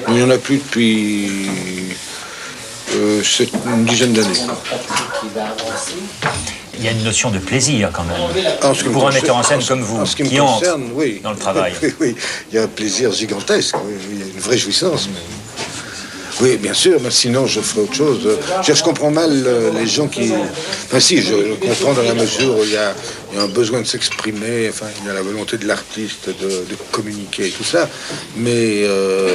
Il 0.08 0.14
n'y 0.14 0.22
en 0.22 0.30
a 0.30 0.36
plus 0.38 0.58
depuis 0.58 1.96
euh, 2.94 3.22
une 3.66 3.84
dizaine 3.84 4.12
d'années. 4.12 4.28
Il 6.78 6.84
y 6.84 6.88
a 6.88 6.92
une 6.92 7.04
notion 7.04 7.30
de 7.30 7.38
plaisir 7.38 7.90
quand 7.92 8.04
même. 8.04 8.16
Pour 8.60 8.70
un 8.70 8.74
concerne- 8.74 9.14
metteur 9.14 9.36
en 9.36 9.42
scène 9.42 9.60
en 9.62 9.66
comme 9.66 9.82
vous, 9.82 9.98
en 9.98 10.06
ce 10.06 10.16
qui 10.16 10.24
me 10.24 10.28
qui 10.28 10.40
entre 10.40 10.58
concerne, 10.58 10.90
oui. 10.94 11.20
dans 11.22 11.30
le 11.32 11.38
travail. 11.38 11.72
Oui, 11.82 11.94
oui, 12.00 12.14
il 12.50 12.56
y 12.56 12.58
a 12.58 12.64
un 12.64 12.68
plaisir 12.68 13.12
gigantesque. 13.12 13.76
Il 14.10 14.18
y 14.18 14.22
a 14.22 14.26
une 14.26 14.40
vraie 14.40 14.58
jouissance. 14.58 15.08
mais- 15.12 15.20
Oui, 16.40 16.56
bien 16.56 16.74
sûr, 16.74 16.98
mais 17.00 17.10
sinon 17.10 17.46
je 17.46 17.60
ferai 17.60 17.82
autre 17.82 17.94
chose. 17.94 18.38
Je, 18.66 18.72
je 18.72 18.82
comprends 18.82 19.10
mal 19.10 19.30
euh, 19.46 19.70
les 19.78 19.86
gens 19.86 20.08
qui. 20.08 20.32
Enfin, 20.86 20.98
si, 20.98 21.22
je 21.22 21.54
comprends 21.60 21.92
dans 21.92 22.02
la 22.02 22.14
mesure 22.14 22.58
où 22.58 22.64
il 22.64 22.70
y 22.72 22.76
a, 22.76 22.94
il 23.32 23.36
y 23.38 23.40
a 23.40 23.44
un 23.44 23.48
besoin 23.48 23.80
de 23.82 23.86
s'exprimer, 23.86 24.68
enfin, 24.70 24.86
il 25.02 25.06
y 25.06 25.10
a 25.10 25.14
la 25.14 25.22
volonté 25.22 25.58
de 25.58 25.66
l'artiste 25.68 26.30
de, 26.30 26.48
de 26.48 26.76
communiquer 26.90 27.46
et 27.48 27.50
tout 27.50 27.64
ça. 27.64 27.88
Mais 28.36 28.82
euh, 28.84 29.34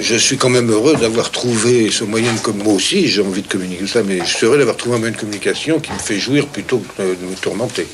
je 0.00 0.14
suis 0.16 0.36
quand 0.36 0.50
même 0.50 0.70
heureux 0.70 0.96
d'avoir 0.96 1.30
trouvé 1.30 1.90
ce 1.90 2.04
moyen 2.04 2.32
de 2.32 2.38
comme 2.38 2.58
moi 2.58 2.74
aussi, 2.74 3.08
j'ai 3.08 3.22
envie 3.22 3.42
de 3.42 3.48
communiquer 3.48 3.82
tout 3.82 3.88
ça, 3.88 4.02
mais 4.02 4.18
je 4.18 4.36
suis 4.36 4.46
heureux 4.46 4.58
d'avoir 4.58 4.76
trouvé 4.76 4.96
un 4.96 4.98
moyen 4.98 5.14
de 5.14 5.20
communication 5.20 5.80
qui 5.80 5.92
me 5.92 5.98
fait 5.98 6.18
jouir 6.18 6.46
plutôt 6.46 6.78
que 6.78 7.02
de 7.02 7.24
me 7.24 7.34
tourmenter. 7.36 7.86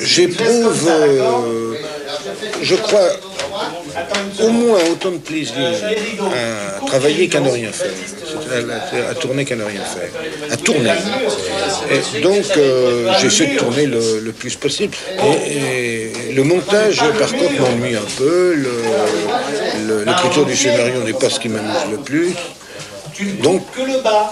J'éprouve, 0.00 0.88
euh, 0.88 1.74
je 2.62 2.74
crois, 2.76 3.10
au 4.42 4.48
moins 4.50 4.78
autant 4.92 5.10
de 5.10 5.18
plaisir 5.18 5.54
à 6.80 6.84
travailler 6.86 7.28
qu'à 7.28 7.40
ne 7.40 7.50
rien 7.50 7.72
faire. 7.72 7.90
C'est-à-dire 8.26 8.74
À, 9.06 9.10
à 9.10 9.14
tourner 9.14 9.44
qu'à 9.44 9.56
ne 9.56 9.64
rien 9.64 9.80
faire. 9.82 10.10
À 10.50 10.56
tourner. 10.56 10.90
Et 12.16 12.20
donc, 12.20 12.44
euh, 12.56 13.12
j'essaie 13.20 13.48
de 13.54 13.58
tourner 13.58 13.86
le, 13.86 14.20
le 14.20 14.32
plus 14.32 14.54
possible. 14.56 14.96
Et, 15.46 16.12
et 16.30 16.32
le 16.32 16.42
montage, 16.42 16.98
par 17.18 17.30
contre, 17.32 17.60
m'ennuie 17.60 17.96
un 17.96 18.10
peu. 18.16 18.54
L'écriture 20.06 20.46
du 20.46 20.56
scénario 20.56 21.02
n'est 21.04 21.12
pas 21.12 21.30
ce 21.30 21.38
qui 21.40 21.48
m'amuse 21.48 21.86
le 21.90 21.98
plus. 21.98 22.32
Donc, 23.42 23.62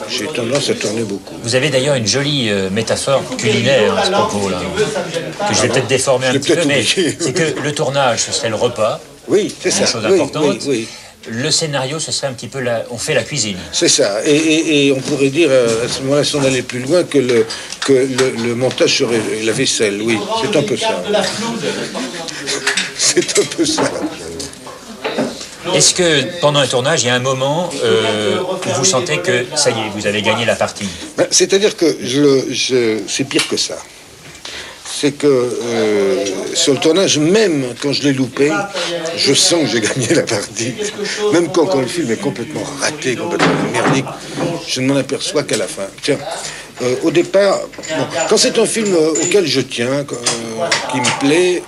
j'ai 0.09 0.27
tendance 0.27 0.71
à 0.71 0.75
tourner 0.75 1.03
beaucoup. 1.03 1.35
Vous 1.43 1.55
avez 1.55 1.69
d'ailleurs 1.69 1.97
une 1.97 2.07
jolie 2.07 2.49
euh, 2.49 2.71
métaphore 2.71 3.23
culinaire 3.37 3.99
à 3.99 4.05
ce 4.07 4.11
propos-là, 4.11 4.61
que 5.49 5.55
je 5.55 5.63
vais 5.63 5.69
peut-être 5.69 5.89
déformer 5.89 6.29
un 6.29 6.33
petit 6.33 6.55
peu, 6.55 6.65
mais 6.65 6.83
c'est 6.83 7.33
que 7.35 7.61
le 7.63 7.73
tournage, 7.73 8.21
ce 8.21 8.33
serait 8.33 8.49
le 8.49 8.55
repas. 8.55 8.99
Oui, 9.29 9.55
c'est 9.61 9.69
Une 9.71 9.75
ça. 9.75 9.87
chose 9.87 10.03
Oui, 10.09 10.15
importante. 10.15 10.45
oui, 10.45 10.59
oui. 10.67 10.89
Le 11.31 11.51
scénario, 11.51 11.99
ce 11.99 12.11
serait 12.11 12.29
un 12.29 12.33
petit 12.33 12.49
peu 12.49 12.61
la... 12.61 12.85
On 12.91 12.97
fait 12.97 13.13
la 13.13 13.23
cuisine. 13.23 13.59
C'est 13.73 13.89
ça. 13.89 14.25
Et, 14.25 14.35
et- 14.35 14.87
et 14.87 14.93
on 14.93 15.01
pourrait 15.01 15.29
dire, 15.29 15.49
euh, 15.51 15.85
à 15.85 15.89
ce 15.89 16.01
moment-là, 16.03 16.25
si 16.25 16.37
on 16.37 16.45
allait 16.45 16.63
plus 16.63 16.79
loin, 16.81 17.03
que 17.05 17.19
le, 17.19 17.45
que 17.81 17.93
le, 17.93 18.31
le 18.47 18.55
montage 18.55 18.97
serait 18.99 19.21
la 19.45 19.53
vaisselle. 19.53 20.01
Oui, 20.01 20.19
c'est 20.41 20.57
un 20.57 20.63
peu 20.63 20.77
ça. 20.77 21.03
C'est 22.97 23.39
un 23.39 23.45
peu 23.45 23.65
ça. 23.65 23.83
Est-ce 25.75 25.95
que 25.95 26.41
pendant 26.41 26.61
un 26.61 26.67
tournage, 26.67 27.03
il 27.03 27.07
y 27.07 27.11
a 27.11 27.15
un 27.15 27.19
moment 27.21 27.69
euh, 27.85 28.39
où 28.41 28.75
vous 28.79 28.85
sentez 28.85 29.19
que 29.19 29.45
ça 29.55 29.71
y 29.71 29.75
est, 29.75 29.91
vous 29.95 30.07
avez 30.07 30.23
gagné 30.23 30.45
la 30.45 30.55
partie? 30.57 30.89
Ben, 31.17 31.27
C'est-à-dire 31.31 31.77
que 31.77 31.97
je, 32.03 32.51
je- 32.53 32.99
c'est 33.07 33.25
pire 33.25 33.47
que 33.49 33.57
ça. 33.57 33.77
C'est 35.01 35.13
que 35.13 35.29
euh, 35.29 36.25
sur 36.55 36.73
le 36.73 36.81
tournage, 36.81 37.21
même 37.21 37.67
quand 37.81 37.93
je 37.93 38.03
l'ai 38.03 38.13
loupé, 38.13 38.51
je 39.17 39.33
sens 39.33 39.61
que 39.63 39.67
j'ai 39.69 39.81
gagné 39.81 40.13
la 40.13 40.25
partie. 40.25 40.75
Même 41.33 41.53
quand, 41.53 41.73
le 41.77 41.87
film 41.87 42.11
est 42.11 42.21
complètement 42.21 42.65
raté, 42.81 43.15
complètement 43.15 43.55
merdique, 43.73 44.07
je 44.67 44.81
ne 44.81 44.89
m'en 44.89 44.97
aperçois 44.97 45.45
qu'à 45.45 45.57
la 45.57 45.69
fin. 45.69 45.87
Tiens, 46.03 46.19
euh, 46.83 46.97
au 47.05 47.13
départ, 47.13 47.61
quand 48.29 48.37
c'est 48.37 48.59
un 48.59 48.67
film 48.67 48.93
euh, 48.93 49.23
auquel 49.23 49.47
je 49.47 49.61
tiens, 49.61 50.05
qui 50.91 50.99
me 50.99 51.21
plaît, 51.21 51.63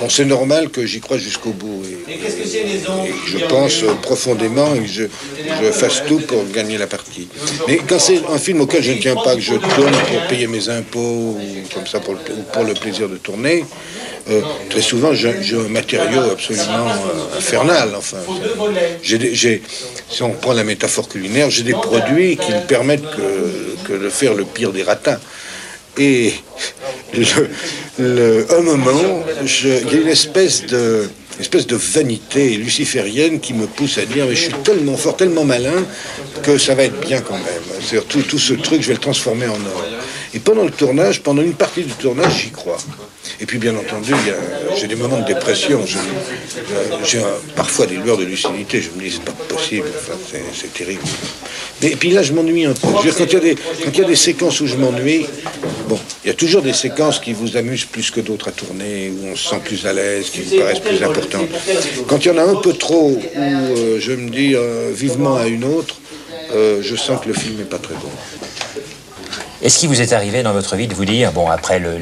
bon, 0.00 0.08
c'est 0.08 0.24
normal 0.24 0.68
que 0.70 0.84
j'y 0.86 1.00
croie 1.00 1.18
jusqu'au 1.18 1.50
bout. 1.52 1.82
Et, 2.08 2.12
et 2.12 3.14
je 3.26 3.38
pense 3.46 3.84
profondément 4.02 4.74
et 4.74 4.80
que 4.80 4.86
je, 4.86 5.04
je 5.62 5.70
fasse 5.72 6.02
tout 6.06 6.20
pour 6.20 6.44
gagner 6.50 6.78
la 6.78 6.86
partie. 6.86 7.28
Mais 7.68 7.78
quand 7.88 7.98
c'est 7.98 8.20
un 8.28 8.38
film 8.38 8.60
auquel 8.60 8.82
je 8.82 8.92
ne 8.92 8.98
tiens 9.00 9.16
pas, 9.16 9.34
que 9.34 9.40
je 9.40 9.54
tourne 9.54 9.92
pour 10.08 10.20
payer 10.28 10.46
mes 10.46 10.68
impôts, 10.68 11.36
ou 11.38 11.40
comme 11.74 11.86
ça 11.86 12.00
pour 12.00 12.14
le, 12.14 12.20
ou 12.20 12.42
pour 12.52 12.64
le 12.64 12.74
plaisir 12.74 13.08
de 13.08 13.16
tourner, 13.16 13.64
euh, 14.30 14.40
très 14.70 14.82
souvent 14.82 15.12
j'ai 15.14 15.56
un 15.56 15.68
matériau 15.68 16.22
absolument 16.30 16.88
euh, 16.88 17.38
infernal. 17.38 17.94
Enfin, 17.96 18.18
j'ai- 19.02 19.62
si 20.08 20.22
on 20.22 20.30
prend 20.30 20.52
la 20.52 20.64
métaphore 20.64 21.08
culinaire, 21.08 21.50
j'ai 21.50 21.62
des 21.62 21.72
produits 21.72 22.36
qui 22.36 22.52
me 22.52 22.60
permettent 22.66 23.08
que, 23.16 23.76
que 23.88 23.92
de 24.04 24.08
faire 24.10 24.34
le 24.34 24.44
pire 24.44 24.72
des 24.72 24.82
ratins. 24.82 25.18
Et 25.98 26.32
le, 27.14 27.48
le- 27.98 28.46
un 28.52 28.62
moment, 28.62 29.24
il 29.42 29.68
y 29.92 29.96
a 29.96 30.00
une 30.00 30.08
espèce 30.08 30.66
de, 30.66 31.08
espèce 31.40 31.66
de 31.66 31.76
vanité 31.76 32.50
luciférienne 32.56 33.40
qui 33.40 33.52
me 33.54 33.66
pousse 33.66 33.98
à 33.98 34.04
dire 34.06 34.26
mais 34.26 34.34
je 34.34 34.42
suis 34.42 34.52
tellement 34.64 34.96
fort, 34.96 35.16
tellement 35.16 35.44
malin 35.44 35.84
que 36.42 36.58
ça 36.58 36.74
va 36.74 36.84
être 36.84 37.00
bien 37.00 37.20
quand 37.20 37.34
même. 37.36 37.44
C'est-à-dire 37.80 38.06
tout, 38.08 38.22
tout 38.22 38.38
ce 38.38 38.54
truc, 38.54 38.82
je 38.82 38.88
vais 38.88 38.94
le 38.94 39.00
transformer 39.00 39.46
en 39.46 39.52
or. 39.54 39.84
Et 40.34 40.38
pendant 40.38 40.64
le 40.64 40.70
tournage, 40.70 41.22
pendant 41.22 41.42
une 41.42 41.52
partie 41.52 41.82
du 41.82 41.92
tournage, 41.92 42.42
j'y 42.44 42.50
crois. 42.50 42.78
Et 43.40 43.46
puis 43.46 43.58
bien 43.58 43.74
entendu, 43.76 44.14
j'ai 44.76 44.86
des 44.86 44.96
moments 44.96 45.20
de 45.20 45.26
dépression. 45.26 45.80
Euh, 45.80 46.96
J'ai 47.04 47.18
un- 47.18 47.38
parfois 47.54 47.86
des 47.86 47.96
lueurs 47.96 48.16
de 48.16 48.24
lucidité. 48.24 48.80
Je 48.80 48.90
me 48.96 49.02
dis 49.02 49.10
c'est 49.10 49.22
pas 49.24 49.32
possible. 49.54 49.86
C'est- 50.54 50.72
terrible. 50.72 51.02
Mais, 51.82 51.90
et 51.92 51.96
puis 51.96 52.10
là, 52.10 52.22
je 52.22 52.32
m'ennuie 52.32 52.64
un 52.64 52.72
peu. 52.72 52.88
Dire, 53.02 53.14
quand 53.16 53.26
il 53.26 53.98
y 53.98 54.00
a 54.00 54.04
des, 54.04 54.16
séquences 54.16 54.60
où 54.60 54.66
je 54.66 54.76
m'ennuie, 54.76 55.26
bon, 55.88 55.98
il 56.24 56.28
y 56.28 56.30
a 56.30 56.34
toujours 56.34 56.62
des 56.62 56.72
séquences 56.72 57.18
qui 57.18 57.32
vous 57.34 57.56
amusent 57.56 57.84
plus 57.84 58.10
que 58.10 58.20
d'autres 58.20 58.48
à 58.48 58.52
tourner, 58.52 59.10
où 59.10 59.26
on 59.32 59.36
se 59.36 59.50
sent 59.50 59.60
plus 59.64 59.84
à 59.86 59.92
l'aise, 59.92 60.30
qui 60.30 60.40
vous 60.40 60.56
paraissent 60.56 60.78
plus 60.80 61.02
importantes. 61.02 61.48
Quand 62.06 62.24
il 62.24 62.28
y 62.28 62.30
en 62.30 62.38
a 62.38 62.44
un 62.44 62.56
peu 62.56 62.72
trop, 62.72 63.10
où 63.10 63.20
euh, 63.36 63.98
je 64.00 64.12
me 64.12 64.30
dis 64.30 64.54
euh, 64.54 64.90
vivement 64.94 65.36
à 65.36 65.46
une 65.46 65.64
autre, 65.64 65.96
euh, 66.54 66.80
je 66.82 66.96
sens 66.96 67.20
que 67.22 67.28
le 67.28 67.34
film 67.34 67.56
n'est 67.56 67.64
pas 67.64 67.78
très 67.78 67.94
bon. 67.94 68.10
Est-ce 69.62 69.78
qu'il 69.78 69.88
vous 69.88 70.00
est 70.00 70.12
arrivé 70.12 70.42
dans 70.42 70.52
votre 70.52 70.74
vie 70.74 70.88
de 70.88 70.94
vous 70.94 71.04
dire, 71.04 71.30
bon, 71.32 71.48
après 71.48 71.78
le, 71.78 71.96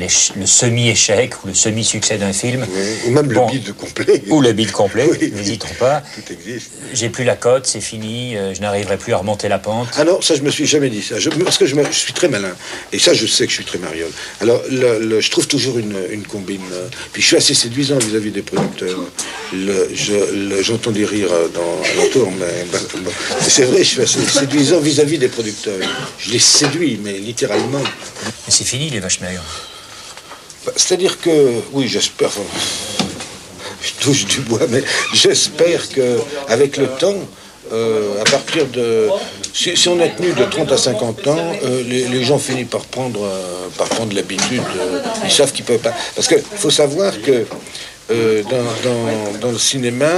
semi-échec 0.46 1.34
ou 1.44 1.48
le 1.48 1.54
semi-succès 1.54 2.16
d'un 2.16 2.32
film, 2.32 2.66
Ou 3.06 3.10
même 3.10 3.26
Bon. 3.28 3.46
le 3.46 3.52
bide 3.52 3.72
complet. 3.74 4.22
ou 4.30 4.40
le 4.40 4.52
bide 4.52 4.72
complet, 4.72 5.08
n'hésitons 5.34 5.68
pas, 5.78 6.02
Tout 6.14 6.32
existe. 6.32 6.70
j'ai 6.94 7.10
plus 7.10 7.24
la 7.24 7.36
cote, 7.36 7.66
c'est 7.66 7.80
fini, 7.82 8.36
euh, 8.36 8.54
je 8.54 8.60
n'arriverai 8.62 8.96
plus 8.96 9.12
à 9.12 9.18
remonter 9.18 9.48
la 9.48 9.58
pente. 9.58 9.88
Ah 9.98 10.04
non, 10.04 10.22
ça 10.22 10.34
je 10.36 10.40
me 10.42 10.50
suis 10.50 10.66
jamais 10.66 10.88
dit 10.88 11.02
ça. 11.02 11.18
Je- 11.18 11.28
parce 11.28 11.58
que 11.58 11.66
je, 11.66 11.74
me- 11.74 11.84
je 11.84 11.98
suis 11.98 12.12
très 12.14 12.28
malin. 12.28 12.52
Et 12.92 12.98
ça 12.98 13.12
je 13.12 13.26
sais 13.26 13.44
que 13.44 13.50
je 13.50 13.56
suis 13.56 13.64
très 13.64 13.78
mariole. 13.78 14.10
Alors 14.40 14.62
le- 14.70 14.98
le- 14.98 15.20
je 15.20 15.30
trouve 15.30 15.46
toujours 15.46 15.78
une, 15.78 15.96
une 16.10 16.22
combine. 16.22 16.60
euh, 16.72 16.88
Puis 17.12 17.20
je 17.20 17.26
suis 17.26 17.36
assez 17.36 17.54
séduisant 17.54 17.98
vis-à-vis 17.98 18.30
des 18.30 18.42
producteurs. 18.42 18.98
Je- 19.52 20.62
J'entends 20.62 20.90
des 20.92 21.04
rires 21.04 21.32
euh, 21.32 21.48
dans 21.48 22.00
l'entour, 22.02 22.30
mais 22.38 22.64
bah, 22.72 22.78
bon. 23.04 23.10
c'est 23.46 23.64
vrai, 23.64 23.78
je 23.78 23.84
suis 23.84 24.00
assez 24.02 24.20
séduisant 24.26 24.80
vis-à-vis 24.80 25.18
des 25.18 25.28
producteurs. 25.28 25.74
Je 26.18 26.30
les 26.32 26.38
séduis, 26.38 26.98
mais 27.02 27.12
littéralement. 27.18 27.49
Mais 28.46 28.52
c'est 28.52 28.64
fini 28.64 28.90
les 28.90 29.00
vaches 29.00 29.20
maigres. 29.20 29.42
Bah, 30.66 30.72
C'est-à-dire 30.76 31.20
que, 31.20 31.60
oui, 31.72 31.88
j'espère. 31.88 32.30
je 33.82 33.92
touche 34.04 34.26
du 34.26 34.40
bois, 34.40 34.60
mais 34.68 34.82
j'espère 35.14 35.88
que 35.88 36.18
avec 36.48 36.76
le 36.76 36.86
temps, 36.88 37.16
euh, 37.72 38.20
à 38.20 38.24
partir 38.30 38.66
de. 38.66 39.08
Si, 39.54 39.76
si 39.76 39.88
on 39.88 39.98
est 40.00 40.14
tenu 40.16 40.32
de 40.32 40.44
30 40.44 40.70
à 40.72 40.76
50 40.76 41.26
ans, 41.28 41.52
euh, 41.64 41.82
les, 41.84 42.06
les 42.08 42.24
gens 42.24 42.38
finissent 42.38 42.68
par 42.68 42.82
prendre, 42.82 43.24
euh, 43.24 43.68
par 43.78 43.88
prendre 43.88 44.14
l'habitude. 44.14 44.62
ils 45.24 45.30
savent 45.30 45.52
qu'ils 45.52 45.64
peuvent 45.64 45.78
pas. 45.78 45.94
Parce 46.14 46.28
qu'il 46.28 46.42
faut 46.56 46.70
savoir 46.70 47.12
que. 47.22 47.46
dans, 48.08 48.66
dans- 48.86 49.38
dans 49.40 49.52
le 49.52 49.58
cinéma, 49.58 50.10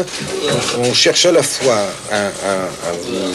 on, 0.78 0.88
on 0.88 0.94
cherche 0.94 1.26
à 1.26 1.32
la 1.32 1.42
fois 1.42 1.76
à, 2.10 2.16
à- 2.16 2.88
à 2.88 2.92
vous, 3.02 3.34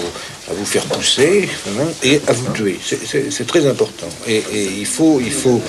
à 0.49 0.53
vous 0.53 0.65
faire 0.65 0.83
pousser 0.85 1.49
hein, 1.67 1.87
et 2.03 2.21
à 2.27 2.33
vous 2.33 2.51
tuer. 2.53 2.79
C'est- 2.83 3.45
très 3.47 3.65
important. 3.65 4.07
Et, 4.27 4.43
il, 4.79 4.85
faut, 4.85 5.19
il, 5.19 5.31
faut, 5.31 5.61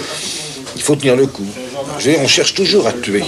il 0.76 0.83
faut 0.83 0.97
tenir 0.97 1.16
le 1.16 1.26
coup. 1.26 1.47
On 2.20 2.29
cherche 2.29 2.55
toujours 2.55 2.87
à 2.87 2.93
tuer. 2.93 3.24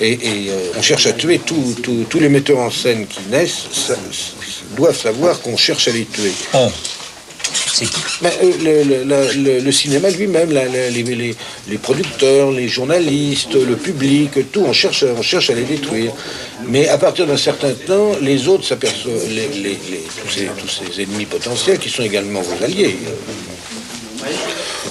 Et, 0.00 0.18
euh, 0.50 0.72
on 0.76 0.82
cherche 0.82 1.06
à 1.06 1.12
tuer 1.12 1.38
tous- 1.44 1.74
les 2.20 2.28
metteurs 2.28 2.58
en 2.58 2.70
scène 2.70 3.06
qui 3.06 3.20
naissent 3.30 3.64
doivent 4.76 4.98
savoir 4.98 5.40
qu'on 5.40 5.56
cherche 5.56 5.88
à 5.88 5.92
les 5.92 6.04
tuer. 6.04 6.32
Euh, 7.82 9.60
le, 9.64 9.72
cinéma 9.72 10.08
lui-même, 10.10 10.50
les, 10.50 11.78
producteurs, 11.78 12.50
les 12.50 12.68
journalistes, 12.68 13.54
le 13.54 13.76
public, 13.76 14.50
tout, 14.50 14.64
on 14.66 14.72
cherche, 14.72 15.04
on 15.16 15.22
cherche 15.22 15.50
à 15.50 15.54
les 15.54 15.64
détruire. 15.64 16.12
Mais 16.68 16.88
à 16.88 16.98
partir 16.98 17.26
d'un 17.26 17.36
certain 17.36 17.72
temps, 17.72 18.12
les 18.20 18.48
autres 18.48 18.64
s'aperçoivent, 18.64 19.14
tous, 19.14 20.30
ces, 20.30 21.02
ennemis 21.02 21.26
potentiels 21.26 21.78
qui 21.78 21.90
sont 21.90 22.02
également 22.02 22.40
vos 22.40 22.64
alliés, 22.64 22.96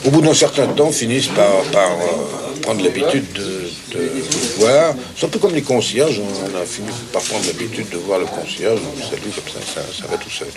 au 0.05 0.11
bout 0.11 0.21
d'un 0.21 0.33
certain 0.33 0.67
temps, 0.67 0.91
finissent 0.91 1.27
par, 1.27 1.47
euh, 1.47 2.61
prendre 2.61 2.83
l'habitude 2.83 3.25
de, 3.33 3.69
voir. 4.57 4.95
C'est 5.17 5.25
un 5.25 5.29
peu 5.29 5.39
comme 5.39 5.55
les 5.55 5.61
concierges, 5.61 6.19
on 6.19 6.61
a 6.61 6.65
fini 6.65 6.87
par 7.11 7.21
prendre 7.21 7.45
l'habitude 7.45 7.89
de 7.89 7.97
voir 7.97 8.19
le 8.19 8.25
concierge, 8.25 8.79
on 8.81 8.97
le 8.97 9.03
salue 9.03 9.31
comme 9.33 9.63
ça, 9.63 9.81
ça, 9.81 9.81
ça 10.01 10.07
va 10.09 10.17
tout 10.17 10.29
seul. 10.29 10.47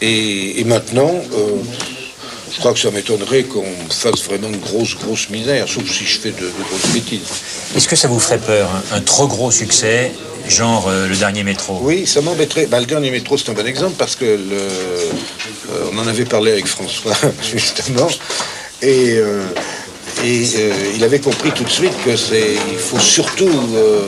Et, 0.00 0.60
et 0.60 0.64
maintenant, 0.64 1.10
euh, 1.34 1.62
je 2.52 2.58
crois 2.58 2.72
que 2.72 2.78
ça 2.78 2.90
m'étonnerait 2.90 3.44
qu'on 3.44 3.64
fasse 3.90 4.24
vraiment 4.24 4.50
de 4.50 4.56
grosses, 4.56 4.96
grosses 4.96 5.30
misères, 5.30 5.68
sauf 5.68 5.88
si 5.90 6.04
je 6.04 6.18
fais 6.18 6.30
de, 6.30 6.40
de 6.40 6.62
grosses 6.68 6.92
bêtises. 6.92 7.20
Est-ce 7.76 7.88
que 7.88 7.96
ça 7.96 8.08
vous 8.08 8.18
ferait 8.18 8.38
peur, 8.38 8.70
hein, 8.74 8.82
un 8.92 9.00
trop 9.00 9.26
gros 9.26 9.50
succès, 9.50 10.12
genre 10.48 10.88
euh, 10.88 11.06
le 11.08 11.16
dernier 11.16 11.44
métro? 11.44 11.78
Oui, 11.82 12.06
ça 12.06 12.20
m'embêterait. 12.20 12.66
Bah, 12.66 12.80
le 12.80 12.86
dernier 12.86 13.10
métro, 13.10 13.36
c'est 13.36 13.50
un 13.50 13.54
bon 13.54 13.66
exemple 13.66 13.94
parce 13.98 14.16
que 14.16 14.24
le, 14.24 14.56
euh, 15.70 15.90
on 15.92 15.98
en 15.98 16.06
avait 16.06 16.24
parlé 16.24 16.52
avec 16.52 16.66
François, 16.66 17.14
justement, 17.42 18.08
et, 18.82 19.16
euh, 19.16 19.42
et 20.24 20.44
euh, 20.56 20.72
il 20.96 21.04
avait 21.04 21.20
compris 21.20 21.52
tout 21.52 21.64
de 21.64 21.70
suite 21.70 21.92
que 22.04 22.16
c'est, 22.16 22.56
il 22.72 22.78
faut 22.78 22.98
surtout 22.98 23.48
euh, 23.48 24.02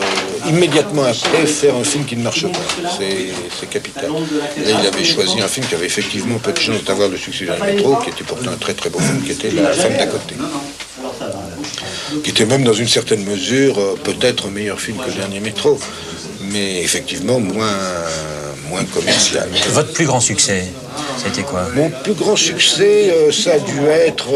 immédiatement 0.49 1.05
après 1.05 1.47
faire 1.47 1.77
un 1.77 1.85
film 1.85 2.05
qui 2.05 2.17
ne 2.17 2.23
marche 2.23 2.47
pas. 2.47 2.59
C'est, 2.99 3.69
capital. 3.71 4.11
Et 4.57 4.65
là, 4.65 4.81
il 4.83 4.87
avait 4.87 5.05
choisi 5.05 5.41
un 5.41 5.47
film 5.47 5.67
qui 5.67 5.75
avait 5.75 5.87
effectivement 5.87 6.39
peu 6.39 6.53
de 6.53 6.59
chance 6.59 6.83
d'avoir 6.85 7.09
le 7.09 7.17
succès 7.17 7.41
du 7.41 7.47
dernier 7.47 7.75
métro, 7.75 7.97
qui 7.97 8.11
était 8.11 8.25
pourtant 8.25 8.51
un 8.51 8.57
très 8.57 8.75
très 8.75 8.91
beau 8.91 8.99
film, 8.99 9.23
qui 9.23 9.33
était 9.33 9.51
La 9.51 9.73
femme 9.73 9.97
d'à 9.97 10.07
côté. 10.07 10.35
Qui 12.25 12.31
était 12.31 12.47
même 12.47 12.65
dans 12.65 12.73
une 12.73 12.89
certaine 12.89 13.25
mesure 13.25 13.79
euh, 13.79 13.95
peut-être 14.03 14.47
un 14.47 14.51
meilleur 14.51 14.81
film 14.81 14.97
que 14.99 15.09
le 15.11 15.17
dernier 15.17 15.41
métro, 15.41 15.79
mais 16.41 16.83
effectivement 16.83 17.39
moins, 17.39 17.79
moins 18.69 18.85
commercial. 18.85 19.49
Votre 19.73 19.93
plus 19.93 20.07
grand 20.07 20.21
succès, 20.21 20.65
c'était 21.23 21.43
quoi? 21.43 21.67
Mon 21.75 21.91
plus 21.91 22.15
grand 22.15 22.37
succès, 22.37 23.11
euh, 23.11 23.33
ça 23.33 23.53
a 23.55 23.59
dû 23.59 23.87
être, 23.87 24.31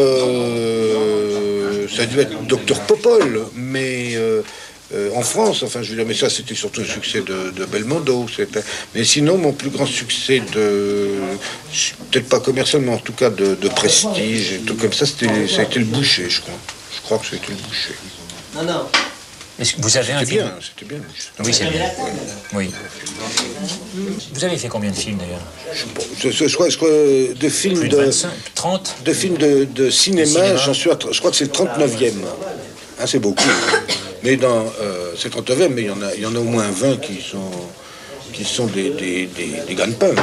ça 1.89 2.03
a 2.03 2.07
dû 2.07 2.19
être 2.21 2.47
Docteur 2.47 2.81
Popol, 2.81 3.47
mais 3.55 4.17
euh, 4.17 4.43
euh, 4.95 5.11
en 5.15 5.23
France, 5.23 5.63
enfin, 5.63 5.83
je 5.83 5.91
veux 5.91 5.97
dire, 5.97 6.07
mais 6.07 6.15
ça, 6.15 6.29
c'était 6.29 6.55
surtout 6.55 6.83
un 6.83 6.85
succès 6.85 7.21
de, 7.21 7.65
Belmondo. 7.65 8.27
Mais 8.95 9.05
sinon, 9.05 9.39
mon 9.39 9.53
plus 9.53 9.71
grand 9.71 9.87
succès 9.87 10.43
de, 10.53 11.11
peut-être 12.11 12.29
pas 12.29 12.41
commercialement, 12.41 12.95
en 12.95 12.99
tout 12.99 13.13
cas 13.13 13.31
de, 13.31 13.55
de 13.55 13.69
prestige, 13.69 14.53
et 14.53 14.59
tout 14.59 14.75
comme 14.75 14.93
ça, 14.93 15.07
c'était, 15.07 15.49
ça 15.49 15.61
a 15.61 15.65
été 15.65 15.79
le 15.79 15.87
Boucher, 15.87 16.29
je 16.29 16.41
crois. 16.43 16.59
Je 16.95 17.01
crois 17.03 17.19
que 17.19 17.27
c'était 17.27 17.49
le 17.49 17.69
Boucher. 17.69 17.95
Non, 18.55 18.63
non. 18.63 18.87
Est-ce 19.61 19.75
que 19.75 19.83
vous 19.83 19.97
avez 19.97 20.13
un 20.13 20.25
film 20.25 20.43
bien, 20.43 20.55
c'était 20.61 20.95
bien. 20.95 21.03
Oui, 21.45 21.55
c'est 21.55 21.67
bien. 21.71 21.85
Oui. 22.55 22.71
Vous 24.35 24.45
avez 24.45 24.57
fait 24.57 24.69
combien 24.69 24.91
de 24.91 24.97
films 24.97 25.19
d'ailleurs 25.19 25.41
Je, 26.21 26.31
je- 26.31 26.49
je 26.49 26.55
crois, 26.55 26.69
je 26.69 26.77
crois, 26.77 26.89
de 26.91 27.49
films 27.49 27.79
Plus 27.79 27.89
de, 27.89 27.97
de 27.97 28.03
25, 28.05 28.31
30 28.55 28.95
de 29.05 29.13
films 29.13 29.37
de, 29.37 29.65
de 29.65 29.91
cinéma, 29.91 30.27
cinéma. 30.27 30.57
j'en 30.57 30.75
suis 30.75 30.91
à, 30.91 30.99
je 31.11 31.19
crois 31.19 31.31
que 31.31 31.37
c'est 31.37 31.45
le 31.45 31.51
39e. 31.53 32.13
Hein, 33.01 33.05
c'est 33.07 33.21
beaucoup. 33.21 33.45
Mais 34.25 34.37
dans 34.37 34.65
euh, 34.81 35.13
c'est 35.17 35.33
39e, 35.33 35.69
mais 35.69 35.83
il 35.83 35.87
y 35.87 35.91
en 35.91 36.03
a, 36.03 36.15
il 36.15 36.23
y 36.23 36.27
en 36.27 36.35
a 36.35 36.39
au 36.39 36.45
moins 36.45 36.69
20 36.71 37.01
qui 37.01 37.21
sont 37.23 37.51
qui 38.35 38.45
sont 38.45 38.67
des 38.67 38.91
des, 38.91 39.27
des, 39.27 39.51
des 39.67 39.75
gagne-pains. 39.75 40.15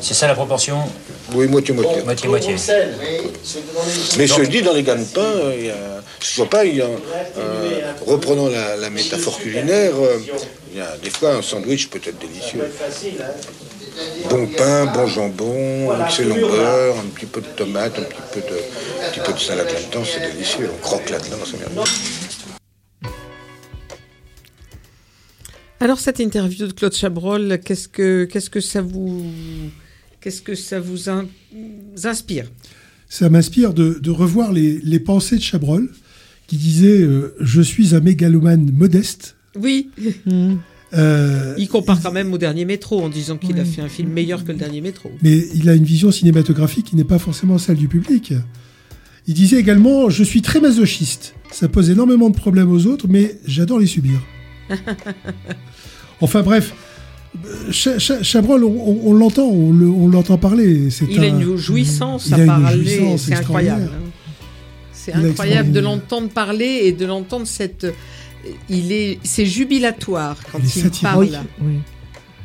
C'est 0.00 0.14
ça 0.14 0.26
la 0.26 0.34
proportion 0.34 0.78
Oui, 1.34 1.46
moitié 1.46 1.74
moitié. 1.74 2.02
Moitié 2.02 2.28
moitié. 2.28 2.54
Mais 4.18 4.26
je 4.26 4.42
dis 4.42 4.62
dans 4.62 4.72
les 4.72 4.82
gagne-pains, 4.82 5.20
euh, 5.20 5.54
il 5.58 5.66
y 5.66 5.70
a, 5.70 5.74
je 6.20 6.36
vois 6.36 6.48
pas, 6.48 6.64
il 6.64 6.76
y 6.76 6.82
a, 6.82 6.86
euh, 6.86 7.80
reprenons 8.06 8.48
la, 8.48 8.76
la 8.76 8.90
métaphore 8.90 9.38
culinaire, 9.38 9.92
euh, 10.00 10.18
il 10.72 10.78
y 10.78 10.80
a 10.80 10.96
des 11.02 11.10
fois 11.10 11.34
un 11.34 11.42
sandwich 11.42 11.88
peut 11.88 12.00
être 12.04 12.18
délicieux. 12.18 12.64
Bon 14.30 14.46
pain, 14.46 14.86
bon 14.86 15.06
jambon, 15.06 15.90
un 15.90 16.06
excellent 16.06 16.36
beurre, 16.36 16.96
un 16.98 17.08
petit 17.14 17.26
peu 17.26 17.40
de 17.42 17.46
tomate, 17.48 17.98
un 17.98 18.02
petit 18.02 18.24
peu 18.32 18.40
de, 18.40 18.56
un 19.04 19.10
petit 19.10 19.20
peu 19.20 19.32
de 19.34 19.38
salade 19.38 19.70
là-dedans, 19.70 20.04
c'est 20.10 20.32
délicieux. 20.32 20.70
On 20.74 20.80
croque 20.80 21.10
là-dedans, 21.10 21.36
c'est 21.44 21.58
merveilleux. 21.58 21.82
Alors 25.80 25.98
cette 25.98 26.20
interview 26.20 26.66
de 26.66 26.72
Claude 26.72 26.92
Chabrol, 26.94 27.58
qu'est-ce 27.64 27.88
que 27.88 28.24
qu'est-ce 28.24 28.50
que 28.50 28.60
ça 28.60 28.82
vous 28.82 29.24
qu'est-ce 30.20 30.42
que 30.42 30.54
ça 30.54 30.78
vous 30.78 31.08
in- 31.08 31.26
inspire? 32.04 32.50
Ça 33.08 33.28
m'inspire 33.30 33.72
de, 33.74 33.98
de 34.00 34.10
revoir 34.10 34.52
les, 34.52 34.78
les 34.84 35.00
pensées 35.00 35.36
de 35.36 35.42
Chabrol, 35.42 35.90
qui 36.46 36.56
disait 36.56 37.00
euh, 37.00 37.34
Je 37.40 37.60
suis 37.62 37.94
un 37.94 38.00
mégalomane 38.00 38.70
modeste. 38.72 39.36
Oui. 39.56 39.90
Euh, 40.92 41.54
Il 41.56 41.68
compare 41.68 42.02
quand 42.02 42.10
même 42.10 42.32
au 42.32 42.36
dernier 42.38 42.64
métro 42.64 43.00
en 43.00 43.08
disant 43.08 43.36
qu'il 43.38 43.60
a 43.60 43.64
fait 43.64 43.80
un 43.80 43.88
film 43.88 44.10
meilleur 44.10 44.42
que 44.42 44.50
le 44.50 44.58
dernier 44.58 44.80
métro. 44.80 45.08
mais 45.22 45.46
il 45.54 45.68
a 45.68 45.74
une 45.76 45.84
vision 45.84 46.10
cinématographique 46.10 46.86
qui 46.86 46.96
n'est 46.96 47.04
pas 47.04 47.20
forcément 47.20 47.58
celle 47.58 47.76
du 47.76 47.86
public. 47.86 48.34
Il 49.28 49.34
disait 49.34 49.58
également 49.60 50.10
Je 50.10 50.24
suis 50.24 50.42
très 50.42 50.58
masochiste. 50.60 51.34
Ça 51.52 51.68
pose 51.68 51.90
énormément 51.90 52.28
de 52.28 52.34
problèmes 52.34 52.72
aux 52.72 52.86
autres, 52.86 53.06
mais 53.08 53.38
j'adore 53.46 53.78
les 53.78 53.86
subir. 53.86 54.20
Enfin 56.20 56.42
bref, 56.42 56.74
Cha- 57.70 57.98
Cha- 57.98 58.22
Chabrol, 58.22 58.64
on, 58.64 58.68
on- 58.70 59.00
on 59.10 59.12
l'entend, 59.14 59.46
on 59.48 59.72
le- 59.72 59.88
on 59.88 60.08
l'entend 60.08 60.36
parler. 60.36 60.90
C'est 60.90 61.06
Il 61.08 61.20
a 61.20 61.22
un- 61.22 61.28
une 61.40 61.56
jouissance 61.56 62.26
il 62.26 62.34
à 62.34 62.44
parler, 62.44 63.16
c'est 63.18 63.34
incroyable. 63.34 63.90
hein. 63.94 64.10
C'est 64.92 65.12
incroyable 65.14 65.72
de 65.72 65.80
l'entendre 65.80 66.28
parler 66.28 66.80
et 66.84 66.92
de 66.92 67.06
l'entendre 67.06 67.46
cette. 67.46 67.86
Il 68.68 68.90
est, 68.92 69.18
c'est 69.22 69.46
jubilatoire 69.46 70.36
quand 70.50 70.58
Il 70.76 70.90
parle. 71.02 71.28
Oui, 71.62 71.74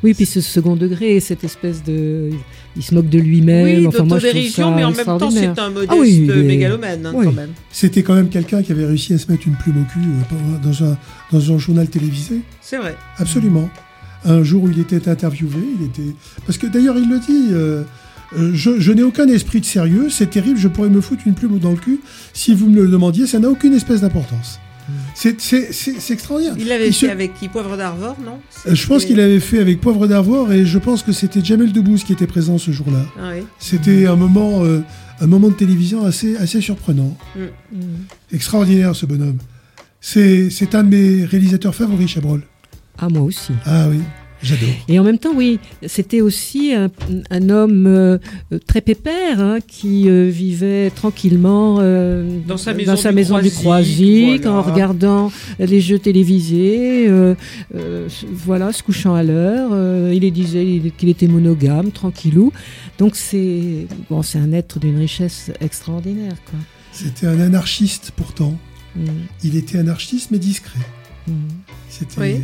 oui. 0.03 0.13
Puis 0.13 0.25
ce 0.25 0.41
second 0.41 0.75
degré, 0.75 1.19
cette 1.19 1.43
espèce 1.43 1.83
de. 1.83 2.29
Il 2.77 2.83
se 2.83 2.93
moque 2.93 3.09
de 3.09 3.19
lui-même. 3.19 3.63
Oui, 3.65 3.87
enfin, 3.87 4.03
moi, 4.03 4.19
je 4.19 4.27
trouve 4.27 4.33
d'autodérision, 4.33 4.69
ça 4.69 4.75
mais 4.75 4.83
en 4.83 4.91
même 4.91 5.05
temps, 5.05 5.31
c'est 5.31 5.59
un 5.59 5.69
modeste 5.69 5.91
Ah 5.93 5.95
oui, 5.99 6.21
il 6.23 6.29
est- 6.31 6.43
mégalomane, 6.43 7.05
hein, 7.05 7.11
oui. 7.15 7.25
quand 7.25 7.31
même. 7.31 7.51
C'était 7.71 8.03
quand 8.03 8.15
même 8.15 8.29
quelqu'un 8.29 8.61
qui 8.63 8.71
avait 8.71 8.85
réussi 8.85 9.13
à 9.13 9.17
se 9.17 9.31
mettre 9.31 9.47
une 9.47 9.55
plume 9.55 9.81
au 9.81 9.85
cul 9.91 9.99
euh, 9.99 10.57
dans 10.63 10.83
un, 10.83 10.97
dans 11.31 11.53
un 11.53 11.57
journal 11.57 11.87
télévisé. 11.87 12.41
C'est 12.61 12.77
vrai. 12.77 12.95
Absolument. 13.17 13.69
Un 14.25 14.43
jour 14.43 14.63
où 14.63 14.69
il 14.69 14.79
était 14.79 15.07
interviewé, 15.07 15.55
il 15.79 15.85
était. 15.85 16.15
Parce 16.45 16.57
que 16.57 16.67
d'ailleurs, 16.67 16.97
il 16.97 17.07
le 17.09 17.19
dit. 17.19 17.47
euh, 17.51 17.83
euh, 18.37 18.51
je, 18.53 18.79
je 18.79 18.91
n'ai 18.91 19.03
aucun 19.03 19.27
esprit 19.27 19.61
de 19.61 19.65
sérieux, 19.65 20.07
c'est 20.09 20.29
terrible, 20.31 20.57
je 20.57 20.67
pourrais 20.67 20.89
me 20.89 20.99
foutre 20.99 21.21
une 21.27 21.35
plume 21.35 21.59
dans 21.59 21.69
le 21.71 21.77
cul 21.77 21.99
si 22.33 22.55
vous 22.55 22.67
me 22.67 22.81
le 22.81 22.89
demandiez, 22.89 23.27
ça 23.27 23.37
n'a 23.37 23.47
aucune 23.49 23.73
espèce 23.73 24.01
d'importance. 24.01 24.59
C'est- 25.15 25.39
C'est 25.39 25.71
c'est- 25.73 25.99
c'est 25.99 26.13
extraordinaire. 26.13 26.55
Il 26.59 26.67
l'avait 26.67 26.87
fait 26.87 26.91
se- 26.91 27.05
avec 27.07 27.33
qui? 27.39 27.47
Poivre 27.47 27.75
d'Arvor, 27.77 28.17
non? 28.23 28.37
Euh, 28.67 28.75
Je 28.75 28.85
pense 28.87 29.05
qu'il 29.05 29.19
avait 29.19 29.39
fait 29.39 29.59
avec 29.59 29.79
Poivre 29.81 30.05
d'Arvor 30.07 30.51
et 30.51 30.65
je 30.65 30.77
pense 30.77 31.01
que 31.03 31.11
c'était 31.13 31.43
Jamel 31.43 31.71
Debbouze 31.71 32.03
qui 32.03 32.11
était 32.13 32.27
présent 32.27 32.57
ce 32.57 32.71
jour-là. 32.71 33.05
Ah 33.17 33.31
oui. 33.33 33.43
C'était 33.57 34.05
un 34.07 34.15
moment, 34.17 34.63
euh, 34.65 34.81
un 35.21 35.27
moment 35.27 35.47
de 35.47 35.53
télévision 35.53 36.05
assez, 36.05 36.35
assez 36.35 36.59
surprenant. 36.61 37.15
Mm. 37.35 37.45
Extraordinaire 38.33 38.95
ce 38.95 39.05
bonhomme. 39.05 39.37
C'est 40.01 40.49
c'est 40.49 40.75
un 40.75 40.83
de 40.83 40.89
mes 40.95 41.25
réalisateurs 41.25 41.73
favoris, 41.73 42.09
Chabrol. 42.09 42.41
Ah, 42.97 43.07
moi 43.09 43.21
aussi. 43.23 43.53
Ah 43.65 43.87
oui, 43.89 43.99
j'adore. 44.45 44.69
Et 44.87 44.99
en 44.99 45.03
même 45.03 45.17
temps, 45.17 45.33
oui, 45.35 45.59
c'était 45.85 46.21
aussi 46.21 46.73
un, 46.73 46.89
un 47.29 47.49
homme 47.49 47.85
euh, 47.87 48.17
euh, 48.53 48.59
très 48.65 48.81
pépère 48.81 49.39
hein, 49.39 49.57
qui 49.67 50.09
euh, 50.09 50.29
vivait 50.29 50.89
tranquillement 50.91 51.77
euh, 51.79 52.39
Dans 52.47 52.57
sa 52.57 52.73
maison 52.73 52.95
du 52.95 53.11
maison 53.15 53.39
du 53.39 53.51
Croisic, 53.51 54.41
voilà. 54.43 54.57
en 54.57 54.61
regardant 54.61 55.31
les 55.59 55.81
jeux 55.81 55.99
télévisés, 55.99 57.07
euh, 57.07 57.35
euh, 57.75 58.07
voilà, 58.33 58.71
se 58.71 58.83
couchant 58.83 59.15
à 59.15 59.23
l'heure. 59.23 59.69
euh, 59.73 60.11
il 60.13 60.31
disait 60.31 60.65
il- 60.65 60.91
qu'il 60.91 61.09
était 61.09 61.27
monogame, 61.27 61.91
tranquillou. 61.91 62.51
Donc 62.99 63.15
c'est 63.15 63.87
bon, 64.09 64.21
c'est 64.21 64.39
un 64.39 64.51
être 64.53 64.79
d'une 64.79 64.97
richesse 64.97 65.51
extraordinaire, 65.61 66.35
quoi. 66.49 66.59
C'était 66.91 67.27
un 67.27 67.39
anarchiste 67.39 68.11
pourtant. 68.15 68.57
Mm. 68.95 69.05
Il 69.43 69.55
était 69.57 69.77
anarchiste 69.77 70.31
mais 70.31 70.39
discret. 70.39 70.79
Mm. 71.27 71.31
C'était. 71.89 72.21
Oui. 72.21 72.35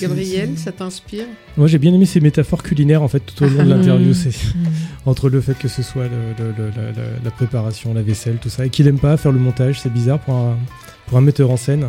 Gabriel, 0.00 0.50
ça 0.56 0.72
t'inspire 0.72 1.24
Moi, 1.56 1.66
j'ai 1.66 1.78
bien 1.78 1.92
aimé 1.94 2.06
ces 2.06 2.20
métaphores 2.20 2.62
culinaires 2.62 3.02
en 3.02 3.08
fait 3.08 3.20
tout 3.20 3.44
au 3.44 3.48
long 3.48 3.56
de 3.56 3.60
Ah. 3.72 3.76
l'interview. 3.76 4.10
Mm. 4.10 4.14
C'est 4.14 4.30
entre 5.06 5.28
le 5.28 5.40
fait 5.40 5.56
que 5.58 5.68
ce 5.68 5.82
soit 5.82 6.04
le- 6.04 6.44
le- 6.44 6.52
le- 6.56 6.92
la, 7.24 7.30
préparation, 7.30 7.92
la 7.94 8.02
vaisselle, 8.02 8.36
tout 8.40 8.48
ça, 8.48 8.66
et 8.66 8.70
qu'il 8.70 8.86
aime 8.88 8.98
pas 8.98 9.16
faire 9.16 9.32
le 9.32 9.38
montage. 9.38 9.80
C'est 9.80 9.92
bizarre 9.92 10.18
pour 10.20 10.34
un, 10.34 10.56
pour 11.06 11.18
un 11.18 11.20
metteur 11.20 11.50
en 11.50 11.56
scène, 11.56 11.86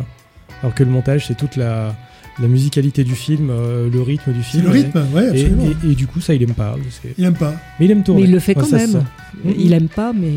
alors 0.62 0.74
que 0.74 0.84
le 0.84 0.90
montage 0.90 1.26
c'est 1.26 1.36
toute 1.36 1.56
la, 1.56 1.96
la 2.40 2.48
musicalité 2.48 3.02
du 3.04 3.14
film, 3.14 3.48
euh, 3.50 3.88
le 3.90 4.02
rythme 4.02 4.32
du 4.32 4.42
film. 4.42 4.64
le 4.64 4.70
rythme, 4.70 5.06
ouais, 5.14 5.24
et, 5.24 5.28
absolument. 5.30 5.64
et- 5.84 5.90
et 5.92 5.94
du 5.94 6.06
coup, 6.06 6.20
ça, 6.20 6.34
il 6.34 6.42
aime 6.42 6.52
pas. 6.54 6.76
Il 7.16 7.24
aime 7.24 7.34
pas. 7.34 7.54
Mais 7.80 7.86
il 7.86 7.90
aime 7.90 8.02
tourner. 8.02 8.22
Mais 8.22 8.28
il 8.28 8.32
le 8.32 8.38
fait 8.40 8.54
quand 8.54 8.70
même. 8.70 9.04
Il 9.58 9.72
aime 9.72 9.88
pas, 9.88 10.12
mais 10.12 10.32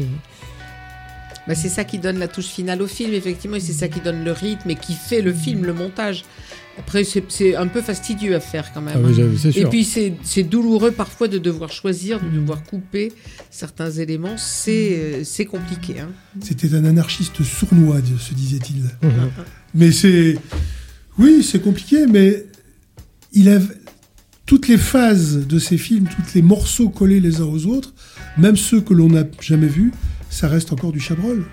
Bah, 1.49 1.55
c'est 1.55 1.67
ça 1.67 1.83
qui 1.83 1.97
donne 1.97 2.19
la 2.19 2.27
touche 2.27 2.45
finale 2.45 2.79
au 2.79 2.85
film, 2.85 3.11
effectivement, 3.11 3.55
et 3.55 3.59
c'est 3.59 3.73
ça 3.73 3.87
qui 3.87 4.01
donne 4.01 4.23
le 4.23 4.31
rythme 4.31 4.69
et 4.69 4.75
qui 4.75 4.93
fait 4.93 5.23
le 5.23 5.33
film, 5.33 5.65
le 5.65 5.73
montage. 5.73 6.23
Après, 6.77 7.03
c'est 7.03 7.55
un 7.55 7.65
peu 7.65 7.81
fastidieux 7.81 8.35
à 8.35 8.39
faire 8.39 8.71
quand 8.71 8.81
même. 8.81 8.93
Ah 9.03 9.07
oui, 9.09 9.19
hein. 9.19 9.49
et 9.55 9.65
puis, 9.65 9.83
c'est 9.83 10.43
douloureux 10.43 10.91
parfois 10.91 11.27
de 11.27 11.39
devoir 11.39 11.71
choisir, 11.71 12.21
de 12.21 12.29
devoir 12.29 12.63
couper 12.63 13.11
certains 13.49 13.89
éléments. 13.89 14.37
C'est 14.37 14.91
euh, 14.91 15.23
c'est 15.23 15.45
compliqué. 15.45 15.99
hein. 15.99 16.09
C'était 16.39 16.75
un 16.75 16.85
anarchiste 16.85 17.41
sournois, 17.43 17.97
se 18.19 18.35
disait-il. 18.35 18.83
Mhm. 19.01 19.31
Mais 19.73 19.91
c'est. 19.91 20.37
Oui, 21.17 21.41
c'est 21.41 21.59
compliqué, 21.59 22.05
mais 22.05 22.45
il 23.33 23.49
a. 23.49 23.59
Toutes 24.45 24.67
les 24.67 24.77
phases 24.77 25.45
de 25.47 25.59
ces 25.59 25.77
films, 25.77 26.05
tous 26.07 26.33
les 26.33 26.41
morceaux 26.41 26.89
collés 26.89 27.19
les 27.19 27.39
uns 27.41 27.45
aux 27.45 27.65
autres, 27.65 27.93
même 28.37 28.55
ceux 28.55 28.81
que 28.81 28.93
l'on 28.95 29.09
n'a 29.09 29.23
jamais 29.41 29.67
vus, 29.67 29.91
ça 30.29 30.47
reste 30.47 30.71
encore 30.73 30.91
du 30.91 30.99
Chabrol. 30.99 31.45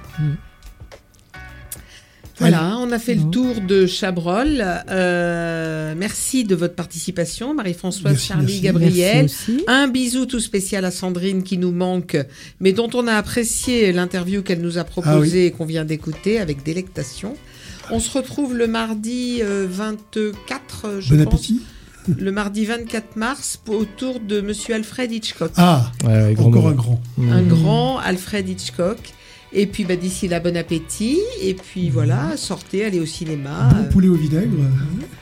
Voilà, 2.38 2.76
on 2.78 2.92
a 2.92 2.98
fait 2.98 3.14
le 3.14 3.30
tour 3.30 3.62
de 3.62 3.86
Chabrol. 3.86 4.62
Euh, 4.90 5.94
merci 5.96 6.44
de 6.44 6.54
votre 6.54 6.74
participation, 6.74 7.54
Marie-Françoise, 7.54 8.20
Charlie, 8.22 8.44
merci. 8.46 8.60
Gabriel. 8.60 9.16
Merci. 9.22 9.64
Un 9.66 9.88
bisou 9.88 10.26
tout 10.26 10.40
spécial 10.40 10.84
à 10.84 10.90
Sandrine 10.90 11.42
qui 11.42 11.56
nous 11.56 11.72
manque, 11.72 12.18
mais 12.60 12.72
dont 12.72 12.90
on 12.92 13.06
a 13.06 13.14
apprécié 13.14 13.90
l'interview 13.92 14.42
qu'elle 14.42 14.60
nous 14.60 14.76
a 14.76 14.84
proposée 14.84 15.14
Ah 15.14 15.20
oui. 15.20 15.46
et 15.46 15.50
qu'on 15.50 15.64
vient 15.64 15.86
d'écouter 15.86 16.38
avec 16.38 16.62
délectation. 16.62 17.34
On 17.90 18.00
se 18.00 18.10
retrouve 18.10 18.54
le 18.54 18.66
mardi 18.66 19.38
euh, 19.40 19.66
24, 19.70 20.84
euh, 20.84 21.00
je 21.00 21.14
Bon 21.14 21.24
pense. 21.24 21.34
appétit. 21.34 21.62
Le 22.18 22.30
mardi 22.32 22.64
24 22.64 23.16
mars 23.16 23.58
pour- 23.64 23.76
autour 23.76 24.20
de 24.20 24.40
Monsieur 24.40 24.74
Alfred 24.74 25.10
Hitchcock. 25.12 25.50
Ah, 25.56 25.90
Ouais, 26.04 26.08
ouais, 26.08 26.34
grand 26.34 26.46
encore 26.48 26.62
moment. 26.62 26.72
un 26.72 26.74
grand. 26.76 27.00
Mhm. 27.18 27.32
Un 27.32 27.42
grand 27.42 27.98
Alfred 27.98 28.48
Hitchcock. 28.48 28.98
Et 29.58 29.66
puis 29.66 29.84
bah, 29.84 29.96
d'ici 29.96 30.28
là, 30.28 30.38
bon 30.38 30.54
appétit. 30.56 31.18
Et 31.42 31.54
puis 31.54 31.88
voilà, 31.88 32.36
sortez, 32.36 32.84
allez 32.84 33.00
au 33.00 33.06
cinéma. 33.06 33.70
Bon 33.74 33.84
poulet 33.90 34.08
au 34.08 34.14
vinaigre. 34.14 34.52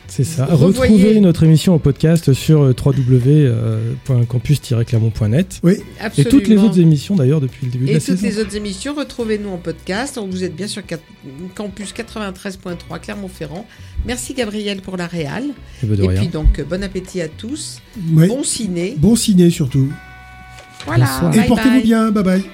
C'est 0.09 0.25
ça. 0.25 0.45
Revoyez- 0.47 0.91
Retrouvez 0.93 1.21
notre 1.21 1.45
émission 1.45 1.73
en 1.75 1.79
podcast 1.79 2.33
sur 2.35 2.63
euh, 2.63 2.75
www.campus-clermont.net. 2.75 5.61
Oui. 5.63 5.73
Et 5.73 5.77
toutes 6.25 6.49
les 6.49 6.57
Absolument. 6.57 6.65
autres 6.67 6.81
émissions 6.81 7.15
d'ailleurs 7.17 7.41
depuis 7.41 7.67
le 7.67 7.73
début 7.73 7.85
de 7.87 7.91
Et 7.91 7.95
la 7.95 8.01
toutes 8.01 8.17
saison. 8.19 8.27
les 8.27 8.39
autres 8.41 8.57
émissions, 8.57 8.95
retrouvez-nous 8.95 9.51
en 9.51 9.57
podcast. 9.59 10.17
Donc, 10.17 10.31
vous 10.31 10.43
êtes 10.45 10.55
bien 10.57 10.67
sur 10.67 10.83
campus 11.55 11.93
93.3 11.93 12.99
Clermont-Ferrand. 13.01 13.67
Merci 14.07 14.35
Gabriel 14.35 14.81
pour 14.83 14.97
la 14.97 15.07
réal. 15.07 15.45
Eh 15.83 15.87
ben, 15.87 16.11
Et 16.11 16.15
puis 16.17 16.29
donc, 16.29 16.59
euh, 16.59 16.65
bon 16.69 16.83
appétit 16.83 17.21
à 17.21 17.29
tous. 17.29 17.81
Bon 17.97 18.43
ciné. 18.43 18.95
Bon 18.99 19.15
ciné 19.17 19.51
surtout. 19.51 19.91
Voilà. 20.87 21.07
Bonsoir. 21.23 21.45
Et 21.45 21.49
portez-vous 21.49 21.83
bien. 21.83 22.11
Bye 22.11 22.25
bye. 22.25 22.45